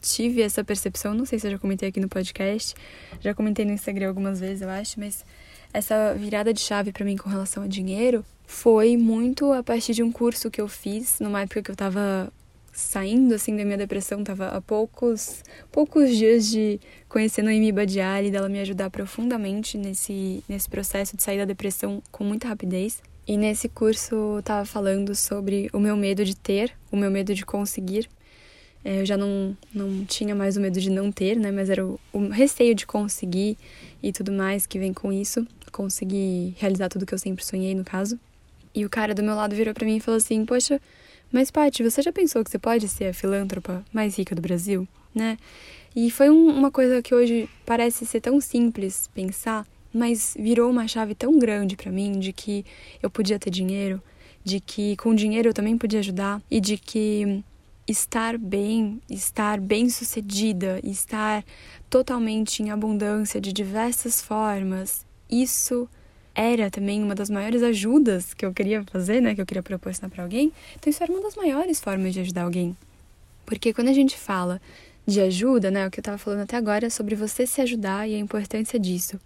tive 0.00 0.42
essa 0.42 0.64
percepção, 0.64 1.14
não 1.14 1.24
sei 1.24 1.38
se 1.38 1.46
eu 1.46 1.52
já 1.52 1.58
comentei 1.58 1.88
aqui 1.88 2.00
no 2.00 2.08
podcast, 2.08 2.74
já 3.20 3.32
comentei 3.32 3.64
no 3.64 3.72
Instagram 3.72 4.08
algumas 4.08 4.40
vezes, 4.40 4.62
eu 4.62 4.68
acho, 4.68 4.98
mas 4.98 5.24
essa 5.72 6.14
virada 6.14 6.52
de 6.52 6.60
chave 6.60 6.92
para 6.92 7.04
mim 7.04 7.16
com 7.16 7.30
relação 7.30 7.62
a 7.62 7.68
dinheiro 7.68 8.24
foi 8.44 8.96
muito 8.96 9.52
a 9.52 9.62
partir 9.62 9.94
de 9.94 10.02
um 10.02 10.10
curso 10.12 10.50
que 10.50 10.60
eu 10.60 10.68
fiz 10.68 11.20
numa 11.20 11.42
época 11.42 11.62
que 11.62 11.70
eu 11.70 11.76
tava 11.76 12.32
saindo 12.72 13.34
assim 13.34 13.56
da 13.56 13.64
minha 13.64 13.76
depressão, 13.76 14.24
tava 14.24 14.48
há 14.48 14.60
poucos 14.60 15.42
poucos 15.70 16.16
dias 16.16 16.50
de 16.50 16.80
conhecer 17.08 17.42
Noemi 17.42 17.70
Badiali, 17.70 18.30
dela 18.30 18.48
me 18.48 18.58
ajudar 18.60 18.90
profundamente 18.90 19.76
nesse 19.76 20.42
nesse 20.48 20.68
processo 20.68 21.16
de 21.16 21.22
sair 21.22 21.38
da 21.38 21.44
depressão 21.44 22.02
com 22.10 22.24
muita 22.24 22.48
rapidez. 22.48 23.02
E 23.26 23.36
nesse 23.36 23.68
curso 23.68 24.40
tava 24.42 24.64
falando 24.64 25.14
sobre 25.14 25.70
o 25.72 25.78
meu 25.78 25.96
medo 25.96 26.24
de 26.24 26.34
ter, 26.34 26.72
o 26.90 26.96
meu 26.96 27.10
medo 27.10 27.34
de 27.34 27.46
conseguir. 27.46 28.08
É, 28.84 29.00
eu 29.00 29.06
já 29.06 29.16
não, 29.16 29.56
não 29.72 30.04
tinha 30.04 30.34
mais 30.34 30.56
o 30.56 30.60
medo 30.60 30.80
de 30.80 30.90
não 30.90 31.12
ter, 31.12 31.36
né? 31.36 31.52
Mas 31.52 31.70
era 31.70 31.86
o, 31.86 32.00
o 32.12 32.28
receio 32.28 32.74
de 32.74 32.84
conseguir 32.84 33.56
e 34.02 34.12
tudo 34.12 34.32
mais 34.32 34.66
que 34.66 34.76
vem 34.78 34.92
com 34.92 35.12
isso. 35.12 35.46
Conseguir 35.70 36.54
realizar 36.58 36.88
tudo 36.88 37.06
que 37.06 37.14
eu 37.14 37.18
sempre 37.18 37.44
sonhei, 37.44 37.74
no 37.76 37.84
caso. 37.84 38.18
E 38.74 38.84
o 38.84 38.90
cara 38.90 39.14
do 39.14 39.22
meu 39.22 39.36
lado 39.36 39.54
virou 39.54 39.72
para 39.72 39.86
mim 39.86 39.96
e 39.96 40.00
falou 40.00 40.18
assim: 40.18 40.44
Poxa, 40.44 40.80
mas, 41.32 41.50
Paty, 41.50 41.82
você 41.82 42.02
já 42.02 42.12
pensou 42.12 42.44
que 42.44 42.50
você 42.50 42.58
pode 42.58 42.86
ser 42.88 43.06
a 43.06 43.14
filântropa 43.14 43.84
mais 43.92 44.16
rica 44.16 44.34
do 44.34 44.42
Brasil, 44.42 44.86
né? 45.14 45.38
E 45.94 46.10
foi 46.10 46.30
um, 46.30 46.48
uma 46.48 46.70
coisa 46.70 47.02
que 47.02 47.14
hoje 47.14 47.48
parece 47.66 48.06
ser 48.06 48.20
tão 48.20 48.40
simples 48.40 49.08
pensar, 49.14 49.66
mas 49.92 50.36
virou 50.38 50.70
uma 50.70 50.86
chave 50.86 51.14
tão 51.14 51.38
grande 51.38 51.76
para 51.76 51.90
mim 51.90 52.18
de 52.18 52.32
que 52.32 52.64
eu 53.02 53.10
podia 53.10 53.38
ter 53.38 53.50
dinheiro, 53.50 54.02
de 54.44 54.60
que 54.60 54.96
com 54.96 55.14
dinheiro 55.14 55.48
eu 55.48 55.54
também 55.54 55.76
podia 55.76 56.00
ajudar 56.00 56.40
e 56.50 56.60
de 56.60 56.76
que 56.76 57.42
estar 57.86 58.38
bem, 58.38 59.00
estar 59.10 59.60
bem-sucedida, 59.60 60.80
estar 60.82 61.44
totalmente 61.90 62.62
em 62.62 62.70
abundância 62.70 63.40
de 63.40 63.52
diversas 63.52 64.20
formas, 64.22 65.04
isso 65.30 65.88
era 66.34 66.70
também 66.70 67.02
uma 67.02 67.14
das 67.14 67.30
maiores 67.30 67.62
ajudas 67.62 68.34
que 68.34 68.44
eu 68.44 68.52
queria 68.52 68.82
fazer, 68.84 69.20
né, 69.20 69.34
que 69.34 69.40
eu 69.40 69.46
queria 69.46 69.62
proporcionar 69.62 70.10
para 70.10 70.22
alguém. 70.22 70.52
Então 70.76 70.90
isso 70.90 71.02
era 71.02 71.12
uma 71.12 71.22
das 71.22 71.34
maiores 71.34 71.80
formas 71.80 72.12
de 72.14 72.20
ajudar 72.20 72.42
alguém. 72.42 72.76
Porque 73.44 73.72
quando 73.72 73.88
a 73.88 73.92
gente 73.92 74.16
fala 74.16 74.60
de 75.06 75.20
ajuda, 75.20 75.70
né, 75.70 75.86
o 75.86 75.90
que 75.90 75.98
eu 75.98 76.02
estava 76.02 76.16
falando 76.16 76.40
até 76.40 76.56
agora 76.56 76.86
é 76.86 76.90
sobre 76.90 77.14
você 77.14 77.46
se 77.46 77.60
ajudar 77.60 78.08
e 78.08 78.14
a 78.14 78.18
importância 78.18 78.78
disso. 78.78 79.18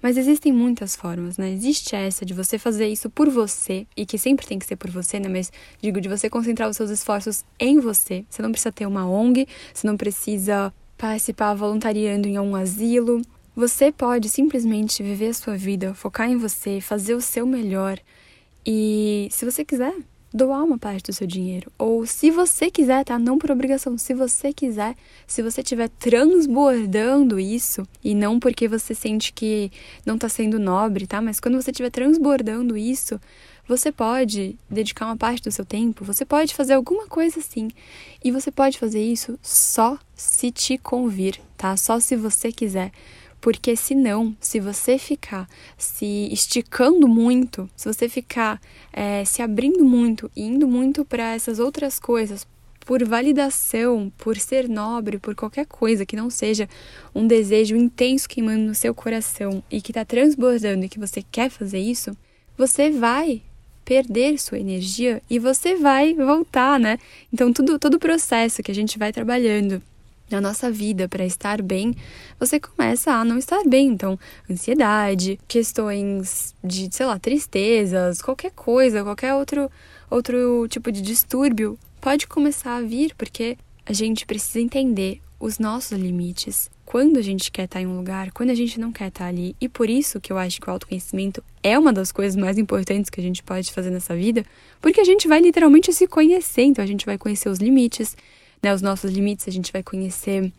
Mas 0.00 0.16
existem 0.16 0.52
muitas 0.52 0.94
formas, 0.94 1.36
né? 1.36 1.50
Existe 1.50 1.96
essa 1.96 2.24
de 2.24 2.32
você 2.32 2.56
fazer 2.56 2.86
isso 2.86 3.10
por 3.10 3.28
você 3.28 3.86
e 3.96 4.06
que 4.06 4.16
sempre 4.16 4.46
tem 4.46 4.58
que 4.58 4.66
ser 4.66 4.76
por 4.76 4.90
você, 4.90 5.18
né? 5.18 5.28
Mas 5.28 5.50
digo 5.82 6.00
de 6.00 6.08
você 6.08 6.30
concentrar 6.30 6.68
os 6.68 6.76
seus 6.76 6.90
esforços 6.90 7.44
em 7.58 7.80
você. 7.80 8.24
Você 8.30 8.42
não 8.42 8.52
precisa 8.52 8.70
ter 8.70 8.86
uma 8.86 9.08
ONG, 9.08 9.48
você 9.72 9.86
não 9.86 9.96
precisa 9.96 10.72
participar 10.96 11.54
voluntariando 11.54 12.28
em 12.28 12.38
um 12.38 12.54
asilo, 12.54 13.20
você 13.54 13.92
pode 13.92 14.28
simplesmente 14.28 15.02
viver 15.02 15.28
a 15.28 15.34
sua 15.34 15.56
vida, 15.56 15.94
focar 15.94 16.28
em 16.28 16.36
você, 16.36 16.80
fazer 16.80 17.14
o 17.14 17.20
seu 17.20 17.46
melhor 17.46 17.98
e, 18.66 19.28
se 19.30 19.44
você 19.44 19.64
quiser, 19.64 19.94
doar 20.34 20.64
uma 20.64 20.76
parte 20.76 21.04
do 21.04 21.12
seu 21.12 21.28
dinheiro. 21.28 21.70
Ou 21.78 22.04
se 22.04 22.28
você 22.32 22.68
quiser, 22.68 23.04
tá? 23.04 23.16
Não 23.18 23.38
por 23.38 23.52
obrigação. 23.52 23.96
Se 23.96 24.12
você 24.12 24.52
quiser, 24.52 24.96
se 25.28 25.40
você 25.42 25.60
estiver 25.60 25.88
transbordando 25.88 27.38
isso, 27.38 27.86
e 28.02 28.16
não 28.16 28.40
porque 28.40 28.66
você 28.66 28.94
sente 28.94 29.32
que 29.32 29.70
não 30.04 30.18
tá 30.18 30.28
sendo 30.28 30.58
nobre, 30.58 31.06
tá? 31.06 31.22
Mas 31.22 31.38
quando 31.38 31.60
você 31.60 31.70
estiver 31.70 31.90
transbordando 31.90 32.76
isso, 32.76 33.20
você 33.68 33.92
pode 33.92 34.58
dedicar 34.68 35.06
uma 35.06 35.16
parte 35.16 35.44
do 35.44 35.52
seu 35.52 35.64
tempo, 35.64 36.04
você 36.04 36.24
pode 36.24 36.52
fazer 36.52 36.74
alguma 36.74 37.06
coisa 37.06 37.38
assim. 37.38 37.68
E 38.22 38.32
você 38.32 38.50
pode 38.50 38.76
fazer 38.76 39.02
isso 39.02 39.38
só 39.40 39.96
se 40.16 40.50
te 40.50 40.76
convir, 40.78 41.40
tá? 41.56 41.76
Só 41.76 42.00
se 42.00 42.16
você 42.16 42.50
quiser. 42.50 42.90
Porque 43.44 43.76
senão, 43.76 44.34
se 44.40 44.58
você 44.58 44.96
ficar 44.96 45.46
se 45.76 46.30
esticando 46.32 47.06
muito, 47.06 47.68
se 47.76 47.86
você 47.86 48.08
ficar 48.08 48.58
é, 48.90 49.22
se 49.26 49.42
abrindo 49.42 49.84
muito 49.84 50.30
e 50.34 50.44
indo 50.44 50.66
muito 50.66 51.04
para 51.04 51.34
essas 51.34 51.58
outras 51.58 51.98
coisas, 51.98 52.46
por 52.86 53.04
validação, 53.04 54.10
por 54.16 54.38
ser 54.38 54.66
nobre, 54.66 55.18
por 55.18 55.34
qualquer 55.34 55.66
coisa 55.66 56.06
que 56.06 56.16
não 56.16 56.30
seja 56.30 56.66
um 57.14 57.26
desejo 57.26 57.76
intenso 57.76 58.26
queimando 58.26 58.62
no 58.62 58.74
seu 58.74 58.94
coração 58.94 59.62
e 59.70 59.82
que 59.82 59.90
está 59.90 60.06
transbordando 60.06 60.86
e 60.86 60.88
que 60.88 60.98
você 60.98 61.22
quer 61.22 61.50
fazer 61.50 61.80
isso, 61.80 62.16
você 62.56 62.90
vai 62.90 63.42
perder 63.84 64.40
sua 64.40 64.58
energia 64.58 65.20
e 65.28 65.38
você 65.38 65.76
vai 65.76 66.14
voltar, 66.14 66.80
né? 66.80 66.98
Então, 67.30 67.52
tudo, 67.52 67.78
todo 67.78 67.96
o 67.96 68.00
processo 68.00 68.62
que 68.62 68.70
a 68.70 68.74
gente 68.74 68.98
vai 68.98 69.12
trabalhando 69.12 69.82
na 70.30 70.40
nossa 70.40 70.70
vida 70.70 71.08
para 71.08 71.24
estar 71.24 71.62
bem, 71.62 71.94
você 72.38 72.58
começa 72.58 73.12
a 73.12 73.24
não 73.24 73.38
estar 73.38 73.62
bem. 73.66 73.88
Então, 73.88 74.18
ansiedade, 74.50 75.38
questões 75.46 76.54
de, 76.62 76.88
sei 76.90 77.06
lá, 77.06 77.18
tristezas, 77.18 78.22
qualquer 78.22 78.52
coisa, 78.52 79.04
qualquer 79.04 79.34
outro, 79.34 79.70
outro 80.10 80.66
tipo 80.68 80.90
de 80.90 81.02
distúrbio 81.02 81.78
pode 82.00 82.26
começar 82.26 82.76
a 82.76 82.82
vir, 82.82 83.14
porque 83.16 83.56
a 83.86 83.92
gente 83.92 84.26
precisa 84.26 84.60
entender 84.60 85.20
os 85.38 85.58
nossos 85.58 85.98
limites. 85.98 86.70
Quando 86.84 87.18
a 87.18 87.22
gente 87.22 87.50
quer 87.50 87.64
estar 87.64 87.80
em 87.80 87.86
um 87.86 87.96
lugar, 87.96 88.30
quando 88.30 88.50
a 88.50 88.54
gente 88.54 88.78
não 88.78 88.92
quer 88.92 89.08
estar 89.08 89.26
ali. 89.26 89.56
E 89.60 89.68
por 89.68 89.90
isso 89.90 90.20
que 90.20 90.32
eu 90.32 90.38
acho 90.38 90.60
que 90.60 90.68
o 90.68 90.70
autoconhecimento 90.70 91.42
é 91.62 91.78
uma 91.78 91.92
das 91.92 92.12
coisas 92.12 92.36
mais 92.36 92.56
importantes 92.56 93.10
que 93.10 93.20
a 93.20 93.22
gente 93.22 93.42
pode 93.42 93.72
fazer 93.72 93.90
nessa 93.90 94.14
vida, 94.14 94.44
porque 94.80 95.00
a 95.00 95.04
gente 95.04 95.26
vai 95.26 95.40
literalmente 95.40 95.92
se 95.92 96.06
conhecer. 96.06 96.62
Então 96.62 96.84
a 96.84 96.86
gente 96.86 97.04
vai 97.04 97.18
conhecer 97.18 97.48
os 97.48 97.58
limites, 97.58 98.16
né, 98.64 98.72
os 98.72 98.80
nossos 98.80 99.12
limites, 99.12 99.46
a 99.46 99.50
gente 99.50 99.70
vai 99.70 99.82
conhecer 99.82 100.50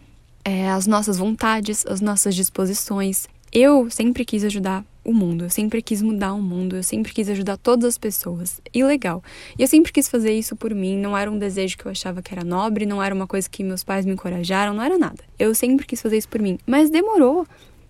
é, 0.43 0.69
as 0.69 0.85
nossas 0.85 1.17
vontades, 1.17 1.83
as 1.87 2.01
nossas 2.01 2.35
disposições. 2.35 3.27
Eu 3.51 3.89
sempre 3.89 4.23
quis 4.23 4.43
ajudar 4.43 4.85
o 5.03 5.11
mundo, 5.11 5.45
eu 5.45 5.49
sempre 5.49 5.81
quis 5.81 6.03
mudar 6.03 6.33
o 6.33 6.41
mundo, 6.41 6.75
eu 6.75 6.83
sempre 6.83 7.11
quis 7.11 7.27
ajudar 7.29 7.57
todas 7.57 7.85
as 7.85 7.97
pessoas. 7.97 8.61
E 8.71 8.83
legal. 8.83 9.23
E 9.57 9.63
eu 9.63 9.67
sempre 9.67 9.91
quis 9.91 10.07
fazer 10.07 10.33
isso 10.33 10.55
por 10.55 10.73
mim, 10.75 10.97
não 10.97 11.17
era 11.17 11.31
um 11.31 11.39
desejo 11.39 11.77
que 11.79 11.87
eu 11.87 11.91
achava 11.91 12.21
que 12.21 12.31
era 12.31 12.43
nobre, 12.43 12.85
não 12.85 13.01
era 13.01 13.13
uma 13.13 13.25
coisa 13.25 13.49
que 13.49 13.63
meus 13.63 13.83
pais 13.83 14.05
me 14.05 14.13
encorajaram, 14.13 14.75
não 14.75 14.83
era 14.83 14.99
nada. 14.99 15.23
Eu 15.39 15.55
sempre 15.55 15.87
quis 15.87 15.99
fazer 15.99 16.17
isso 16.17 16.29
por 16.29 16.39
mim. 16.39 16.59
Mas 16.67 16.91
demorou. 16.91 17.47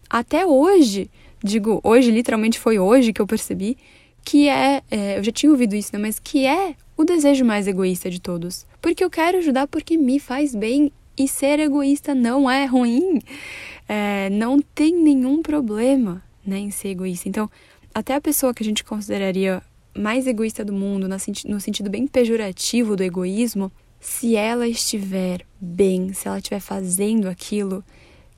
Até 0.10 0.45
hoje, 0.45 1.10
digo, 1.44 1.81
hoje, 1.83 2.10
literalmente 2.10 2.58
foi 2.58 2.79
hoje 2.79 3.12
que 3.12 3.21
eu 3.21 3.27
percebi 3.27 3.77
que 4.23 4.48
é, 4.48 4.81
é 4.90 5.19
eu 5.19 5.23
já 5.23 5.31
tinha 5.31 5.52
ouvido 5.52 5.75
isso, 5.75 5.92
né, 5.94 6.00
mas 6.00 6.19
que 6.19 6.46
é 6.46 6.75
o 6.98 7.04
desejo 7.04 7.44
mais 7.44 7.67
egoísta 7.67 8.10
de 8.10 8.19
todos. 8.21 8.65
Porque 8.86 9.04
eu 9.04 9.10
quero 9.10 9.40
ajudar 9.40 9.65
porque 9.65 9.98
me 9.98 10.19
faz 10.19 10.54
bem 10.54 10.92
e 11.17 11.27
ser 11.27 11.60
egoísta 11.60 12.13
não 12.13 12.48
é 12.48 12.65
ruim. 12.65 13.19
É, 13.90 14.29
não 14.29 14.62
tem 14.62 14.96
nenhum 14.96 15.42
problema 15.42 16.21
né, 16.46 16.60
em 16.60 16.69
ser 16.69 16.90
egoísta. 16.90 17.27
Então, 17.27 17.50
até 17.96 18.13
a 18.13 18.21
pessoa 18.21 18.54
que 18.54 18.62
a 18.62 18.65
gente 18.65 18.83
consideraria 18.83 19.60
mais 19.98 20.27
egoísta 20.27 20.63
do 20.63 20.71
mundo, 20.71 21.10
no 21.10 21.60
sentido 21.60 21.90
bem 21.90 22.06
pejorativo 22.06 22.96
do 22.96 23.02
egoísmo, 23.02 23.71
se 24.00 24.36
ela 24.36 24.67
estiver 24.67 25.42
bem, 25.60 26.13
se 26.13 26.27
ela 26.27 26.38
estiver 26.38 26.60
fazendo 26.60 27.27
aquilo, 27.27 27.83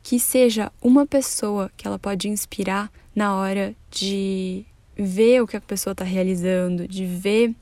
que 0.01 0.17
seja 0.17 0.71
uma 0.81 1.05
pessoa 1.05 1.69
que 1.75 1.85
ela 1.85 1.99
pode 1.99 2.29
inspirar 2.29 2.89
na 3.13 3.35
hora 3.35 3.75
de 3.91 4.63
ver 4.95 5.43
o 5.43 5.47
que 5.47 5.57
a 5.57 5.61
pessoa 5.61 5.91
está 5.91 6.05
realizando, 6.05 6.87
de 6.87 7.05
ver 7.05 7.53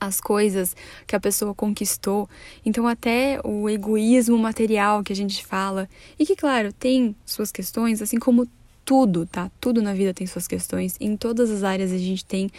as 0.00 0.20
coisas 0.20 0.76
que 1.06 1.16
a 1.16 1.20
pessoa 1.20 1.54
conquistou. 1.54 2.28
Então, 2.64 2.86
até 2.86 3.40
o 3.44 3.68
egoísmo 3.68 4.38
material 4.38 5.02
que 5.02 5.12
a 5.12 5.16
gente 5.16 5.44
fala, 5.44 5.88
e 6.18 6.24
que, 6.24 6.36
claro, 6.36 6.72
tem 6.72 7.14
suas 7.24 7.50
questões, 7.50 8.00
assim 8.00 8.18
como 8.18 8.48
tudo, 8.84 9.26
tá? 9.26 9.50
Tudo 9.60 9.82
na 9.82 9.92
vida 9.92 10.14
tem 10.14 10.26
suas 10.26 10.48
questões. 10.48 10.96
Em 10.98 11.16
todas 11.16 11.50
as 11.50 11.62
áreas 11.62 11.92
a 11.92 11.98
gente 11.98 12.24
tem 12.24 12.50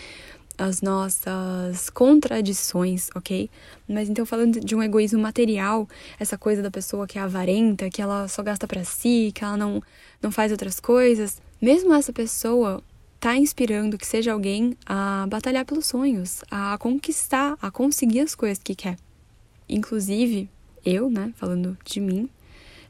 as 0.60 0.82
nossas 0.82 1.90
contradições, 1.90 3.10
ok? 3.16 3.50
Mas 3.88 4.10
então, 4.10 4.26
falando 4.26 4.60
de 4.60 4.76
um 4.76 4.84
egoísmo 4.84 5.20
material, 5.20 5.88
essa 6.20 6.38
coisa 6.38 6.62
da 6.62 6.70
pessoa 6.70 7.08
que 7.08 7.18
é 7.18 7.22
avarenta, 7.22 7.90
que 7.90 8.02
ela 8.02 8.28
só 8.28 8.44
gasta 8.44 8.68
para 8.68 8.84
si, 8.84 9.32
que 9.34 9.44
ela 9.44 9.56
não, 9.56 9.82
não 10.22 10.32
faz 10.32 10.52
outras 10.52 10.80
coisas, 10.80 11.42
mesmo 11.62 11.94
essa 11.94 12.12
pessoa 12.12 12.84
tá 13.20 13.36
inspirando 13.36 13.98
que 13.98 14.08
seja 14.08 14.32
alguém 14.32 14.78
a 14.86 15.28
batalhar 15.28 15.66
pelos 15.66 15.88
sonhos, 15.88 16.44
a 16.50 16.78
conquistar, 16.78 17.58
a 17.62 17.70
conseguir 17.70 18.22
as 18.22 18.34
coisas 18.34 18.60
que 18.64 18.74
quer. 18.74 18.98
Inclusive, 19.68 20.50
eu, 20.86 21.10
né, 21.10 21.34
falando 21.36 21.78
de 21.84 22.00
mim, 22.00 22.30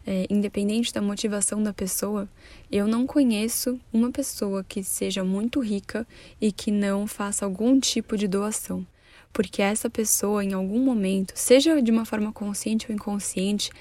é, 0.06 0.26
independente 0.30 0.94
da 0.94 1.02
motivação 1.02 1.62
da 1.62 1.74
pessoa, 1.74 2.30
eu 2.72 2.88
não 2.88 3.06
conheço 3.06 3.80
uma 3.92 4.12
pessoa 4.12 4.64
que 4.64 4.84
seja 4.84 5.24
muito 5.24 5.60
rica 5.60 6.08
e 6.40 6.52
que 6.52 6.72
não 6.72 7.08
faça 7.08 7.46
algum 7.46 7.80
tipo 7.80 8.16
de 8.16 8.28
doação. 8.28 8.86
Porque 9.34 9.62
essa 9.62 9.90
pessoa, 9.90 10.44
em 10.44 10.54
algum 10.54 10.80
momento, 10.80 11.34
seja 11.36 11.82
de 11.82 11.92
uma 11.92 12.06
forma 12.06 12.32
consciente 12.32 12.88
ou 12.90 12.96
inconsciente, 12.96 13.72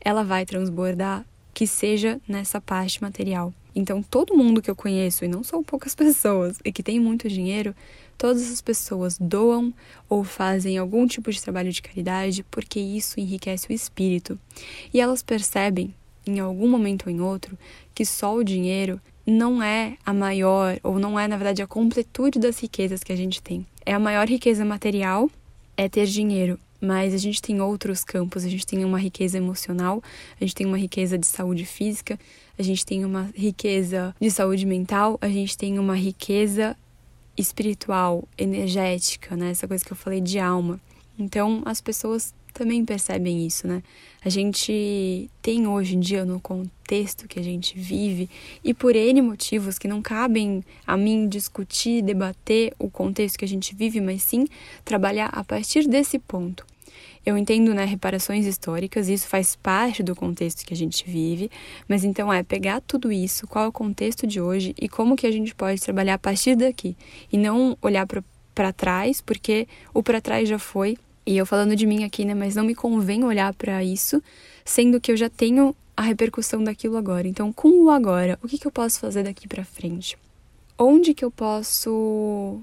ela 0.00 0.22
vai 0.22 0.44
transbordar 0.44 1.24
que 1.54 1.66
seja 1.66 2.20
nessa 2.28 2.60
parte 2.60 3.00
material. 3.02 3.52
Então, 3.78 4.02
todo 4.02 4.36
mundo 4.36 4.60
que 4.60 4.68
eu 4.68 4.74
conheço, 4.74 5.24
e 5.24 5.28
não 5.28 5.44
são 5.44 5.62
poucas 5.62 5.94
pessoas, 5.96 6.58
e 6.64 6.72
que 6.72 6.82
tem 6.82 6.98
muito 6.98 7.28
dinheiro, 7.28 7.72
todas 8.18 8.50
as 8.50 8.60
pessoas 8.60 9.16
doam 9.16 9.72
ou 10.08 10.24
fazem 10.24 10.76
algum 10.76 11.06
tipo 11.06 11.30
de 11.30 11.40
trabalho 11.40 11.70
de 11.70 11.80
caridade 11.80 12.44
porque 12.50 12.80
isso 12.80 13.20
enriquece 13.20 13.68
o 13.70 13.72
espírito. 13.72 14.36
E 14.92 15.00
elas 15.00 15.22
percebem, 15.22 15.94
em 16.26 16.40
algum 16.40 16.68
momento 16.68 17.06
ou 17.06 17.12
em 17.12 17.20
outro, 17.20 17.56
que 17.94 18.04
só 18.04 18.34
o 18.34 18.42
dinheiro 18.42 19.00
não 19.24 19.62
é 19.62 19.96
a 20.04 20.12
maior, 20.12 20.80
ou 20.82 20.98
não 20.98 21.18
é, 21.18 21.28
na 21.28 21.36
verdade, 21.36 21.62
a 21.62 21.66
completude 21.66 22.40
das 22.40 22.58
riquezas 22.58 23.04
que 23.04 23.12
a 23.12 23.16
gente 23.16 23.40
tem. 23.40 23.64
É 23.86 23.94
a 23.94 24.00
maior 24.00 24.26
riqueza 24.26 24.64
material, 24.64 25.30
é 25.76 25.88
ter 25.88 26.06
dinheiro, 26.06 26.58
mas 26.80 27.14
a 27.14 27.18
gente 27.18 27.40
tem 27.40 27.60
outros 27.60 28.02
campos, 28.02 28.44
a 28.44 28.48
gente 28.48 28.66
tem 28.66 28.84
uma 28.84 28.98
riqueza 28.98 29.38
emocional, 29.38 30.02
a 30.40 30.44
gente 30.44 30.54
tem 30.56 30.66
uma 30.66 30.78
riqueza 30.78 31.16
de 31.16 31.26
saúde 31.26 31.64
física, 31.64 32.18
a 32.58 32.62
gente 32.62 32.84
tem 32.84 33.04
uma 33.04 33.30
riqueza 33.34 34.14
de 34.20 34.30
saúde 34.30 34.66
mental, 34.66 35.16
a 35.20 35.28
gente 35.28 35.56
tem 35.56 35.78
uma 35.78 35.94
riqueza 35.94 36.76
espiritual, 37.36 38.26
energética, 38.36 39.36
né? 39.36 39.50
Essa 39.50 39.68
coisa 39.68 39.84
que 39.84 39.92
eu 39.92 39.96
falei 39.96 40.20
de 40.20 40.38
alma. 40.38 40.80
Então, 41.16 41.62
as 41.64 41.80
pessoas 41.80 42.34
também 42.52 42.84
percebem 42.84 43.46
isso, 43.46 43.68
né? 43.68 43.82
A 44.24 44.28
gente 44.28 45.30
tem 45.40 45.68
hoje 45.68 45.94
em 45.94 46.00
dia 46.00 46.24
no 46.24 46.40
contexto 46.40 47.28
que 47.28 47.38
a 47.38 47.42
gente 47.42 47.78
vive 47.78 48.28
e 48.64 48.74
por 48.74 48.96
N 48.96 49.22
motivos 49.22 49.78
que 49.78 49.86
não 49.86 50.02
cabem 50.02 50.64
a 50.84 50.96
mim 50.96 51.28
discutir, 51.28 52.02
debater 52.02 52.74
o 52.78 52.90
contexto 52.90 53.38
que 53.38 53.44
a 53.44 53.48
gente 53.48 53.74
vive, 53.74 54.00
mas 54.00 54.22
sim 54.22 54.46
trabalhar 54.84 55.26
a 55.26 55.44
partir 55.44 55.86
desse 55.86 56.18
ponto. 56.18 56.66
Eu 57.24 57.36
entendo, 57.36 57.74
né, 57.74 57.84
reparações 57.84 58.46
históricas, 58.46 59.08
isso 59.08 59.26
faz 59.28 59.56
parte 59.56 60.02
do 60.02 60.14
contexto 60.14 60.64
que 60.64 60.72
a 60.72 60.76
gente 60.76 61.04
vive, 61.06 61.50
mas 61.88 62.04
então 62.04 62.32
é 62.32 62.42
pegar 62.42 62.80
tudo 62.80 63.12
isso, 63.12 63.46
qual 63.46 63.66
é 63.66 63.68
o 63.68 63.72
contexto 63.72 64.26
de 64.26 64.40
hoje 64.40 64.74
e 64.80 64.88
como 64.88 65.16
que 65.16 65.26
a 65.26 65.30
gente 65.30 65.54
pode 65.54 65.80
trabalhar 65.80 66.14
a 66.14 66.18
partir 66.18 66.56
daqui 66.56 66.96
e 67.32 67.36
não 67.36 67.76
olhar 67.82 68.06
para 68.06 68.72
trás, 68.72 69.20
porque 69.20 69.68
o 69.92 70.02
para 70.02 70.20
trás 70.20 70.48
já 70.48 70.58
foi. 70.58 70.96
E 71.26 71.36
eu 71.36 71.44
falando 71.44 71.76
de 71.76 71.86
mim 71.86 72.04
aqui, 72.04 72.24
né, 72.24 72.34
mas 72.34 72.56
não 72.56 72.64
me 72.64 72.74
convém 72.74 73.22
olhar 73.24 73.52
para 73.52 73.84
isso, 73.84 74.22
sendo 74.64 75.00
que 75.00 75.12
eu 75.12 75.16
já 75.16 75.28
tenho 75.28 75.76
a 75.94 76.02
repercussão 76.02 76.62
daquilo 76.62 76.96
agora. 76.96 77.26
Então, 77.26 77.52
com 77.52 77.84
o 77.84 77.90
agora, 77.90 78.38
o 78.42 78.46
que, 78.48 78.56
que 78.56 78.66
eu 78.66 78.70
posso 78.70 79.00
fazer 79.00 79.24
daqui 79.24 79.48
para 79.48 79.64
frente? 79.64 80.16
Onde 80.78 81.12
que 81.12 81.24
eu 81.24 81.30
posso 81.30 82.60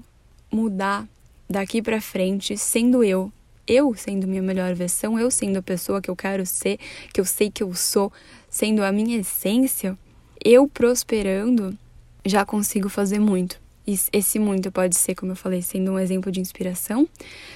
mudar 0.50 1.06
daqui 1.48 1.82
para 1.82 2.00
frente 2.00 2.56
sendo 2.56 3.04
eu, 3.04 3.30
eu 3.66 3.94
sendo 3.94 4.26
minha 4.26 4.42
melhor 4.42 4.74
versão, 4.74 5.18
eu 5.18 5.30
sendo 5.30 5.58
a 5.58 5.62
pessoa 5.62 6.00
que 6.00 6.10
eu 6.10 6.16
quero 6.16 6.44
ser, 6.46 6.78
que 7.12 7.20
eu 7.20 7.24
sei 7.24 7.50
que 7.50 7.62
eu 7.62 7.74
sou, 7.74 8.12
sendo 8.48 8.82
a 8.82 8.92
minha 8.92 9.18
essência, 9.18 9.98
eu 10.44 10.68
prosperando, 10.68 11.76
já 12.24 12.44
consigo 12.44 12.88
fazer 12.88 13.18
muito. 13.18 13.60
E 13.86 13.98
esse 14.12 14.38
muito 14.38 14.72
pode 14.72 14.96
ser, 14.96 15.14
como 15.14 15.32
eu 15.32 15.36
falei, 15.36 15.62
sendo 15.62 15.92
um 15.92 15.98
exemplo 15.98 16.32
de 16.32 16.40
inspiração, 16.40 17.08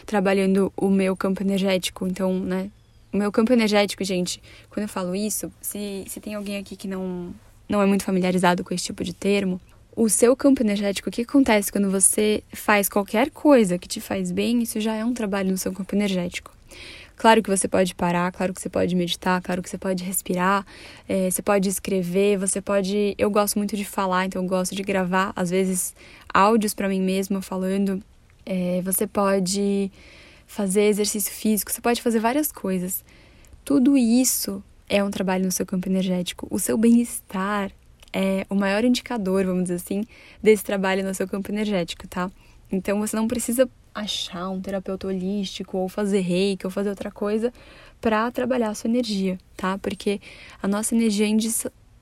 trabalhando 0.06 0.72
o 0.76 0.88
meu 0.88 1.16
campo 1.16 1.42
energético. 1.42 2.06
Então, 2.06 2.38
né? 2.38 2.70
O 3.12 3.16
meu 3.16 3.32
campo 3.32 3.52
energético, 3.52 4.04
gente, 4.04 4.40
quando 4.68 4.82
eu 4.82 4.88
falo 4.88 5.16
isso, 5.16 5.52
se, 5.61 6.04
se 6.06 6.20
tem 6.20 6.34
alguém 6.34 6.58
aqui 6.58 6.76
que 6.76 6.86
não, 6.86 7.34
não 7.68 7.82
é 7.82 7.86
muito 7.86 8.04
familiarizado 8.04 8.62
com 8.62 8.72
esse 8.72 8.84
tipo 8.84 9.02
de 9.02 9.12
termo, 9.12 9.61
o 10.01 10.09
seu 10.09 10.34
campo 10.34 10.62
energético, 10.62 11.11
o 11.11 11.12
que 11.12 11.20
acontece 11.20 11.70
quando 11.70 11.90
você 11.90 12.42
faz 12.55 12.88
qualquer 12.88 13.28
coisa 13.28 13.76
que 13.76 13.86
te 13.86 14.01
faz 14.01 14.32
bem, 14.32 14.62
isso 14.62 14.80
já 14.80 14.94
é 14.94 15.05
um 15.05 15.12
trabalho 15.12 15.51
no 15.51 15.59
seu 15.59 15.74
campo 15.74 15.94
energético. 15.94 16.57
Claro 17.18 17.42
que 17.42 17.51
você 17.51 17.68
pode 17.68 17.94
parar, 17.94 18.32
claro 18.32 18.55
que 18.55 18.62
você 18.62 18.70
pode 18.70 18.96
meditar, 18.96 19.42
claro 19.42 19.62
que 19.62 19.68
você 19.68 19.76
pode 19.76 20.03
respirar, 20.03 20.64
é, 21.07 21.30
você 21.30 21.42
pode 21.42 21.68
escrever, 21.68 22.38
você 22.38 22.62
pode. 22.62 23.14
Eu 23.18 23.30
gosto 23.30 23.59
muito 23.59 23.76
de 23.76 23.84
falar, 23.84 24.24
então 24.24 24.42
eu 24.42 24.48
gosto 24.48 24.74
de 24.74 24.82
gravar, 24.82 25.34
às 25.36 25.51
vezes, 25.51 25.94
áudios 26.32 26.72
para 26.72 26.88
mim 26.88 27.03
mesma 27.03 27.42
falando. 27.42 28.03
É, 28.46 28.80
você 28.82 29.07
pode 29.07 29.92
fazer 30.46 30.84
exercício 30.84 31.30
físico, 31.30 31.70
você 31.70 31.82
pode 31.82 32.01
fazer 32.01 32.20
várias 32.20 32.51
coisas. 32.51 33.05
Tudo 33.66 33.98
isso 33.98 34.64
é 34.88 35.05
um 35.05 35.11
trabalho 35.11 35.44
no 35.44 35.53
seu 35.53 35.66
campo 35.66 35.90
energético. 35.90 36.48
O 36.51 36.59
seu 36.59 36.78
bem-estar, 36.78 37.70
é 38.12 38.46
o 38.48 38.54
maior 38.54 38.84
indicador, 38.84 39.44
vamos 39.44 39.64
dizer 39.64 39.76
assim, 39.76 40.04
desse 40.42 40.64
trabalho 40.64 41.04
no 41.04 41.14
seu 41.14 41.28
campo 41.28 41.50
energético, 41.50 42.06
tá? 42.08 42.30
Então 42.70 42.98
você 43.00 43.16
não 43.16 43.28
precisa 43.28 43.68
achar 43.94 44.48
um 44.48 44.61
terapeuta 44.61 45.06
holístico 45.06 45.78
ou 45.78 45.88
fazer 45.88 46.20
reiki 46.20 46.66
ou 46.66 46.70
fazer 46.70 46.90
outra 46.90 47.11
coisa 47.11 47.52
para 48.00 48.30
trabalhar 48.30 48.70
a 48.70 48.74
sua 48.74 48.88
energia, 48.88 49.38
tá? 49.56 49.78
Porque 49.78 50.20
a 50.62 50.68
nossa 50.68 50.94
energia 50.94 51.26
é 51.26 51.36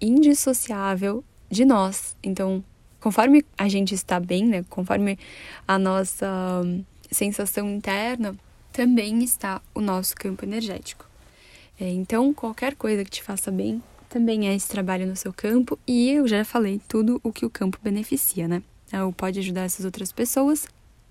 indissociável 0.00 1.24
de 1.50 1.64
nós. 1.64 2.16
Então, 2.22 2.62
conforme 3.00 3.44
a 3.56 3.68
gente 3.68 3.94
está 3.94 4.20
bem, 4.20 4.46
né? 4.46 4.64
Conforme 4.68 5.18
a 5.66 5.78
nossa 5.78 6.62
sensação 7.10 7.68
interna, 7.68 8.36
também 8.72 9.24
está 9.24 9.60
o 9.74 9.80
nosso 9.80 10.14
campo 10.14 10.44
energético. 10.44 11.08
É, 11.80 11.88
então, 11.88 12.34
qualquer 12.34 12.74
coisa 12.74 13.04
que 13.04 13.10
te 13.10 13.22
faça 13.22 13.50
bem 13.50 13.82
também 14.08 14.48
é 14.48 14.54
esse 14.54 14.68
trabalho 14.68 15.06
no 15.06 15.16
seu 15.16 15.32
campo 15.32 15.78
e 15.86 16.10
eu 16.10 16.26
já 16.26 16.44
falei 16.44 16.80
tudo 16.88 17.20
o 17.22 17.32
que 17.32 17.44
o 17.44 17.50
campo 17.50 17.78
beneficia, 17.82 18.48
né? 18.48 18.62
Ou 19.04 19.12
pode 19.12 19.38
ajudar 19.38 19.62
essas 19.62 19.84
outras 19.84 20.10
pessoas, 20.10 20.66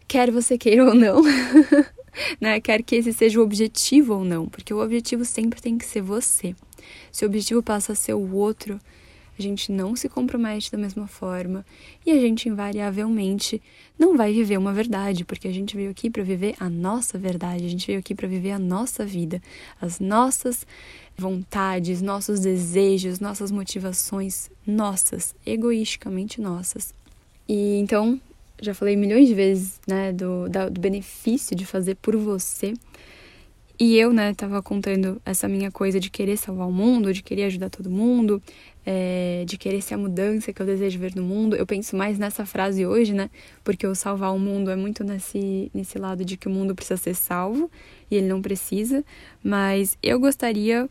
quer 0.08 0.32
você 0.32 0.58
queira 0.58 0.86
ou 0.86 0.96
não, 0.96 1.22
né? 2.42 2.60
Quer 2.60 2.82
que 2.82 2.96
esse 2.96 3.14
seja 3.14 3.40
o 3.40 3.44
objetivo 3.44 4.16
ou 4.16 4.26
não, 4.26 4.48
porque 4.48 4.74
o 4.74 4.84
objetivo 4.84 5.24
sempre 5.24 5.62
tem 5.62 5.78
que 5.78 5.86
ser 5.86 6.02
você. 6.02 6.56
Se 7.12 7.24
o 7.24 7.28
objetivo 7.28 7.62
passa 7.62 7.94
a 7.94 7.96
ser 7.96 8.14
o 8.14 8.34
outro, 8.34 8.80
a 9.38 9.42
gente 9.42 9.72
não 9.72 9.96
se 9.96 10.10
compromete 10.10 10.72
da 10.72 10.78
mesma 10.78 11.06
forma 11.08 11.64
e 12.06 12.12
a 12.12 12.20
gente 12.20 12.50
invariavelmente 12.50 13.62
não 13.98 14.18
vai 14.18 14.34
viver 14.34 14.58
uma 14.58 14.74
verdade, 14.74 15.24
porque 15.24 15.48
a 15.48 15.54
gente 15.54 15.76
veio 15.76 15.92
aqui 15.92 16.10
para 16.10 16.24
viver 16.24 16.56
a 16.60 16.70
nossa 16.70 17.20
verdade, 17.20 17.66
a 17.66 17.70
gente 17.70 17.86
veio 17.86 18.00
aqui 18.00 18.16
para 18.16 18.28
viver 18.28 18.52
a 18.52 18.60
nossa 18.60 19.06
vida, 19.06 19.42
as 19.80 20.00
nossas 20.00 20.66
vontades, 21.18 22.02
nossos 22.02 22.40
desejos, 22.40 23.20
nossas 23.20 23.50
motivações, 23.50 24.52
nossas, 24.66 25.34
egoisticamente 25.46 26.40
nossas. 26.40 26.94
E 27.50 27.78
então, 27.80 28.20
já 28.62 28.74
falei 28.74 28.96
milhões 28.96 29.28
de 29.28 29.34
vezes, 29.34 29.80
né, 29.88 30.14
do, 30.14 30.48
do 30.72 30.80
benefício 30.80 31.56
de 31.56 31.66
fazer 31.66 31.96
por 31.96 32.16
você. 32.16 32.74
E 33.80 33.96
eu, 33.96 34.12
né, 34.12 34.34
tava 34.34 34.62
contando 34.62 35.22
essa 35.24 35.48
minha 35.48 35.72
coisa 35.72 36.00
de 36.00 36.10
querer 36.10 36.38
salvar 36.38 36.68
o 36.68 36.72
mundo, 36.72 37.14
de 37.14 37.22
querer 37.22 37.44
ajudar 37.44 37.70
todo 37.70 37.92
mundo, 37.92 38.42
é, 38.84 39.44
de 39.46 39.56
querer 39.56 39.82
ser 39.82 39.94
a 39.94 39.98
mudança 39.98 40.52
que 40.52 40.60
eu 40.60 40.66
desejo 40.66 40.98
ver 40.98 41.16
no 41.16 41.22
mundo. 41.22 41.56
Eu 41.56 41.66
penso 41.66 41.96
mais 41.96 42.18
nessa 42.18 42.44
frase 42.44 42.86
hoje, 42.88 43.14
né, 43.14 43.30
porque 43.64 43.86
o 43.86 43.94
salvar 43.94 44.34
o 44.34 44.40
mundo 44.40 44.72
é 44.72 44.76
muito 44.76 45.04
nesse, 45.04 45.72
nesse 45.74 46.00
lado 46.00 46.26
de 46.26 46.38
que 46.38 46.48
o 46.48 46.52
mundo 46.52 46.74
precisa 46.74 46.98
ser 46.98 47.16
salvo 47.16 47.70
e 48.10 48.16
ele 48.16 48.28
não 48.28 48.42
precisa. 48.42 49.04
Mas 49.44 49.96
eu 50.02 50.20
gostaria 50.20 50.90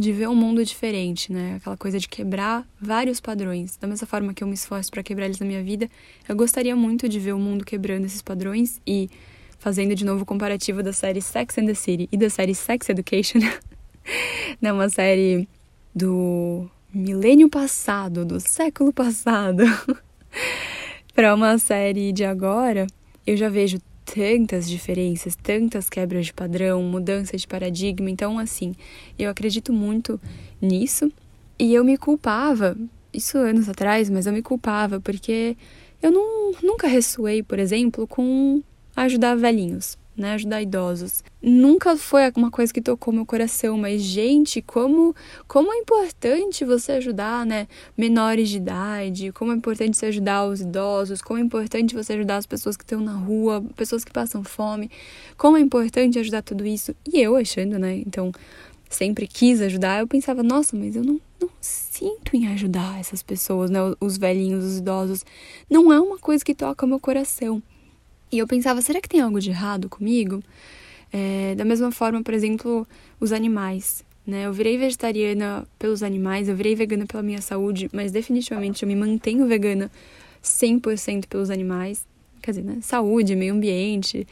de 0.00 0.12
ver 0.12 0.28
um 0.28 0.34
mundo 0.34 0.64
diferente, 0.64 1.30
né? 1.30 1.56
Aquela 1.56 1.76
coisa 1.76 1.98
de 1.98 2.08
quebrar 2.08 2.66
vários 2.80 3.20
padrões. 3.20 3.76
Da 3.76 3.86
mesma 3.86 4.06
forma 4.06 4.32
que 4.32 4.42
eu 4.42 4.48
me 4.48 4.54
esforço 4.54 4.90
para 4.90 5.02
quebrar 5.02 5.26
eles 5.26 5.38
na 5.38 5.46
minha 5.46 5.62
vida, 5.62 5.88
eu 6.26 6.34
gostaria 6.34 6.74
muito 6.74 7.06
de 7.06 7.20
ver 7.20 7.34
o 7.34 7.38
mundo 7.38 7.64
quebrando 7.64 8.06
esses 8.06 8.22
padrões 8.22 8.80
e 8.86 9.10
fazendo 9.58 9.94
de 9.94 10.04
novo 10.04 10.22
o 10.22 10.26
comparativo 10.26 10.82
da 10.82 10.92
série 10.92 11.20
Sex 11.20 11.58
and 11.58 11.66
the 11.66 11.74
City 11.74 12.08
e 12.10 12.16
da 12.16 12.30
série 12.30 12.54
Sex 12.54 12.88
Education, 12.88 13.40
né, 14.60 14.72
uma 14.72 14.88
série 14.88 15.46
do 15.94 16.66
milênio 16.94 17.50
passado, 17.50 18.24
do 18.24 18.40
século 18.40 18.94
passado, 18.94 19.62
para 21.14 21.34
uma 21.34 21.58
série 21.58 22.10
de 22.10 22.24
agora, 22.24 22.86
eu 23.26 23.36
já 23.36 23.50
vejo 23.50 23.78
tantas 24.04 24.68
diferenças, 24.68 25.36
tantas 25.36 25.88
quebras 25.88 26.26
de 26.26 26.32
padrão, 26.32 26.82
mudanças 26.82 27.40
de 27.40 27.46
paradigma. 27.46 28.10
Então, 28.10 28.38
assim, 28.38 28.74
eu 29.18 29.30
acredito 29.30 29.72
muito 29.72 30.20
nisso 30.60 31.12
e 31.58 31.74
eu 31.74 31.84
me 31.84 31.96
culpava, 31.96 32.76
isso 33.12 33.38
anos 33.38 33.68
atrás, 33.68 34.08
mas 34.08 34.26
eu 34.26 34.32
me 34.32 34.42
culpava 34.42 35.00
porque 35.00 35.56
eu 36.02 36.10
não, 36.10 36.52
nunca 36.62 36.86
ressoei, 36.88 37.42
por 37.42 37.58
exemplo, 37.58 38.06
com 38.06 38.62
ajudar 38.96 39.36
velhinhos 39.36 39.99
né, 40.16 40.34
ajudar 40.34 40.60
idosos. 40.60 41.22
Nunca 41.42 41.96
foi 41.96 42.30
uma 42.36 42.50
coisa 42.50 42.72
que 42.72 42.80
tocou 42.80 43.12
meu 43.12 43.24
coração, 43.24 43.78
mas 43.78 44.02
gente, 44.02 44.60
como 44.60 45.14
como 45.48 45.72
é 45.72 45.76
importante 45.76 46.64
você 46.64 46.92
ajudar, 46.92 47.46
né, 47.46 47.66
menores 47.96 48.48
de 48.48 48.58
idade, 48.58 49.32
como 49.32 49.52
é 49.52 49.54
importante 49.54 49.96
você 49.96 50.06
ajudar 50.06 50.44
os 50.44 50.60
idosos, 50.60 51.22
como 51.22 51.38
é 51.38 51.42
importante 51.42 51.94
você 51.94 52.12
ajudar 52.12 52.36
as 52.36 52.46
pessoas 52.46 52.76
que 52.76 52.84
estão 52.84 53.00
na 53.00 53.14
rua, 53.14 53.64
pessoas 53.76 54.04
que 54.04 54.12
passam 54.12 54.44
fome, 54.44 54.90
como 55.36 55.56
é 55.56 55.60
importante 55.60 56.18
ajudar 56.18 56.42
tudo 56.42 56.66
isso. 56.66 56.94
E 57.10 57.20
eu 57.20 57.36
achando, 57.36 57.78
né, 57.78 57.96
então 57.96 58.32
sempre 58.90 59.26
quis 59.26 59.62
ajudar, 59.62 60.00
eu 60.00 60.08
pensava, 60.08 60.42
nossa, 60.42 60.76
mas 60.76 60.96
eu 60.96 61.04
não, 61.04 61.20
não 61.40 61.48
sinto 61.60 62.36
em 62.36 62.48
ajudar 62.48 62.98
essas 62.98 63.22
pessoas, 63.22 63.70
né, 63.70 63.78
os 64.00 64.18
velhinhos, 64.18 64.64
os 64.64 64.78
idosos. 64.78 65.24
Não 65.70 65.92
é 65.92 66.00
uma 66.00 66.18
coisa 66.18 66.44
que 66.44 66.54
toca 66.54 66.86
meu 66.86 66.98
coração. 66.98 67.62
E 68.32 68.38
eu 68.38 68.46
pensava, 68.46 68.80
será 68.80 69.00
que 69.00 69.08
tem 69.08 69.20
algo 69.20 69.40
de 69.40 69.50
errado 69.50 69.88
comigo? 69.88 70.42
É, 71.12 71.54
da 71.56 71.64
mesma 71.64 71.90
forma, 71.90 72.22
por 72.22 72.32
exemplo, 72.32 72.86
os 73.18 73.32
animais. 73.32 74.04
Né? 74.26 74.46
Eu 74.46 74.52
virei 74.52 74.78
vegetariana 74.78 75.66
pelos 75.78 76.02
animais, 76.02 76.48
eu 76.48 76.54
virei 76.54 76.74
vegana 76.74 77.06
pela 77.06 77.22
minha 77.22 77.40
saúde, 77.40 77.90
mas 77.92 78.12
definitivamente 78.12 78.82
eu 78.82 78.88
me 78.88 78.94
mantenho 78.94 79.46
vegana 79.46 79.90
100% 80.42 81.26
pelos 81.26 81.50
animais. 81.50 82.06
Quer 82.40 82.52
dizer, 82.52 82.62
né? 82.62 82.78
saúde, 82.80 83.34
meio 83.34 83.52
ambiente, 83.52 84.26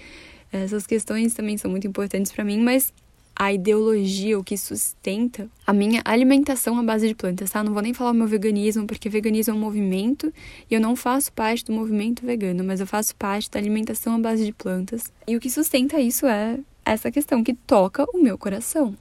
essas 0.53 0.87
questões 0.87 1.35
também 1.35 1.59
são 1.59 1.71
muito 1.71 1.87
importantes 1.87 2.33
para 2.33 2.45
mim, 2.45 2.61
mas 2.61 2.93
a 3.39 3.53
ideologia, 3.53 4.37
o 4.37 4.43
que 4.43 4.59
sustenta 4.59 5.49
a 5.65 5.73
minha 5.73 6.03
alimentação 6.05 6.77
à 6.77 6.83
base 6.83 7.07
de 7.07 7.15
plantas, 7.15 7.49
tá? 7.51 7.63
Não 7.63 7.73
vou 7.73 7.81
nem 7.81 7.95
falar 7.95 8.11
o 8.11 8.15
meu 8.15 8.27
veganismo, 8.27 8.85
porque 8.85 9.09
veganismo 9.09 9.55
é 9.55 9.57
um 9.57 9.61
movimento 9.61 10.35
e 10.69 10.75
eu 10.75 10.81
não 10.81 10.97
faço 10.97 11.33
parte 11.33 11.65
do 11.65 11.73
movimento 11.73 12.27
vegano, 12.27 12.65
mas 12.65 12.81
eu 12.81 12.87
faço 12.87 13.15
parte 13.15 13.49
da 13.49 13.61
alimentação 13.61 14.17
à 14.17 14.19
base 14.19 14.45
de 14.45 14.53
plantas. 14.53 15.13
E 15.25 15.37
o 15.37 15.41
que 15.41 15.49
sustenta 15.49 16.01
isso 16.01 16.27
é 16.27 16.59
essa 16.85 17.13
questão 17.13 17.45
que 17.45 17.55
toca 17.55 18.05
o 18.13 18.21
meu 18.21 18.37
coração. 18.37 18.97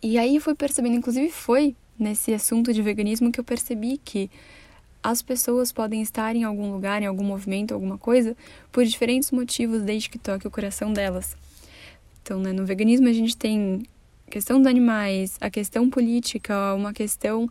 E 0.00 0.16
aí 0.16 0.36
eu 0.36 0.40
fui 0.40 0.54
percebendo, 0.54 0.94
inclusive 0.94 1.28
foi 1.32 1.74
nesse 1.98 2.32
assunto 2.32 2.72
de 2.72 2.80
veganismo 2.82 3.32
que 3.32 3.40
eu 3.40 3.44
percebi 3.44 3.98
que 4.04 4.30
as 5.02 5.22
pessoas 5.22 5.72
podem 5.72 6.02
estar 6.02 6.36
em 6.36 6.44
algum 6.44 6.70
lugar, 6.70 7.02
em 7.02 7.06
algum 7.06 7.24
movimento, 7.24 7.74
alguma 7.74 7.98
coisa, 7.98 8.36
por 8.70 8.84
diferentes 8.84 9.32
motivos, 9.32 9.82
desde 9.82 10.08
que 10.08 10.18
toque 10.18 10.46
o 10.46 10.50
coração 10.52 10.92
delas. 10.92 11.36
Então, 12.26 12.40
né, 12.40 12.52
no 12.52 12.66
veganismo 12.66 13.06
a 13.06 13.12
gente 13.12 13.36
tem 13.36 13.82
a 14.26 14.30
questão 14.32 14.58
dos 14.58 14.66
animais, 14.66 15.36
a 15.40 15.48
questão 15.48 15.88
política, 15.88 16.74
uma 16.74 16.92
questão 16.92 17.48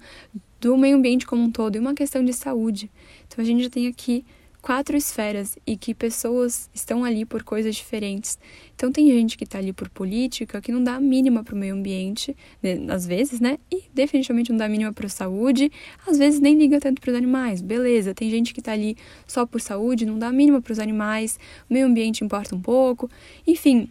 do 0.59 0.75
meio 0.75 0.97
ambiente 0.97 1.25
como 1.25 1.43
um 1.43 1.49
todo 1.49 1.77
e 1.77 1.79
uma 1.79 1.93
questão 1.93 2.25
de 2.25 2.33
saúde. 2.33 2.91
Então 3.25 3.41
a 3.41 3.47
gente 3.47 3.63
já 3.63 3.69
tem 3.69 3.87
aqui 3.87 4.25
quatro 4.61 4.97
esferas 4.97 5.57
e 5.65 5.77
que 5.77 5.95
pessoas 5.95 6.69
estão 6.73 7.05
ali 7.05 7.23
por 7.23 7.41
coisas 7.41 7.73
diferentes. 7.73 8.37
Então 8.75 8.91
tem 8.91 9.07
gente 9.07 9.37
que 9.37 9.45
está 9.45 9.59
ali 9.59 9.71
por 9.71 9.87
política 9.87 10.59
que 10.59 10.73
não 10.73 10.83
dá 10.83 10.95
a 10.95 10.99
mínima 10.99 11.41
para 11.41 11.55
o 11.55 11.57
meio 11.57 11.73
ambiente, 11.73 12.35
né, 12.61 12.77
às 12.89 13.07
vezes, 13.07 13.39
né? 13.39 13.57
E 13.71 13.83
definitivamente 13.93 14.51
não 14.51 14.57
dá 14.57 14.65
a 14.65 14.69
mínima 14.69 14.91
para 14.91 15.05
a 15.05 15.09
saúde, 15.09 15.71
às 16.05 16.17
vezes 16.17 16.41
nem 16.41 16.57
liga 16.57 16.81
tanto 16.81 16.99
para 16.99 17.11
os 17.11 17.15
animais. 17.15 17.61
Beleza, 17.61 18.13
tem 18.13 18.29
gente 18.29 18.53
que 18.53 18.59
está 18.59 18.73
ali 18.73 18.97
só 19.25 19.45
por 19.45 19.61
saúde, 19.61 20.05
não 20.05 20.19
dá 20.19 20.27
a 20.27 20.33
mínima 20.33 20.61
para 20.61 20.73
os 20.73 20.79
animais, 20.79 21.39
o 21.69 21.73
meio 21.73 21.85
ambiente 21.85 22.25
importa 22.25 22.53
um 22.53 22.59
pouco. 22.59 23.09
Enfim, 23.47 23.87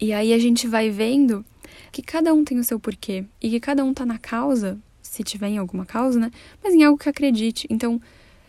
e 0.00 0.12
aí 0.12 0.32
a 0.32 0.38
gente 0.38 0.66
vai 0.68 0.90
vendo 0.90 1.44
que 1.90 2.02
cada 2.02 2.32
um 2.32 2.44
tem 2.44 2.58
o 2.58 2.64
seu 2.64 2.78
porquê 2.78 3.24
e 3.40 3.50
que 3.50 3.60
cada 3.60 3.84
um 3.84 3.92
tá 3.92 4.06
na 4.06 4.18
causa, 4.18 4.78
se 5.02 5.22
tiver 5.22 5.48
em 5.48 5.58
alguma 5.58 5.84
causa, 5.84 6.18
né? 6.18 6.30
Mas 6.62 6.74
em 6.74 6.84
algo 6.84 6.98
que 6.98 7.08
acredite. 7.08 7.66
Então, 7.68 8.00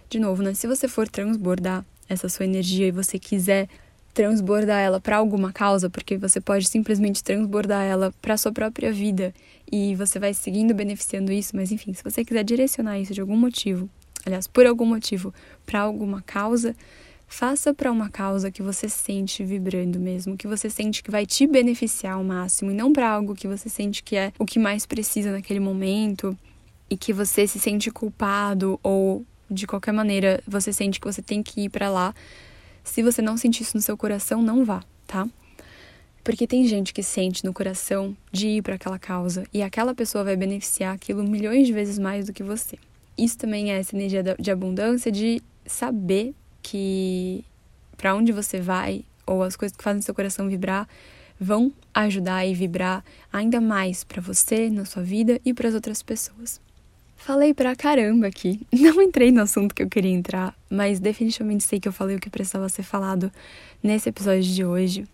de 0.10 0.20
novo, 0.20 0.44
né? 0.44 0.54
Se 0.54 0.68
você 0.68 0.88
for 0.88 1.08
transbordar 1.08 1.86
essa 2.08 2.28
sua 2.30 2.46
energia 2.46 2.88
e 2.88 2.92
você 2.92 3.18
quiser 3.18 3.68
transbordar 4.14 4.82
ela 4.82 5.00
para 5.00 5.18
alguma 5.18 5.54
causa, 5.54 5.90
porque 5.90 6.18
você 6.18 6.42
pode 6.42 6.68
simplesmente 6.68 7.24
transbordar 7.24 7.86
ela 7.86 8.14
para 8.22 8.38
sua 8.38 8.52
própria 8.52 8.92
vida 8.92 9.34
e 9.72 9.96
você 9.96 10.20
vai 10.20 10.34
seguindo 10.34 10.74
beneficiando 10.74 11.32
isso, 11.32 11.56
mas 11.56 11.72
enfim, 11.72 11.94
se 11.94 12.04
você 12.04 12.26
quiser 12.26 12.44
direcionar 12.44 13.00
isso 13.00 13.14
de 13.14 13.22
algum 13.22 13.38
motivo, 13.38 13.90
aliás, 14.26 14.48
por 14.48 14.66
algum 14.66 14.86
motivo, 14.86 15.34
para 15.66 15.82
alguma 15.82 16.22
causa, 16.22 16.76
Faça 17.32 17.76
para 17.76 17.92
uma 17.92 18.10
causa 18.10 18.50
que 18.50 18.64
você 18.64 18.90
sente 18.90 19.46
vibrando 19.46 20.00
mesmo, 20.00 20.36
que 20.36 20.48
você 20.48 20.68
sente 20.68 21.04
que 21.04 21.12
vai 21.12 21.28
te 21.28 21.46
beneficiar 21.46 22.16
ao 22.16 22.24
máximo 22.24 22.72
e 22.72 22.74
não 22.74 22.92
para 22.92 23.08
algo 23.08 23.36
que 23.36 23.48
você 23.48 23.70
sente 23.70 24.02
que 24.02 24.16
é 24.16 24.34
o 24.40 24.46
que 24.46 24.58
mais 24.58 24.88
precisa 24.88 25.32
naquele 25.32 25.60
momento 25.60 26.36
e 26.90 26.98
que 26.98 27.14
você 27.14 27.46
se 27.46 27.60
sente 27.60 27.92
culpado 27.92 28.80
ou 28.82 29.24
de 29.50 29.68
qualquer 29.68 29.92
maneira 29.92 30.44
você 30.46 30.74
sente 30.74 31.00
que 31.00 31.06
você 31.06 31.22
tem 31.22 31.44
que 31.44 31.62
ir 31.62 31.70
para 31.70 31.88
lá. 31.88 32.16
Se 32.84 33.04
você 33.04 33.22
não 33.22 33.38
sentir 33.38 33.62
isso 33.62 33.78
no 33.78 33.82
seu 33.82 33.96
coração, 33.96 34.42
não 34.42 34.66
vá, 34.66 34.84
tá? 35.06 35.30
Porque 36.24 36.48
tem 36.48 36.66
gente 36.66 36.92
que 36.92 37.04
sente 37.04 37.46
no 37.46 37.54
coração 37.54 38.18
de 38.32 38.48
ir 38.48 38.64
para 38.64 38.74
aquela 38.74 38.98
causa 38.98 39.46
e 39.54 39.62
aquela 39.62 39.94
pessoa 39.94 40.24
vai 40.24 40.36
beneficiar 40.36 40.96
aquilo 40.96 41.24
milhões 41.24 41.68
de 41.68 41.74
vezes 41.74 42.00
mais 42.00 42.26
do 42.26 42.34
que 42.34 42.42
você. 42.42 42.78
Isso 43.16 43.38
também 43.38 43.72
é 43.72 43.78
essa 43.78 43.96
energia 43.96 44.24
de 44.38 44.50
abundância 44.50 45.12
de 45.12 45.44
saber 45.64 46.34
que 46.62 47.44
para 47.98 48.16
onde 48.16 48.32
você 48.32 48.60
vai 48.60 49.04
ou 49.26 49.44
as 49.44 49.56
coisas 49.56 49.76
que 49.78 49.84
fazem 49.84 50.02
seu 50.02 50.16
coração 50.16 50.48
vibrar 50.48 50.88
vão 51.40 51.72
ajudar 51.94 52.46
e 52.46 52.54
vibrar 52.54 53.04
ainda 53.32 53.62
mais 53.62 54.04
para 54.04 54.22
você, 54.22 54.70
na 54.70 54.86
sua 54.86 55.04
vida 55.04 55.40
e 55.46 55.54
para 55.54 55.70
as 55.70 55.74
outras 55.74 56.02
pessoas. 56.02 56.60
Falei 57.16 57.54
pra 57.54 57.76
caramba 57.76 58.28
aqui. 58.28 58.62
Não 58.72 59.02
entrei 59.02 59.32
no 59.32 59.42
assunto 59.42 59.76
que 59.76 59.84
eu 59.84 59.90
queria 59.90 60.12
entrar, 60.12 60.56
mas 60.70 61.00
definitivamente 61.00 61.64
sei 61.64 61.80
que 61.80 61.88
eu 61.88 61.94
falei 61.94 62.16
o 62.16 62.20
que 62.20 62.30
precisava 62.30 62.68
ser 62.70 62.84
falado 62.84 63.32
nesse 63.84 64.10
episódio 64.10 64.44
de 64.44 64.66
hoje. 64.66 65.06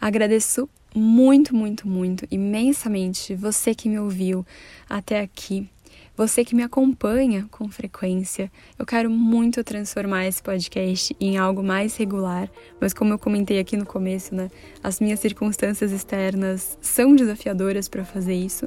Agradeço 0.00 0.68
muito, 0.94 1.54
muito, 1.54 1.86
muito, 1.86 2.26
imensamente 2.30 3.34
você 3.34 3.74
que 3.74 3.88
me 3.88 3.98
ouviu 3.98 4.46
até 4.88 5.20
aqui. 5.20 5.68
Você 6.16 6.42
que 6.46 6.54
me 6.54 6.62
acompanha 6.62 7.46
com 7.50 7.68
frequência, 7.68 8.50
eu 8.78 8.86
quero 8.86 9.10
muito 9.10 9.62
transformar 9.62 10.26
esse 10.26 10.42
podcast 10.42 11.14
em 11.20 11.36
algo 11.36 11.62
mais 11.62 11.94
regular, 11.94 12.50
mas 12.80 12.94
como 12.94 13.12
eu 13.12 13.18
comentei 13.18 13.58
aqui 13.58 13.76
no 13.76 13.84
começo, 13.84 14.34
né, 14.34 14.50
as 14.82 14.98
minhas 14.98 15.20
circunstâncias 15.20 15.92
externas 15.92 16.78
são 16.80 17.14
desafiadoras 17.14 17.86
para 17.86 18.02
fazer 18.02 18.32
isso. 18.34 18.66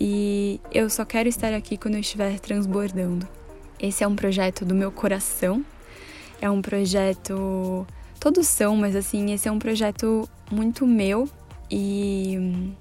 E 0.00 0.60
eu 0.72 0.90
só 0.90 1.04
quero 1.04 1.28
estar 1.28 1.54
aqui 1.54 1.76
quando 1.76 1.94
eu 1.94 2.00
estiver 2.00 2.40
transbordando. 2.40 3.28
Esse 3.78 4.02
é 4.02 4.08
um 4.08 4.16
projeto 4.16 4.64
do 4.64 4.74
meu 4.74 4.90
coração. 4.90 5.64
É 6.40 6.50
um 6.50 6.60
projeto 6.60 7.86
todos 8.18 8.48
são, 8.48 8.76
mas 8.76 8.96
assim, 8.96 9.32
esse 9.32 9.46
é 9.46 9.52
um 9.52 9.60
projeto 9.60 10.28
muito 10.50 10.84
meu 10.84 11.28
e 11.70 12.72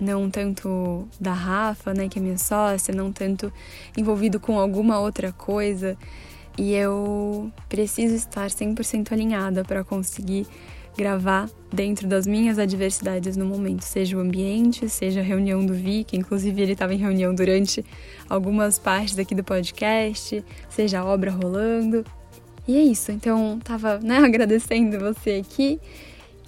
não 0.00 0.30
tanto 0.30 1.06
da 1.20 1.32
Rafa, 1.32 1.92
né, 1.92 2.08
que 2.08 2.18
é 2.18 2.22
minha 2.22 2.38
sócia, 2.38 2.94
não 2.94 3.12
tanto 3.12 3.52
envolvido 3.96 4.40
com 4.40 4.58
alguma 4.58 4.98
outra 4.98 5.32
coisa. 5.32 5.96
E 6.58 6.74
eu 6.74 7.50
preciso 7.68 8.14
estar 8.14 8.48
100% 8.48 9.12
alinhada 9.12 9.64
para 9.64 9.84
conseguir 9.84 10.46
gravar 10.96 11.48
dentro 11.72 12.06
das 12.06 12.26
minhas 12.26 12.58
adversidades 12.58 13.36
no 13.36 13.46
momento, 13.46 13.82
seja 13.82 14.16
o 14.16 14.20
ambiente, 14.20 14.88
seja 14.88 15.20
a 15.20 15.22
reunião 15.22 15.64
do 15.64 15.72
Vi, 15.72 16.04
que 16.04 16.16
inclusive 16.16 16.60
ele 16.60 16.72
estava 16.72 16.92
em 16.92 16.98
reunião 16.98 17.34
durante 17.34 17.84
algumas 18.28 18.78
partes 18.78 19.18
aqui 19.18 19.34
do 19.34 19.44
podcast, 19.44 20.44
seja 20.68 21.00
a 21.00 21.04
obra 21.04 21.30
rolando. 21.30 22.04
E 22.66 22.76
é 22.76 22.82
isso, 22.82 23.10
então 23.12 23.58
tava, 23.62 23.98
né, 23.98 24.18
agradecendo 24.24 24.98
você 24.98 25.42
aqui. 25.44 25.80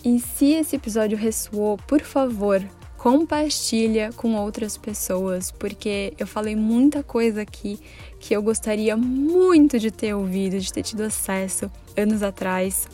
E 0.05 0.18
se 0.18 0.53
esse 0.53 0.76
episódio 0.76 1.16
ressoou, 1.16 1.78
por 1.86 2.00
favor, 2.00 2.62
compartilha 3.03 4.12
com 4.12 4.36
outras 4.36 4.76
pessoas, 4.76 5.50
porque 5.50 6.14
eu 6.16 6.24
falei 6.24 6.55
muita 6.55 7.03
coisa 7.03 7.42
aqui 7.42 7.80
que 8.20 8.32
eu 8.32 8.40
gostaria 8.40 8.96
muito 8.96 9.76
de 9.76 9.90
ter 9.90 10.14
ouvido, 10.14 10.61
de 10.61 10.72
ter 10.72 10.84
tido 10.84 11.03
acesso 11.03 11.68
anos 11.96 12.22
atrás 12.22 12.86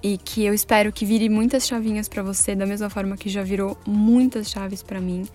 e 0.00 0.18
que 0.18 0.44
eu 0.44 0.54
espero 0.54 0.92
que 0.92 1.04
vire 1.04 1.28
muitas 1.28 1.66
chavinhas 1.66 2.08
para 2.08 2.22
você, 2.22 2.54
da 2.54 2.64
mesma 2.64 2.88
forma 2.88 3.16
que 3.16 3.28
já 3.28 3.42
virou 3.42 3.76
muitas 3.84 4.48
chaves 4.48 4.84
para 4.84 5.00
mim 5.00 5.26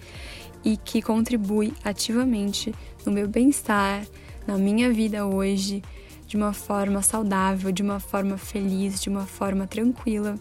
e 0.63 0.77
que 0.77 1.01
contribui 1.01 1.73
ativamente 1.83 2.73
no 3.05 3.11
meu 3.11 3.27
bem-estar, 3.27 4.07
na 4.47 4.57
minha 4.57 4.93
vida 4.93 5.25
hoje, 5.25 5.83
de 6.25 6.37
uma 6.37 6.53
forma 6.53 7.01
saudável, 7.01 7.69
de 7.69 7.83
uma 7.83 7.99
forma 7.99 8.37
feliz, 8.37 9.01
de 9.01 9.09
uma 9.09 9.25
forma 9.25 9.67
tranquila 9.67 10.39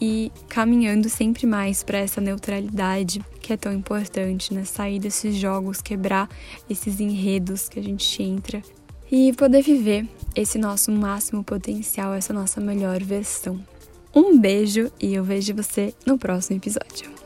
e 0.00 0.32
caminhando 0.48 1.08
sempre 1.08 1.46
mais 1.46 1.82
para 1.82 1.98
essa 1.98 2.20
neutralidade 2.20 3.20
que 3.40 3.52
é 3.52 3.56
tão 3.56 3.72
importante, 3.72 4.54
né? 4.54 4.64
Sair 4.64 4.98
desses 4.98 5.36
jogos, 5.36 5.82
quebrar 5.82 6.28
esses 6.68 7.00
enredos 7.00 7.68
que 7.68 7.78
a 7.78 7.82
gente 7.82 8.22
entra 8.22 8.62
e 9.10 9.32
poder 9.32 9.62
viver 9.62 10.08
esse 10.34 10.56
nosso 10.56 10.92
máximo 10.92 11.42
potencial, 11.42 12.14
essa 12.14 12.32
nossa 12.32 12.60
melhor 12.60 13.02
versão. 13.02 13.60
Um 14.14 14.38
beijo 14.38 14.90
e 15.00 15.14
eu 15.14 15.22
vejo 15.22 15.54
você 15.54 15.94
no 16.06 16.16
próximo 16.16 16.56
episódio. 16.56 17.19